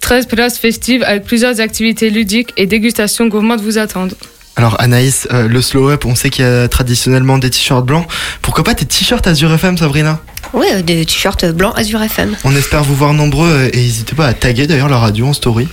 13 0.00 0.26
places 0.26 0.58
festives 0.58 1.02
avec 1.02 1.24
plusieurs 1.24 1.60
activités 1.60 2.10
ludiques 2.10 2.52
et 2.56 2.66
dégustations 2.66 3.26
gourmandes 3.26 3.60
vous 3.60 3.78
attendent. 3.78 4.14
Alors 4.56 4.80
Anaïs, 4.80 5.26
euh, 5.32 5.48
le 5.48 5.60
slow 5.60 5.90
up, 5.90 6.04
on 6.04 6.14
sait 6.14 6.30
qu'il 6.30 6.44
y 6.44 6.48
a 6.48 6.68
traditionnellement 6.68 7.38
des 7.38 7.50
t-shirts 7.50 7.84
blancs. 7.84 8.06
Pourquoi 8.40 8.62
pas 8.62 8.74
tes 8.74 8.84
t-shirts 8.84 9.26
Azure 9.26 9.52
FM, 9.52 9.76
Sabrina? 9.76 10.20
Oui, 10.54 10.66
euh, 10.72 10.82
des 10.82 11.04
t-shirts 11.04 11.44
blancs 11.46 11.74
Azure 11.76 12.00
FM. 12.00 12.36
On 12.44 12.54
espère 12.54 12.84
vous 12.84 12.94
voir 12.94 13.12
nombreux 13.12 13.70
et 13.72 13.76
n'hésitez 13.76 14.14
pas 14.14 14.26
à 14.28 14.34
taguer 14.34 14.68
d'ailleurs 14.68 14.88
la 14.88 14.98
radio 14.98 15.26
en 15.26 15.32
story. 15.32 15.66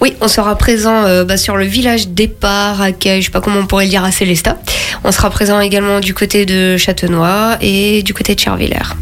Oui, 0.00 0.14
on 0.20 0.26
sera 0.26 0.56
présent 0.58 1.04
euh, 1.04 1.24
bah, 1.24 1.36
sur 1.36 1.56
le 1.56 1.64
village 1.64 2.08
départ, 2.08 2.82
à 2.82 2.88
je 2.90 3.20
sais 3.22 3.30
pas 3.30 3.40
comment 3.40 3.60
on 3.60 3.66
pourrait 3.66 3.84
le 3.84 3.90
dire, 3.90 4.04
à 4.04 4.10
Célestat. 4.10 4.58
On 5.04 5.12
sera 5.12 5.30
présent 5.30 5.60
également 5.60 6.00
du 6.00 6.12
côté 6.12 6.44
de 6.44 6.76
Châtenois 6.76 7.56
et 7.60 8.02
du 8.02 8.14
côté 8.14 8.34
de 8.34 8.40
Chervillers. 8.40 8.96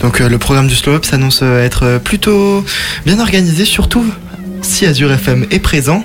Donc 0.00 0.20
euh, 0.20 0.28
le 0.28 0.38
programme 0.38 0.66
du 0.66 0.74
slow 0.74 0.94
up 0.94 1.04
s'annonce 1.04 1.42
être 1.42 1.98
plutôt 2.02 2.64
bien 3.06 3.20
organisé, 3.20 3.64
surtout 3.64 4.04
si 4.66 4.86
Azure 4.86 5.12
FM 5.12 5.46
est 5.50 5.58
présent. 5.58 6.04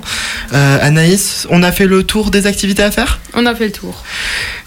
Euh, 0.52 0.78
Anaïs, 0.80 1.46
on 1.50 1.62
a 1.62 1.72
fait 1.72 1.86
le 1.86 2.02
tour 2.02 2.30
des 2.30 2.46
activités 2.46 2.82
à 2.82 2.90
faire? 2.90 3.20
On 3.34 3.46
a 3.46 3.54
fait 3.54 3.66
le 3.66 3.72
tour. 3.72 4.02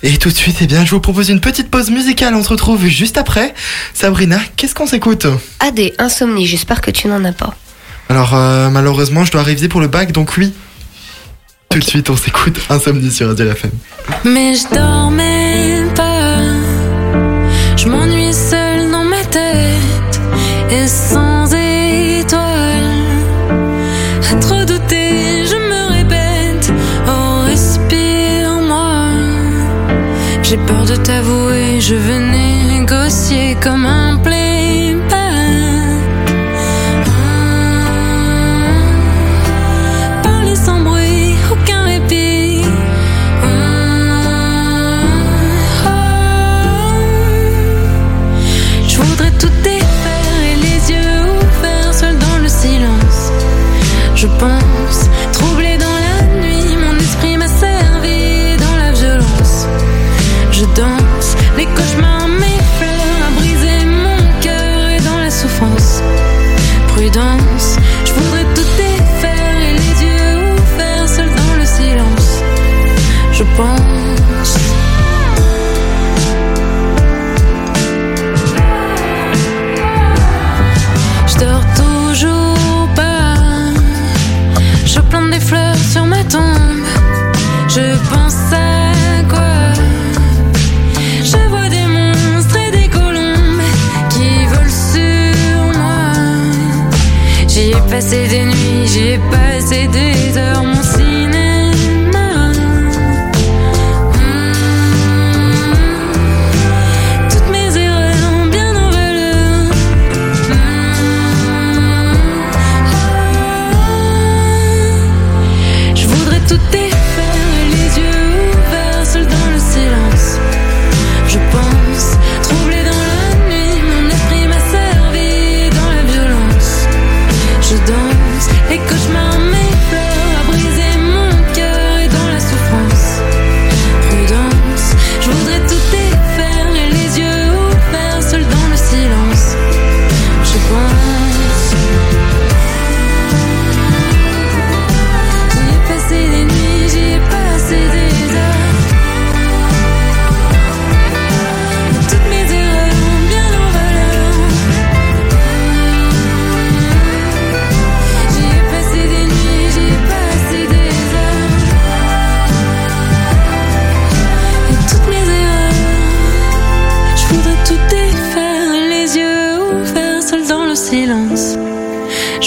Et 0.04 0.18
tout 0.18 0.30
de 0.30 0.36
suite, 0.36 0.58
eh 0.62 0.68
bien, 0.68 0.86
je 0.86 0.92
vous 0.92 1.00
propose 1.00 1.30
une 1.30 1.40
petite 1.40 1.70
pause 1.70 1.90
musicale. 1.90 2.36
On 2.36 2.44
se 2.44 2.50
retrouve 2.50 2.86
juste 2.86 3.18
après. 3.18 3.54
Sabrina, 3.94 4.40
qu'est-ce 4.56 4.76
qu'on 4.76 4.88
s'écoute? 4.88 5.28
AD, 5.60 5.94
insomnie, 5.98 6.46
j'espère 6.46 6.82
que 6.82 6.92
tu 6.92 7.08
n'en 7.08 7.24
as 7.26 7.34
pas. 7.34 7.56
Alors, 8.10 8.36
euh, 8.36 8.70
malheureusement, 8.70 9.26
je 9.26 9.32
dois 9.32 9.44
réviser 9.44 9.68
pour 9.68 9.82
le 9.82 9.88
bac, 9.88 10.12
donc 10.12 10.38
oui. 10.38 10.54
Tout 11.70 11.80
de 11.80 11.84
suite, 11.84 12.10
on 12.10 12.16
s'écoute 12.16 12.60
Insomnie 12.70 13.12
sur 13.12 13.30
Azure 13.30 13.52
FM. 13.52 13.72
Mais 14.24 14.54
je 14.56 14.74
dormais 14.74 15.84
pas. 15.96 16.38
Je 17.76 17.88
m'ennuie 17.88 18.34
seule 18.34 18.90
dans 18.92 19.04
ma 19.04 19.24
tête 19.26 20.22
et 20.72 20.88
sans 20.88 21.25
peur 30.68 30.86
de 30.86 30.96
t'avouer, 30.96 31.80
je 31.80 31.96
veux 31.96 32.25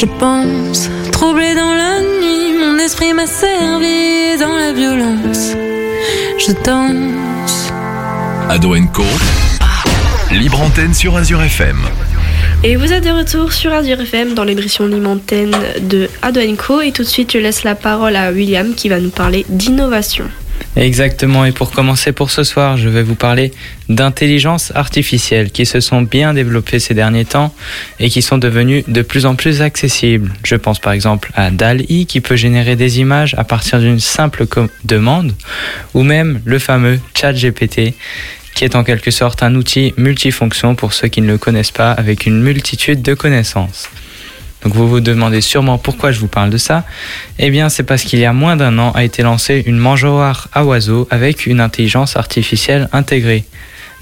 Je 0.00 0.06
pense, 0.06 0.88
troublé 1.10 1.56
dans 1.56 1.74
la 1.74 2.00
nuit, 2.00 2.56
mon 2.56 2.78
esprit 2.78 3.12
m'a 3.14 3.26
servi 3.26 4.38
dans 4.38 4.54
la 4.54 4.72
violence. 4.72 5.54
Je 6.38 6.52
danse. 6.64 7.72
Ado 8.48 8.76
Co. 8.92 9.02
Libre 10.30 10.60
antenne 10.60 10.94
sur 10.94 11.16
Azure 11.16 11.42
FM. 11.42 11.78
Et 12.62 12.76
vous 12.76 12.92
êtes 12.92 13.02
de 13.02 13.10
retour 13.10 13.52
sur 13.52 13.72
Azure 13.72 14.00
FM 14.00 14.34
dans 14.34 14.44
l'émission 14.44 14.86
Limontaine 14.86 15.56
de 15.80 16.08
Ado 16.22 16.42
Co. 16.56 16.80
Et 16.80 16.92
tout 16.92 17.02
de 17.02 17.08
suite, 17.08 17.32
je 17.32 17.38
laisse 17.38 17.64
la 17.64 17.74
parole 17.74 18.14
à 18.14 18.30
William 18.30 18.74
qui 18.76 18.88
va 18.88 19.00
nous 19.00 19.10
parler 19.10 19.44
d'innovation. 19.48 20.26
Exactement, 20.78 21.44
et 21.44 21.50
pour 21.50 21.72
commencer 21.72 22.12
pour 22.12 22.30
ce 22.30 22.44
soir, 22.44 22.76
je 22.76 22.88
vais 22.88 23.02
vous 23.02 23.16
parler 23.16 23.52
d'intelligence 23.88 24.70
artificielle 24.76 25.50
qui 25.50 25.66
se 25.66 25.80
sont 25.80 26.02
bien 26.02 26.34
développées 26.34 26.78
ces 26.78 26.94
derniers 26.94 27.24
temps 27.24 27.52
et 27.98 28.08
qui 28.08 28.22
sont 28.22 28.38
devenues 28.38 28.84
de 28.86 29.02
plus 29.02 29.26
en 29.26 29.34
plus 29.34 29.60
accessibles. 29.60 30.32
Je 30.44 30.54
pense 30.54 30.78
par 30.78 30.92
exemple 30.92 31.32
à 31.34 31.50
DAL-I 31.50 32.06
qui 32.06 32.20
peut 32.20 32.36
générer 32.36 32.76
des 32.76 33.00
images 33.00 33.34
à 33.36 33.42
partir 33.42 33.80
d'une 33.80 33.98
simple 33.98 34.46
demande, 34.84 35.34
ou 35.94 36.04
même 36.04 36.40
le 36.44 36.60
fameux 36.60 37.00
ChatGPT 37.12 37.94
qui 38.54 38.64
est 38.64 38.76
en 38.76 38.84
quelque 38.84 39.10
sorte 39.10 39.42
un 39.42 39.56
outil 39.56 39.94
multifonction 39.96 40.76
pour 40.76 40.92
ceux 40.92 41.08
qui 41.08 41.22
ne 41.22 41.26
le 41.26 41.38
connaissent 41.38 41.72
pas 41.72 41.90
avec 41.90 42.24
une 42.24 42.40
multitude 42.40 43.02
de 43.02 43.14
connaissances. 43.14 43.88
Donc 44.62 44.74
vous 44.74 44.88
vous 44.88 45.00
demandez 45.00 45.40
sûrement 45.40 45.78
pourquoi 45.78 46.10
je 46.10 46.18
vous 46.18 46.26
parle 46.26 46.50
de 46.50 46.58
ça. 46.58 46.84
Eh 47.38 47.50
bien 47.50 47.68
c'est 47.68 47.84
parce 47.84 48.02
qu'il 48.02 48.18
y 48.18 48.24
a 48.24 48.32
moins 48.32 48.56
d'un 48.56 48.78
an 48.78 48.90
a 48.92 49.04
été 49.04 49.22
lancée 49.22 49.62
une 49.66 49.78
mangeoire 49.78 50.48
à 50.52 50.64
oiseaux 50.64 51.06
avec 51.10 51.46
une 51.46 51.60
intelligence 51.60 52.16
artificielle 52.16 52.88
intégrée. 52.92 53.44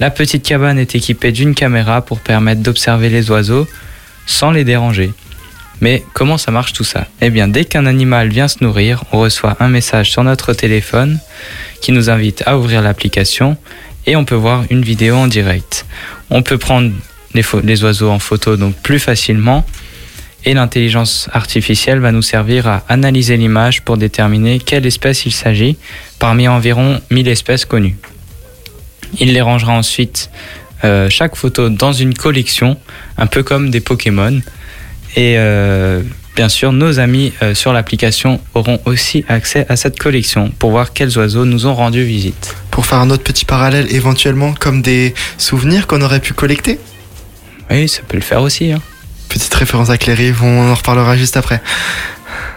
La 0.01 0.11
petite 0.11 0.43
cabane 0.43 0.79
est 0.79 0.95
équipée 0.95 1.33
d'une 1.33 1.55
caméra 1.55 2.03
pour 2.03 2.21
permettre 2.21 2.63
d'observer 2.63 3.09
les 3.09 3.31
oiseaux 3.31 3.67
sans 4.27 4.51
les 4.51 4.65
déranger. 4.65 5.13
Mais 5.83 6.03
comment 6.15 6.39
ça 6.39 6.51
marche 6.51 6.73
tout 6.73 6.85
ça? 6.85 7.07
Eh 7.21 7.29
bien 7.29 7.49
dès 7.49 7.67
qu'un 7.67 7.85
animal 7.85 8.29
vient 8.29 8.49
se 8.49 8.65
nourrir, 8.65 9.05
on 9.13 9.21
reçoit 9.21 9.57
un 9.61 9.69
message 9.69 10.11
sur 10.11 10.25
notre 10.25 10.55
téléphone 10.55 11.19
qui 11.83 11.93
nous 11.93 12.09
invite 12.09 12.43
à 12.47 12.59
ouvrir 12.59 12.81
l'application 12.81 13.59
et 14.07 14.17
on 14.17 14.25
peut 14.25 14.35
voir 14.37 14.65
une 14.71 14.83
vidéo 14.83 15.17
en 15.17 15.27
direct. 15.27 15.85
On 16.31 16.43
peut 16.43 16.57
prendre 16.57 16.93
les, 17.35 17.45
les 17.63 17.85
oiseaux 17.85 18.11
en 18.11 18.19
photo 18.19 18.57
donc 18.57 18.75
plus 18.77 18.99
facilement 18.99 19.67
et 20.47 20.55
l'intelligence 20.55 21.29
artificielle 21.33 21.99
va 21.99 22.13
nous 22.13 22.23
servir 22.23 22.69
à 22.69 22.85
analyser 22.89 23.37
l'image 23.37 23.83
pour 23.83 23.99
déterminer 23.99 24.61
quelle 24.61 24.87
espèce 24.87 25.27
il 25.27 25.33
s'agit 25.33 25.77
parmi 26.21 26.47
environ 26.49 27.01
1000 27.11 27.29
espèces 27.29 27.65
connues. 27.65 27.97
Il 29.19 29.33
les 29.33 29.41
rangera 29.41 29.73
ensuite 29.73 30.31
euh, 30.85 31.11
chaque 31.11 31.35
photo 31.37 31.69
dans 31.69 31.93
une 31.93 32.15
collection, 32.15 32.77
un 33.19 33.27
peu 33.27 33.43
comme 33.43 33.71
des 33.71 33.81
Pokémon. 33.81 34.41
Et 35.17 35.35
euh, 35.37 36.03
bien 36.37 36.49
sûr, 36.49 36.73
nos 36.73 37.01
amis 37.01 37.33
euh, 37.43 37.55
sur 37.55 37.73
l'application 37.73 38.41
auront 38.55 38.79
aussi 38.85 39.25
accès 39.29 39.67
à 39.69 39.75
cette 39.75 39.99
collection 39.99 40.53
pour 40.59 40.71
voir 40.71 40.93
quels 40.93 41.19
oiseaux 41.19 41.45
nous 41.45 41.67
ont 41.67 41.75
rendu 41.75 42.05
visite. 42.05 42.55
Pour 42.71 42.87
faire 42.87 42.99
un 42.99 43.11
autre 43.11 43.25
petit 43.25 43.45
parallèle, 43.45 43.87
éventuellement 43.93 44.55
comme 44.55 44.81
des 44.81 45.13
souvenirs 45.39 45.89
qu'on 45.89 46.03
aurait 46.03 46.21
pu 46.21 46.35
collecter? 46.35 46.79
Oui, 47.69 47.89
ça 47.89 48.03
peut 48.07 48.17
le 48.17 48.23
faire 48.23 48.43
aussi. 48.43 48.71
hein. 48.71 48.81
Petite 49.37 49.53
référence 49.53 49.91
à 49.91 49.99
Cléry, 49.99 50.33
on 50.41 50.71
en 50.71 50.75
reparlera 50.75 51.15
juste 51.15 51.37
après. 51.37 51.61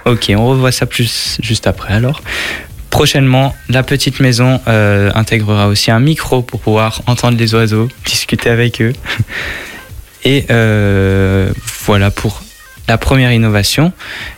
Ok, 0.05 0.31
on 0.33 0.47
revoit 0.47 0.71
ça 0.71 0.85
plus 0.85 1.37
juste 1.43 1.67
après 1.67 1.93
alors. 1.93 2.21
Prochainement, 2.89 3.53
la 3.67 3.83
petite 3.83 4.21
maison 4.21 4.61
euh, 4.69 5.11
intégrera 5.13 5.67
aussi 5.67 5.91
un 5.91 5.99
micro 5.99 6.41
pour 6.41 6.61
pouvoir 6.61 7.01
entendre 7.05 7.37
les 7.37 7.53
oiseaux, 7.53 7.89
discuter 8.05 8.49
avec 8.49 8.81
eux. 8.81 8.93
Et 10.23 10.45
euh, 10.51 11.51
voilà 11.83 12.11
pour 12.11 12.43
la 12.87 12.97
première 12.97 13.33
innovation. 13.33 13.91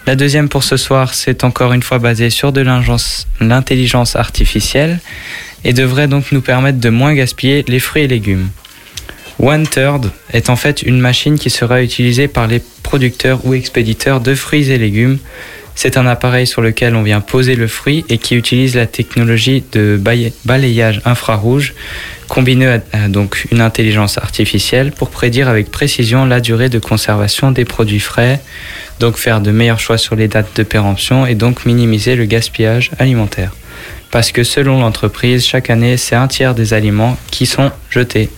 La 0.07 0.15
deuxième 0.15 0.49
pour 0.49 0.63
ce 0.63 0.77
soir, 0.77 1.13
c'est 1.13 1.43
encore 1.43 1.73
une 1.73 1.83
fois 1.83 1.99
basé 1.99 2.31
sur 2.31 2.51
de 2.51 2.65
l'intelligence 3.39 4.15
artificielle 4.15 4.99
et 5.63 5.73
devrait 5.73 6.07
donc 6.07 6.31
nous 6.31 6.41
permettre 6.41 6.79
de 6.79 6.89
moins 6.89 7.13
gaspiller 7.13 7.63
les 7.67 7.79
fruits 7.79 8.01
et 8.01 8.07
légumes. 8.07 8.49
One 9.41 9.65
Third 9.65 10.11
est 10.33 10.51
en 10.51 10.55
fait 10.55 10.83
une 10.83 10.99
machine 10.99 11.39
qui 11.39 11.49
sera 11.49 11.81
utilisée 11.81 12.27
par 12.27 12.45
les 12.45 12.61
producteurs 12.83 13.43
ou 13.43 13.55
expéditeurs 13.55 14.21
de 14.21 14.35
fruits 14.35 14.69
et 14.69 14.77
légumes. 14.77 15.17
C'est 15.73 15.97
un 15.97 16.05
appareil 16.05 16.45
sur 16.45 16.61
lequel 16.61 16.95
on 16.95 17.01
vient 17.01 17.21
poser 17.21 17.55
le 17.55 17.67
fruit 17.67 18.05
et 18.09 18.19
qui 18.19 18.35
utilise 18.35 18.75
la 18.75 18.85
technologie 18.85 19.63
de 19.71 19.99
balayage 20.45 21.01
infrarouge 21.05 21.73
combinée 22.27 22.79
à 22.93 23.07
donc 23.07 23.47
une 23.51 23.61
intelligence 23.61 24.19
artificielle 24.19 24.91
pour 24.91 25.09
prédire 25.09 25.49
avec 25.49 25.71
précision 25.71 26.25
la 26.25 26.39
durée 26.39 26.69
de 26.69 26.77
conservation 26.77 27.49
des 27.51 27.65
produits 27.65 27.99
frais, 27.99 28.39
donc 28.99 29.17
faire 29.17 29.41
de 29.41 29.49
meilleurs 29.49 29.79
choix 29.79 29.97
sur 29.97 30.15
les 30.15 30.27
dates 30.27 30.55
de 30.55 30.63
péremption 30.63 31.25
et 31.25 31.33
donc 31.33 31.65
minimiser 31.65 32.15
le 32.15 32.25
gaspillage 32.25 32.91
alimentaire. 32.99 33.53
Parce 34.11 34.31
que 34.31 34.43
selon 34.43 34.79
l'entreprise, 34.79 35.43
chaque 35.43 35.71
année, 35.71 35.97
c'est 35.97 36.15
un 36.15 36.27
tiers 36.27 36.53
des 36.53 36.73
aliments 36.75 37.17
qui 37.31 37.47
sont 37.47 37.71
jetés. 37.89 38.29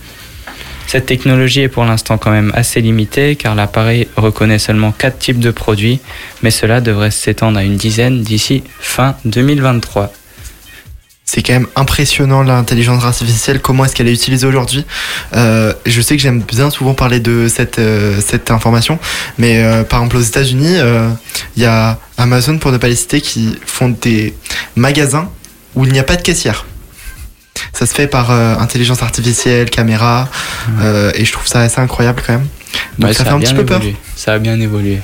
Cette 0.94 1.06
technologie 1.06 1.62
est 1.62 1.68
pour 1.68 1.84
l'instant 1.84 2.18
quand 2.18 2.30
même 2.30 2.52
assez 2.54 2.80
limitée 2.80 3.34
car 3.34 3.56
l'appareil 3.56 4.06
reconnaît 4.16 4.60
seulement 4.60 4.92
4 4.92 5.18
types 5.18 5.40
de 5.40 5.50
produits, 5.50 5.98
mais 6.44 6.52
cela 6.52 6.80
devrait 6.80 7.10
s'étendre 7.10 7.58
à 7.58 7.64
une 7.64 7.76
dizaine 7.76 8.22
d'ici 8.22 8.62
fin 8.78 9.16
2023. 9.24 10.12
C'est 11.24 11.42
quand 11.42 11.54
même 11.54 11.66
impressionnant 11.74 12.44
l'intelligence 12.44 13.02
artificielle, 13.02 13.60
comment 13.60 13.84
est-ce 13.84 13.96
qu'elle 13.96 14.06
est 14.06 14.12
utilisée 14.12 14.46
aujourd'hui. 14.46 14.86
Euh, 15.34 15.72
je 15.84 16.00
sais 16.00 16.16
que 16.16 16.22
j'aime 16.22 16.42
bien 16.42 16.70
souvent 16.70 16.94
parler 16.94 17.18
de 17.18 17.48
cette, 17.48 17.80
euh, 17.80 18.20
information, 18.50 19.00
mais 19.36 19.64
euh, 19.64 19.82
par 19.82 19.98
exemple 19.98 20.18
aux 20.18 20.20
États-Unis, 20.20 20.76
il 21.56 21.62
y 21.64 21.66
a 21.66 21.98
Amazon, 22.18 22.58
pour 22.58 22.70
ne 22.70 22.78
pas 22.78 22.86
les 22.86 22.94
citer, 22.94 23.20
qui 23.20 23.58
font 23.66 23.88
des 23.88 24.32
magasins 24.76 25.28
où 25.74 25.84
il 25.86 25.90
n'y 25.90 25.98
a 25.98 26.04
pas 26.04 26.14
de 26.14 26.22
caissière. 26.22 26.64
Ça 27.72 27.86
se 27.86 27.94
fait 27.94 28.06
par 28.06 28.30
euh, 28.30 28.56
intelligence 28.56 29.02
artificielle, 29.02 29.70
caméra, 29.70 30.28
euh, 30.80 31.12
et 31.14 31.24
je 31.24 31.32
trouve 31.32 31.46
ça 31.46 31.60
assez 31.60 31.80
incroyable 31.80 32.22
quand 32.24 32.34
même. 32.34 32.46
Donc 32.98 33.08
Ouais, 33.08 33.14
ça, 33.14 33.24
fait 33.24 33.30
un 33.30 33.40
petit 33.40 33.54
peu 33.54 33.64
peur. 33.64 33.80
Ça 34.16 34.34
a 34.34 34.38
bien 34.38 34.58
évolué. 34.60 35.00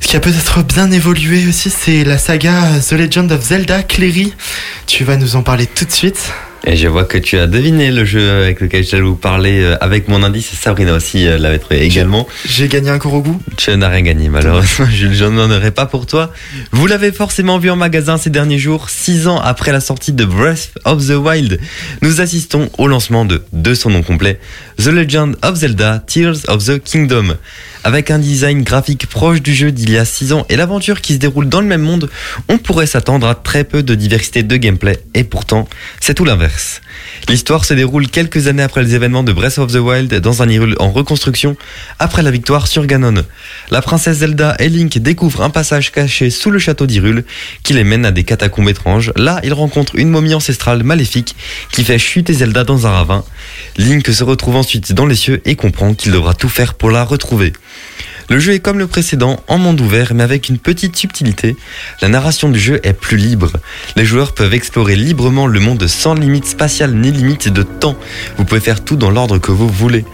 Ce 0.00 0.08
qui 0.08 0.16
a 0.16 0.20
peut-être 0.20 0.62
bien 0.62 0.90
évolué 0.90 1.46
aussi, 1.48 1.70
c'est 1.70 2.04
la 2.04 2.18
saga 2.18 2.80
The 2.86 2.92
Legend 2.92 3.30
of 3.32 3.42
Zelda 3.42 3.82
Cléry. 3.82 4.34
Tu 4.86 5.04
vas 5.04 5.16
nous 5.16 5.36
en 5.36 5.42
parler 5.42 5.66
tout 5.66 5.84
de 5.84 5.92
suite. 5.92 6.32
Et 6.64 6.76
je 6.76 6.86
vois 6.86 7.04
que 7.04 7.18
tu 7.18 7.38
as 7.38 7.48
deviné 7.48 7.90
le 7.90 8.04
jeu 8.04 8.30
avec 8.30 8.60
lequel 8.60 8.84
j'allais 8.84 9.02
vous 9.02 9.16
parler 9.16 9.62
euh, 9.62 9.76
avec 9.80 10.06
mon 10.06 10.22
indice. 10.22 10.52
Sabrina 10.52 10.94
aussi 10.94 11.26
euh, 11.26 11.36
l'avait 11.36 11.58
trouvé 11.58 11.82
également. 11.82 12.28
J'ai 12.44 12.68
gagné 12.68 12.90
un 12.90 12.98
Korogu. 12.98 13.32
Tu 13.56 13.76
n'as 13.76 13.88
rien 13.88 14.02
gagné 14.02 14.28
malheureusement, 14.28 14.86
je 14.92 15.12
je 15.12 15.24
n'en 15.24 15.50
aurai 15.50 15.72
pas 15.72 15.86
pour 15.86 16.06
toi. 16.06 16.32
Vous 16.70 16.86
l'avez 16.86 17.10
forcément 17.10 17.58
vu 17.58 17.68
en 17.68 17.76
magasin 17.76 18.16
ces 18.16 18.30
derniers 18.30 18.58
jours, 18.58 18.90
six 18.90 19.26
ans 19.26 19.40
après 19.40 19.72
la 19.72 19.80
sortie 19.80 20.12
de 20.12 20.24
Breath 20.24 20.70
of 20.84 21.04
the 21.04 21.16
Wild. 21.16 21.58
Nous 22.00 22.20
assistons 22.20 22.70
au 22.78 22.86
lancement 22.86 23.24
de, 23.24 23.42
de 23.52 23.74
son 23.74 23.90
nom 23.90 24.02
complet, 24.02 24.38
The 24.78 24.86
Legend 24.86 25.36
of 25.42 25.56
Zelda 25.56 26.02
Tears 26.06 26.44
of 26.46 26.64
the 26.64 26.80
Kingdom. 26.80 27.36
Avec 27.84 28.12
un 28.12 28.20
design 28.20 28.62
graphique 28.62 29.08
proche 29.08 29.42
du 29.42 29.52
jeu 29.52 29.72
d'il 29.72 29.90
y 29.90 29.98
a 29.98 30.04
6 30.04 30.32
ans 30.32 30.46
et 30.48 30.54
l'aventure 30.54 31.00
qui 31.00 31.14
se 31.14 31.18
déroule 31.18 31.48
dans 31.48 31.60
le 31.60 31.66
même 31.66 31.82
monde, 31.82 32.08
on 32.48 32.58
pourrait 32.58 32.86
s'attendre 32.86 33.26
à 33.26 33.34
très 33.34 33.64
peu 33.64 33.82
de 33.82 33.96
diversité 33.96 34.44
de 34.44 34.56
gameplay, 34.56 35.00
et 35.14 35.24
pourtant, 35.24 35.68
c'est 36.00 36.14
tout 36.14 36.24
l'inverse. 36.24 36.80
L'histoire 37.28 37.64
se 37.64 37.74
déroule 37.74 38.06
quelques 38.06 38.46
années 38.46 38.62
après 38.62 38.84
les 38.84 38.94
événements 38.94 39.24
de 39.24 39.32
Breath 39.32 39.58
of 39.58 39.72
the 39.72 39.76
Wild 39.76 40.14
dans 40.14 40.42
un 40.42 40.48
Hyrule 40.48 40.76
en 40.78 40.92
reconstruction, 40.92 41.56
après 41.98 42.22
la 42.22 42.30
victoire 42.30 42.68
sur 42.68 42.86
Ganon. 42.86 43.24
La 43.70 43.82
princesse 43.82 44.18
Zelda 44.18 44.54
et 44.60 44.68
Link 44.68 44.98
découvrent 44.98 45.42
un 45.42 45.50
passage 45.50 45.90
caché 45.90 46.30
sous 46.30 46.50
le 46.50 46.60
château 46.60 46.86
d'Hyrule 46.86 47.24
qui 47.64 47.72
les 47.72 47.84
mène 47.84 48.06
à 48.06 48.12
des 48.12 48.22
catacombes 48.22 48.68
étranges. 48.68 49.12
Là, 49.16 49.40
ils 49.42 49.54
rencontrent 49.54 49.96
une 49.96 50.08
momie 50.08 50.34
ancestrale 50.34 50.84
maléfique 50.84 51.34
qui 51.72 51.82
fait 51.82 51.98
chuter 51.98 52.32
Zelda 52.32 52.62
dans 52.62 52.86
un 52.86 52.90
ravin. 52.90 53.24
Link 53.76 54.06
se 54.06 54.22
retrouve 54.22 54.54
ensuite 54.54 54.92
dans 54.92 55.06
les 55.06 55.16
cieux 55.16 55.42
et 55.44 55.56
comprend 55.56 55.94
qu'il 55.94 56.12
devra 56.12 56.34
tout 56.34 56.48
faire 56.48 56.74
pour 56.74 56.90
la 56.90 57.04
retrouver. 57.04 57.52
Le 58.28 58.38
jeu 58.38 58.54
est 58.54 58.60
comme 58.60 58.78
le 58.78 58.86
précédent, 58.86 59.42
en 59.48 59.58
monde 59.58 59.80
ouvert, 59.80 60.14
mais 60.14 60.22
avec 60.22 60.48
une 60.48 60.58
petite 60.58 60.96
subtilité. 60.96 61.56
La 62.00 62.08
narration 62.08 62.48
du 62.48 62.58
jeu 62.58 62.80
est 62.82 62.92
plus 62.92 63.16
libre. 63.16 63.52
Les 63.96 64.04
joueurs 64.04 64.32
peuvent 64.32 64.54
explorer 64.54 64.96
librement 64.96 65.46
le 65.46 65.60
monde 65.60 65.86
sans 65.86 66.14
limite 66.14 66.46
spatiale 66.46 66.94
ni 66.94 67.10
limite 67.10 67.48
de 67.48 67.62
temps. 67.62 67.96
Vous 68.38 68.44
pouvez 68.44 68.60
faire 68.60 68.84
tout 68.84 68.96
dans 68.96 69.10
l'ordre 69.10 69.38
que 69.38 69.52
vous 69.52 69.68
voulez. 69.68 70.04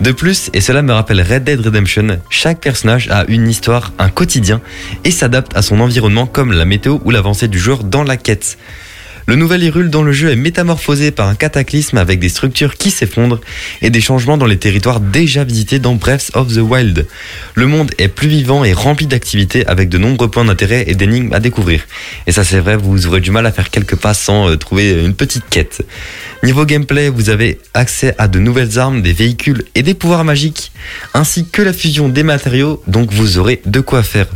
De 0.00 0.12
plus, 0.12 0.50
et 0.52 0.60
cela 0.60 0.82
me 0.82 0.92
rappelle 0.92 1.20
Red 1.20 1.44
Dead 1.44 1.60
Redemption, 1.60 2.20
chaque 2.30 2.60
personnage 2.60 3.08
a 3.10 3.24
une 3.28 3.48
histoire, 3.48 3.92
un 3.98 4.08
quotidien, 4.08 4.60
et 5.04 5.10
s'adapte 5.10 5.56
à 5.56 5.62
son 5.62 5.80
environnement 5.80 6.26
comme 6.26 6.52
la 6.52 6.66
météo 6.66 6.98
ou 7.04 7.10
l'avancée 7.10 7.48
du 7.48 7.58
joueur 7.58 7.82
dans 7.82 8.04
la 8.04 8.16
quête. 8.16 8.58
Le 9.26 9.36
nouvel 9.36 9.62
Hyrule 9.62 9.88
dans 9.88 10.02
le 10.02 10.12
jeu 10.12 10.30
est 10.30 10.36
métamorphosé 10.36 11.10
par 11.10 11.28
un 11.28 11.34
cataclysme 11.34 11.96
avec 11.96 12.20
des 12.20 12.28
structures 12.28 12.76
qui 12.76 12.90
s'effondrent 12.90 13.40
et 13.80 13.88
des 13.88 14.02
changements 14.02 14.36
dans 14.36 14.44
les 14.44 14.58
territoires 14.58 15.00
déjà 15.00 15.44
visités 15.44 15.78
dans 15.78 15.94
Breath 15.94 16.30
of 16.34 16.52
the 16.52 16.58
Wild. 16.58 17.06
Le 17.54 17.66
monde 17.66 17.90
est 17.96 18.08
plus 18.08 18.28
vivant 18.28 18.64
et 18.64 18.74
rempli 18.74 19.06
d'activités 19.06 19.66
avec 19.66 19.88
de 19.88 19.96
nombreux 19.96 20.30
points 20.30 20.44
d'intérêt 20.44 20.84
et 20.88 20.94
d'énigmes 20.94 21.32
à 21.32 21.40
découvrir. 21.40 21.86
Et 22.26 22.32
ça 22.32 22.44
c'est 22.44 22.60
vrai, 22.60 22.76
vous 22.76 23.06
aurez 23.06 23.22
du 23.22 23.30
mal 23.30 23.46
à 23.46 23.52
faire 23.52 23.70
quelques 23.70 23.96
pas 23.96 24.12
sans 24.12 24.50
euh, 24.50 24.56
trouver 24.58 24.90
une 24.90 25.14
petite 25.14 25.48
quête. 25.48 25.82
Niveau 26.44 26.66
gameplay, 26.66 27.08
vous 27.08 27.30
avez 27.30 27.58
accès 27.72 28.14
à 28.18 28.28
de 28.28 28.38
nouvelles 28.38 28.78
armes, 28.78 29.00
des 29.00 29.14
véhicules 29.14 29.64
et 29.74 29.82
des 29.82 29.94
pouvoirs 29.94 30.24
magiques, 30.24 30.72
ainsi 31.14 31.46
que 31.46 31.62
la 31.62 31.72
fusion 31.72 32.10
des 32.10 32.22
matériaux, 32.22 32.82
donc 32.86 33.10
vous 33.12 33.38
aurez 33.38 33.62
de 33.64 33.80
quoi 33.80 34.02
faire. 34.02 34.26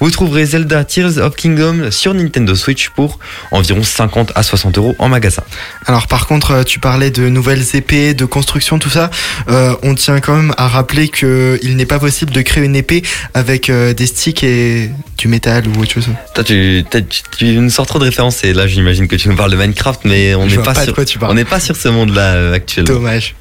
Vous 0.00 0.10
trouverez 0.10 0.44
Zelda 0.44 0.84
Tears 0.84 1.16
of 1.16 1.34
Kingdom 1.34 1.90
sur 1.90 2.12
Nintendo 2.12 2.54
Switch 2.54 2.90
pour 2.90 3.18
environ 3.52 3.82
50 3.82 4.32
à 4.34 4.42
60 4.42 4.76
euros 4.76 4.94
en 4.98 5.08
magasin. 5.08 5.42
Alors 5.86 6.08
par 6.08 6.26
contre, 6.26 6.50
euh, 6.50 6.62
tu 6.62 6.78
parlais 6.78 7.10
de 7.10 7.26
nouvelles 7.30 7.64
épées, 7.74 8.12
de 8.12 8.26
construction, 8.26 8.78
tout 8.78 8.90
ça. 8.90 9.10
Euh, 9.48 9.74
on 9.82 9.94
tient 9.94 10.20
quand 10.20 10.36
même 10.36 10.52
à 10.58 10.68
rappeler 10.68 11.08
que 11.08 11.58
il 11.62 11.76
n'est 11.76 11.86
pas 11.86 11.98
possible 11.98 12.32
de 12.32 12.42
créer 12.42 12.64
une 12.64 12.76
épée 12.76 13.02
avec 13.32 13.70
euh, 13.70 13.94
des 13.94 14.06
sticks 14.06 14.44
et 14.44 14.90
du 15.16 15.28
métal 15.28 15.64
ou 15.68 15.80
autre 15.80 15.92
chose. 15.92 16.08
Toi, 16.34 16.44
tu, 16.44 16.84
tu, 16.90 17.22
tu 17.38 17.44
nous 17.56 17.70
sors 17.70 17.86
trop 17.86 17.98
de 17.98 18.04
références 18.04 18.44
et 18.44 18.52
là, 18.52 18.66
j'imagine 18.66 19.08
que 19.08 19.16
tu 19.16 19.30
nous 19.30 19.36
parles 19.36 19.52
de 19.52 19.56
Minecraft, 19.56 20.00
mais 20.04 20.34
on 20.34 20.46
n'est 20.46 20.56
pas, 20.56 20.74
pas 20.74 20.80
de 20.80 20.84
sur, 20.84 20.94
quoi 20.94 21.04
tu 21.06 21.18
parles. 21.18 21.32
on 21.32 21.34
n'est 21.34 21.45
pas 21.46 21.60
sur 21.60 21.76
ce 21.76 21.88
monde-là 21.88 22.34
euh, 22.34 22.54
actuellement. 22.54 22.94
Dommage. 22.94 23.34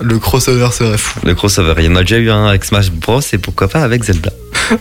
Le 0.00 0.18
crossover 0.18 0.68
serait 0.72 0.98
fou. 0.98 1.18
Le 1.24 1.34
crossover, 1.34 1.74
il 1.78 1.86
y 1.86 1.88
en 1.88 1.96
a 1.96 2.02
déjà 2.02 2.18
eu 2.18 2.30
un 2.30 2.46
avec 2.46 2.64
Smash 2.64 2.90
Bros 2.90 3.20
et 3.32 3.38
pourquoi 3.38 3.68
pas 3.68 3.82
avec 3.82 4.04
Zelda. 4.04 4.30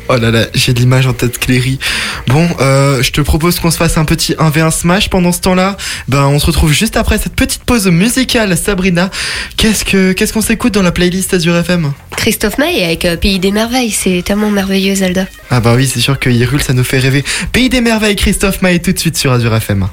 Oh 0.09 0.17
là 0.17 0.31
là, 0.31 0.47
j'ai 0.53 0.73
de 0.73 0.79
l'image 0.79 1.07
en 1.07 1.13
tête 1.13 1.39
Cléry. 1.39 1.79
Bon, 2.27 2.45
euh, 2.59 3.01
je 3.01 3.11
te 3.11 3.21
propose 3.21 3.57
qu'on 3.59 3.71
se 3.71 3.77
fasse 3.77 3.97
un 3.97 4.03
petit 4.03 4.33
1v1 4.33 4.71
Smash 4.71 5.09
pendant 5.09 5.31
ce 5.31 5.39
temps-là. 5.39 5.77
Ben, 6.09 6.25
on 6.25 6.39
se 6.39 6.45
retrouve 6.45 6.73
juste 6.73 6.97
après 6.97 7.17
cette 7.17 7.35
petite 7.35 7.63
pause 7.63 7.87
musicale. 7.87 8.57
Sabrina, 8.57 9.09
qu'est-ce 9.55 9.85
que 9.85 10.11
qu'est-ce 10.11 10.33
qu'on 10.33 10.41
s'écoute 10.41 10.73
dans 10.73 10.81
la 10.81 10.91
playlist 10.91 11.33
Azure 11.33 11.55
FM 11.55 11.93
Christophe 12.17 12.57
May 12.57 12.83
avec 12.83 13.05
euh, 13.05 13.15
Pays 13.15 13.39
des 13.39 13.51
Merveilles, 13.51 13.91
c'est 13.91 14.21
tellement 14.25 14.49
merveilleux 14.49 14.95
Zelda. 14.95 15.25
Ah 15.49 15.61
bah 15.61 15.73
oui, 15.75 15.87
c'est 15.87 16.01
sûr 16.01 16.19
que 16.19 16.29
Hyrule, 16.29 16.61
ça 16.61 16.73
nous 16.73 16.83
fait 16.83 16.99
rêver. 16.99 17.23
Pays 17.53 17.69
des 17.69 17.79
merveilles, 17.79 18.17
Christophe 18.17 18.61
Maé 18.61 18.81
tout 18.81 18.91
de 18.91 18.99
suite 18.99 19.17
sur 19.17 19.31
Azure 19.31 19.55
FM. 19.55 19.87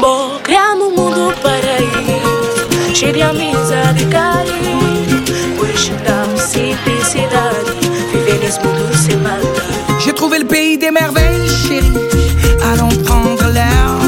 Bom, 0.00 0.19
J'ai 10.02 10.12
trouvé 10.14 10.38
le 10.38 10.46
pays 10.46 10.78
des 10.78 10.90
merveilles, 10.90 11.48
chérie. 11.48 11.92
Allons 12.72 12.88
prendre 13.04 13.44
l'air. 13.52 13.98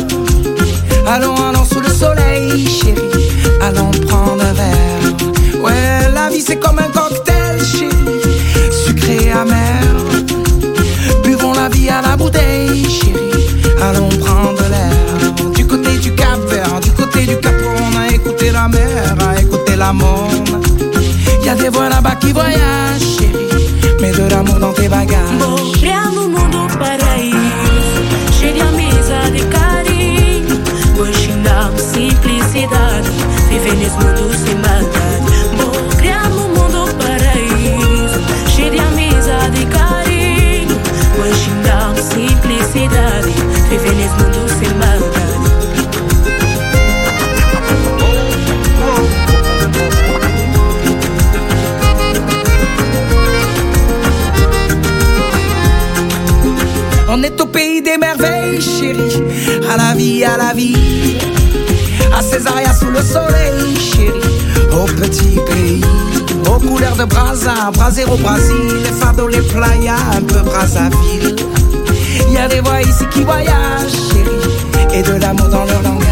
Allons, 1.07 1.35
allons 1.37 1.64
sous 1.64 1.80
le 1.80 1.89
soleil, 1.89 2.66
chérie. 2.66 3.28
Allons 3.61 3.91
prendre 4.09 4.43
un 4.43 4.53
verre. 4.53 5.62
Ouais, 5.62 6.11
la 6.14 6.28
vie 6.30 6.41
c'est 6.41 6.59
comme 6.59 6.78
un 6.78 6.89
cocktail, 6.89 7.59
chérie. 7.62 8.22
Sucré 8.85 9.30
amer. 9.33 9.83
Buvons 11.22 11.53
la 11.53 11.68
vie 11.68 11.89
à 11.89 12.01
la 12.01 12.16
bouteille, 12.16 12.85
chérie. 12.89 13.47
Allons 13.80 14.11
la 19.83 19.93
monde. 19.93 20.49
Y 21.45 21.49
a 21.49 21.55
des 21.55 21.68
voix 21.68 21.89
là-bas 21.89 22.16
qui 22.20 22.33
voyagent, 22.33 23.09
chérie. 23.18 23.49
Mets 24.01 24.12
de 24.12 24.28
l'amour 24.30 24.59
dans 24.61 24.72
tes 24.72 24.89
bagages. 24.89 25.18
Paraíso 26.78 27.11
On 57.14 57.22
est 57.22 57.38
au 57.42 57.46
pays 57.46 57.82
des 57.82 57.98
merveilles, 57.98 58.58
chérie. 58.58 59.22
À 59.70 59.76
la 59.76 59.94
vie, 59.94 60.24
à 60.24 60.38
la 60.38 60.54
vie. 60.54 61.18
À 62.16 62.22
Césaria 62.22 62.72
sous 62.72 62.90
le 62.90 63.02
soleil, 63.02 63.76
chérie. 63.76 64.18
Au 64.72 64.86
petit 64.86 65.38
pays. 65.46 65.82
Aux 66.46 66.58
couleurs 66.58 66.96
de 66.96 67.04
Brasa, 67.04 67.70
Braser 67.74 68.06
au 68.06 68.16
Brésil. 68.16 68.82
Les 68.82 68.98
fardeaux, 68.98 69.28
les 69.28 69.42
playas, 69.42 69.96
un 70.16 70.22
peu 70.22 70.40
Brazzaville. 70.40 71.36
Y 72.30 72.38
a 72.38 72.48
des 72.48 72.60
voix 72.60 72.80
ici 72.80 73.04
qui 73.12 73.24
voyagent, 73.24 73.92
chérie. 74.10 74.98
Et 74.98 75.02
de 75.02 75.20
l'amour 75.20 75.48
dans 75.48 75.64
leur 75.64 75.82
langage. 75.82 76.11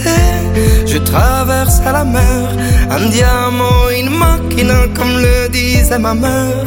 je 0.85 0.97
traverse 0.97 1.79
à 1.85 1.91
la 1.91 2.03
mer 2.03 2.49
un 2.89 3.09
diamant, 3.09 3.89
une 3.99 4.09
machina, 4.09 4.79
comme 4.95 5.17
le 5.25 5.49
disait 5.49 5.99
ma 5.99 6.13
mère. 6.13 6.65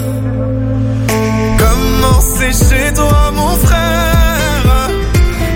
Comment 1.59 2.21
c'est 2.21 2.53
chez 2.53 2.93
toi, 2.95 3.31
mon 3.35 3.55
frère? 3.67 4.89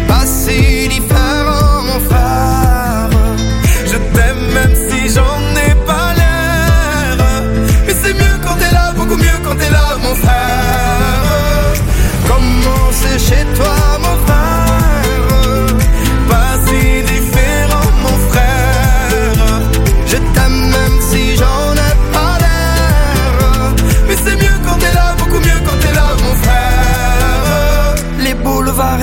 Pas 0.06 0.26
si 0.26 0.88
différent, 0.88 1.82
mon 1.88 2.00
frère. 2.08 3.08
Je 3.90 3.98
t'aime 4.14 4.44
même 4.52 4.74
si 4.88 5.08
j'en 5.14 5.40
ai 5.66 5.74
pas 5.86 6.08
l'air. 6.18 7.16
Mais 7.86 7.94
c'est 8.02 8.14
mieux 8.14 8.38
quand 8.44 8.56
t'es 8.60 8.72
là, 8.72 8.92
beaucoup 8.96 9.16
mieux 9.16 9.38
quand 9.44 9.56
t'es 9.56 9.70
là, 9.70 9.96
mon 10.02 10.14
frère. 10.14 11.72
Comment 12.28 12.90
c'est 13.00 13.18
chez 13.18 13.44
toi, 13.56 13.74
mon 14.04 14.16
frère? 14.26 14.37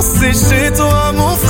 C'est 0.00 0.32
chez 0.32 0.72
toi, 0.72 1.12
mon 1.12 1.36
frère? 1.36 1.49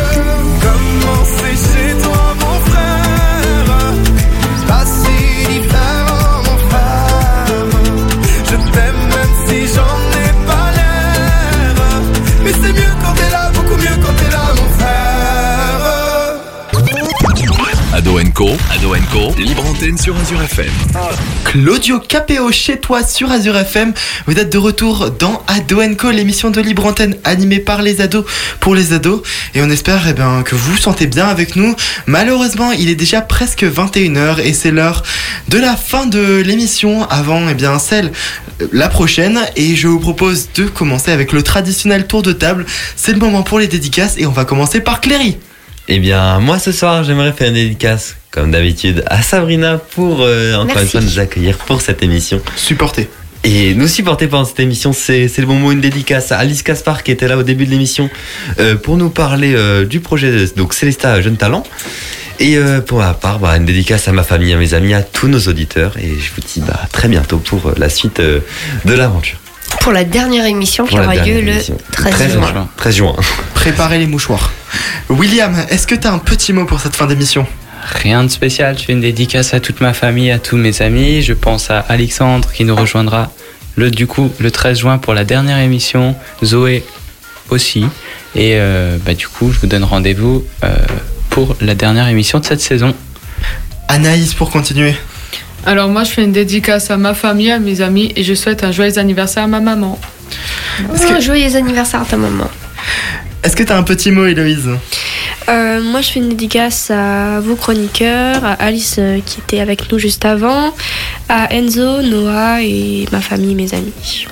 Co, 18.29 18.49
Ado 18.71 18.93
Co, 19.11 19.33
libre 19.37 19.65
antenne 19.65 19.97
sur 19.97 20.15
Azure 20.15 20.41
FM. 20.43 20.69
Claudio 21.43 21.99
Capéo 21.99 22.51
chez 22.51 22.77
toi 22.77 23.03
sur 23.03 23.31
Azure 23.31 23.57
FM. 23.57 23.93
Vous 24.27 24.33
êtes 24.37 24.51
de 24.51 24.57
retour 24.57 25.09
dans 25.11 25.41
Ado 25.47 25.81
Co, 25.97 26.11
l'émission 26.11 26.51
de 26.51 26.61
libre 26.61 26.85
antenne 26.85 27.15
animée 27.23 27.59
par 27.59 27.81
les 27.81 27.99
ados 27.99 28.25
pour 28.59 28.75
les 28.75 28.93
ados. 28.93 29.21
Et 29.55 29.61
on 29.61 29.69
espère 29.69 30.03
eh 30.07 30.13
bien, 30.13 30.43
que 30.43 30.55
vous 30.55 30.73
vous 30.73 30.77
sentez 30.77 31.07
bien 31.07 31.25
avec 31.25 31.55
nous. 31.55 31.75
Malheureusement, 32.05 32.71
il 32.71 32.89
est 32.89 32.95
déjà 32.95 33.21
presque 33.21 33.63
21h 33.63 34.39
et 34.39 34.53
c'est 34.53 34.71
l'heure 34.71 35.03
de 35.49 35.57
la 35.57 35.75
fin 35.75 36.05
de 36.05 36.41
l'émission 36.41 37.09
avant 37.09 37.49
eh 37.49 37.55
bien, 37.55 37.79
celle 37.79 38.11
euh, 38.61 38.67
la 38.71 38.87
prochaine. 38.87 39.39
Et 39.55 39.75
je 39.75 39.87
vous 39.87 39.99
propose 39.99 40.49
de 40.53 40.65
commencer 40.65 41.11
avec 41.11 41.31
le 41.31 41.41
traditionnel 41.41 42.05
tour 42.05 42.21
de 42.21 42.33
table. 42.33 42.65
C'est 42.95 43.13
le 43.13 43.19
moment 43.19 43.41
pour 43.41 43.57
les 43.57 43.67
dédicaces 43.67 44.15
et 44.17 44.27
on 44.27 44.31
va 44.31 44.45
commencer 44.45 44.79
par 44.79 45.01
Cléry. 45.01 45.37
Eh 45.87 45.99
bien, 45.99 46.39
moi 46.39 46.59
ce 46.59 46.71
soir, 46.71 47.03
j'aimerais 47.03 47.33
faire 47.33 47.49
une 47.49 47.55
dédicace, 47.55 48.15
comme 48.29 48.51
d'habitude, 48.51 49.03
à 49.07 49.21
Sabrina 49.21 49.77
pour 49.77 50.21
euh, 50.21 50.55
encore 50.55 50.67
Merci. 50.75 50.81
une 50.83 50.89
fois 50.89 51.01
nous 51.01 51.19
accueillir 51.19 51.57
pour 51.57 51.81
cette 51.81 52.01
émission. 52.03 52.41
Supporter. 52.55 53.09
Et 53.43 53.73
nous 53.73 53.87
supporter 53.87 54.27
pendant 54.27 54.45
cette 54.45 54.59
émission, 54.59 54.93
c'est 54.93 55.27
c'est 55.27 55.41
le 55.41 55.47
bon 55.47 55.55
mot, 55.55 55.71
une 55.71 55.81
dédicace 55.81 56.31
à 56.31 56.37
Alice 56.37 56.61
Caspar 56.61 57.01
qui 57.01 57.11
était 57.11 57.27
là 57.27 57.37
au 57.37 57.43
début 57.43 57.65
de 57.65 57.71
l'émission 57.71 58.09
euh, 58.59 58.75
pour 58.75 58.97
nous 58.97 59.09
parler 59.09 59.53
euh, 59.55 59.83
du 59.83 59.99
projet 59.99 60.31
de, 60.31 60.45
donc 60.55 60.73
Célesta 60.75 61.19
Jeune 61.21 61.37
Talent. 61.37 61.63
Et 62.39 62.57
euh, 62.57 62.81
pour 62.81 62.99
ma 62.99 63.13
part, 63.13 63.39
bah, 63.39 63.55
une 63.57 63.65
dédicace 63.65 64.07
à 64.07 64.11
ma 64.11 64.23
famille, 64.23 64.53
à 64.53 64.57
mes 64.57 64.73
amis, 64.73 64.93
à 64.93 65.03
tous 65.03 65.27
nos 65.27 65.39
auditeurs. 65.41 65.97
Et 65.97 66.19
je 66.19 66.31
vous 66.33 66.41
dis 66.41 66.59
bah, 66.61 66.79
à 66.83 66.87
très 66.87 67.07
bientôt 67.07 67.37
pour 67.37 67.67
euh, 67.67 67.73
la 67.77 67.89
suite 67.89 68.19
euh, 68.19 68.39
de 68.85 68.93
l'aventure. 68.93 69.37
Pour 69.79 69.91
la 69.91 70.03
dernière 70.03 70.45
émission 70.45 70.85
qui 70.85 70.99
aura 70.99 71.15
lieu 71.15 71.41
le 71.41 71.53
émission. 71.53 71.77
13 71.91 72.13
13 72.13 72.33
juin. 72.33 72.47
juin. 72.47 72.69
13 72.77 72.95
juin. 72.95 73.15
Préparez 73.53 73.99
les 73.99 74.07
mouchoirs. 74.07 74.51
William, 75.09 75.55
est-ce 75.69 75.87
que 75.87 75.95
tu 75.95 76.07
as 76.07 76.13
un 76.13 76.19
petit 76.19 76.53
mot 76.53 76.65
pour 76.65 76.79
cette 76.79 76.95
fin 76.95 77.07
d'émission? 77.07 77.45
Rien 77.83 78.23
de 78.23 78.29
spécial, 78.29 78.77
je 78.77 78.83
fais 78.83 78.93
une 78.93 79.01
dédicace 79.01 79.53
à 79.53 79.59
toute 79.59 79.81
ma 79.81 79.93
famille, 79.93 80.29
à 80.31 80.39
tous 80.39 80.55
mes 80.55 80.81
amis. 80.81 81.21
Je 81.21 81.33
pense 81.33 81.71
à 81.71 81.79
Alexandre 81.79 82.51
qui 82.51 82.63
nous 82.63 82.75
rejoindra 82.75 83.31
le, 83.75 83.89
du 83.89 84.05
coup 84.05 84.31
le 84.39 84.51
13 84.51 84.79
juin 84.79 84.97
pour 84.99 85.13
la 85.13 85.23
dernière 85.23 85.57
émission, 85.57 86.15
Zoé 86.43 86.83
aussi. 87.49 87.85
Et 88.35 88.55
euh, 88.55 88.97
bah, 89.03 89.13
du 89.13 89.27
coup, 89.27 89.51
je 89.51 89.59
vous 89.59 89.67
donne 89.67 89.83
rendez-vous 89.83 90.45
euh, 90.63 90.75
pour 91.29 91.55
la 91.59 91.75
dernière 91.75 92.07
émission 92.07 92.39
de 92.39 92.45
cette 92.45 92.61
saison. 92.61 92.93
Anaïs, 93.87 94.33
pour 94.33 94.51
continuer. 94.51 94.95
Alors 95.65 95.89
moi, 95.89 96.03
je 96.03 96.11
fais 96.11 96.23
une 96.23 96.31
dédicace 96.31 96.89
à 96.89 96.97
ma 96.97 97.13
famille, 97.13 97.51
à 97.51 97.59
mes 97.59 97.81
amis, 97.81 98.11
et 98.15 98.23
je 98.23 98.33
souhaite 98.33 98.63
un 98.63 98.71
joyeux 98.71 98.97
anniversaire 98.97 99.43
à 99.43 99.47
ma 99.47 99.59
maman. 99.59 99.99
Oh, 100.89 101.19
Joyeux 101.19 101.55
anniversaire 101.55 102.01
à 102.01 102.05
ta 102.05 102.17
maman. 102.17 102.49
Est-ce 103.43 103.55
que 103.55 103.63
tu 103.63 103.71
as 103.71 103.77
un 103.77 103.83
petit 103.83 104.11
mot, 104.11 104.25
Héloïse? 104.25 104.69
Euh, 105.49 105.81
moi, 105.83 106.01
je 106.01 106.09
fais 106.11 106.19
une 106.19 106.29
dédicace 106.29 106.91
à 106.91 107.39
vous 107.41 107.55
chroniqueurs, 107.55 108.43
à 108.45 108.53
Alice 108.53 108.95
euh, 108.99 109.19
qui 109.25 109.39
était 109.39 109.59
avec 109.59 109.91
nous 109.91 109.99
juste 109.99 110.25
avant, 110.25 110.73
à 111.27 111.53
Enzo, 111.53 112.01
Noah 112.01 112.61
et 112.61 113.05
ma 113.11 113.19
famille, 113.19 113.55
mes 113.55 113.73
amis. 113.73 114.27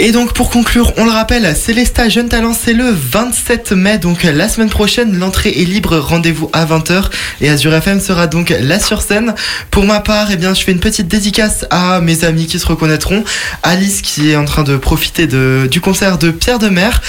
Et 0.00 0.12
donc 0.12 0.32
pour 0.32 0.50
conclure, 0.50 0.92
on 0.96 1.04
le 1.04 1.10
rappelle, 1.10 1.56
Célesta 1.56 2.08
Jeune 2.08 2.28
Talent, 2.28 2.54
c'est 2.54 2.72
le 2.72 2.88
27 2.88 3.72
mai, 3.72 3.98
donc 3.98 4.22
la 4.22 4.48
semaine 4.48 4.70
prochaine, 4.70 5.18
l'entrée 5.18 5.50
est 5.50 5.64
libre, 5.64 5.98
rendez-vous 5.98 6.48
à 6.52 6.64
20h 6.66 7.06
et 7.40 7.48
Azure 7.48 7.74
FM 7.74 8.00
sera 8.00 8.28
donc 8.28 8.50
là 8.50 8.78
sur 8.78 9.02
scène. 9.02 9.34
Pour 9.72 9.82
ma 9.84 9.98
part, 9.98 10.28
eh 10.30 10.36
bien, 10.36 10.54
je 10.54 10.62
fais 10.62 10.70
une 10.70 10.78
petite 10.78 11.08
dédicace 11.08 11.66
à 11.70 12.00
mes 12.00 12.24
amis 12.24 12.46
qui 12.46 12.60
se 12.60 12.66
reconnaîtront, 12.66 13.24
Alice 13.64 14.00
qui 14.02 14.30
est 14.30 14.36
en 14.36 14.44
train 14.44 14.62
de 14.62 14.76
profiter 14.76 15.26
du 15.26 15.80
concert 15.80 16.16
de 16.18 16.30
Pierre 16.30 16.60
de 16.60 16.68
Mer. 16.68 17.02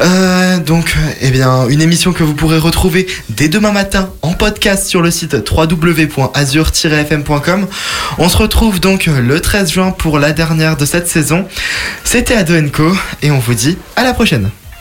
Euh, 0.00 0.58
donc, 0.58 0.94
eh 1.22 1.30
bien, 1.30 1.66
une 1.68 1.80
émission 1.80 2.12
que 2.12 2.22
vous 2.22 2.34
pourrez 2.34 2.58
retrouver 2.58 3.06
dès 3.30 3.48
demain 3.48 3.72
matin 3.72 4.10
en 4.22 4.34
podcast 4.34 4.86
sur 4.86 5.00
le 5.00 5.10
site 5.10 5.34
www.azure-fm.com. 5.50 7.66
On 8.18 8.28
se 8.28 8.36
retrouve 8.36 8.80
donc 8.80 9.06
le 9.06 9.40
13 9.40 9.72
juin 9.72 9.92
pour 9.92 10.18
la 10.18 10.32
dernière 10.32 10.76
de 10.76 10.84
cette 10.84 11.08
saison. 11.08 11.46
C'était 12.04 12.34
Ado 12.34 12.54
Co 12.70 12.92
et 13.22 13.30
on 13.30 13.38
vous 13.38 13.54
dit 13.54 13.78
à 13.96 14.04
la 14.04 14.14
prochaine. 14.14 14.50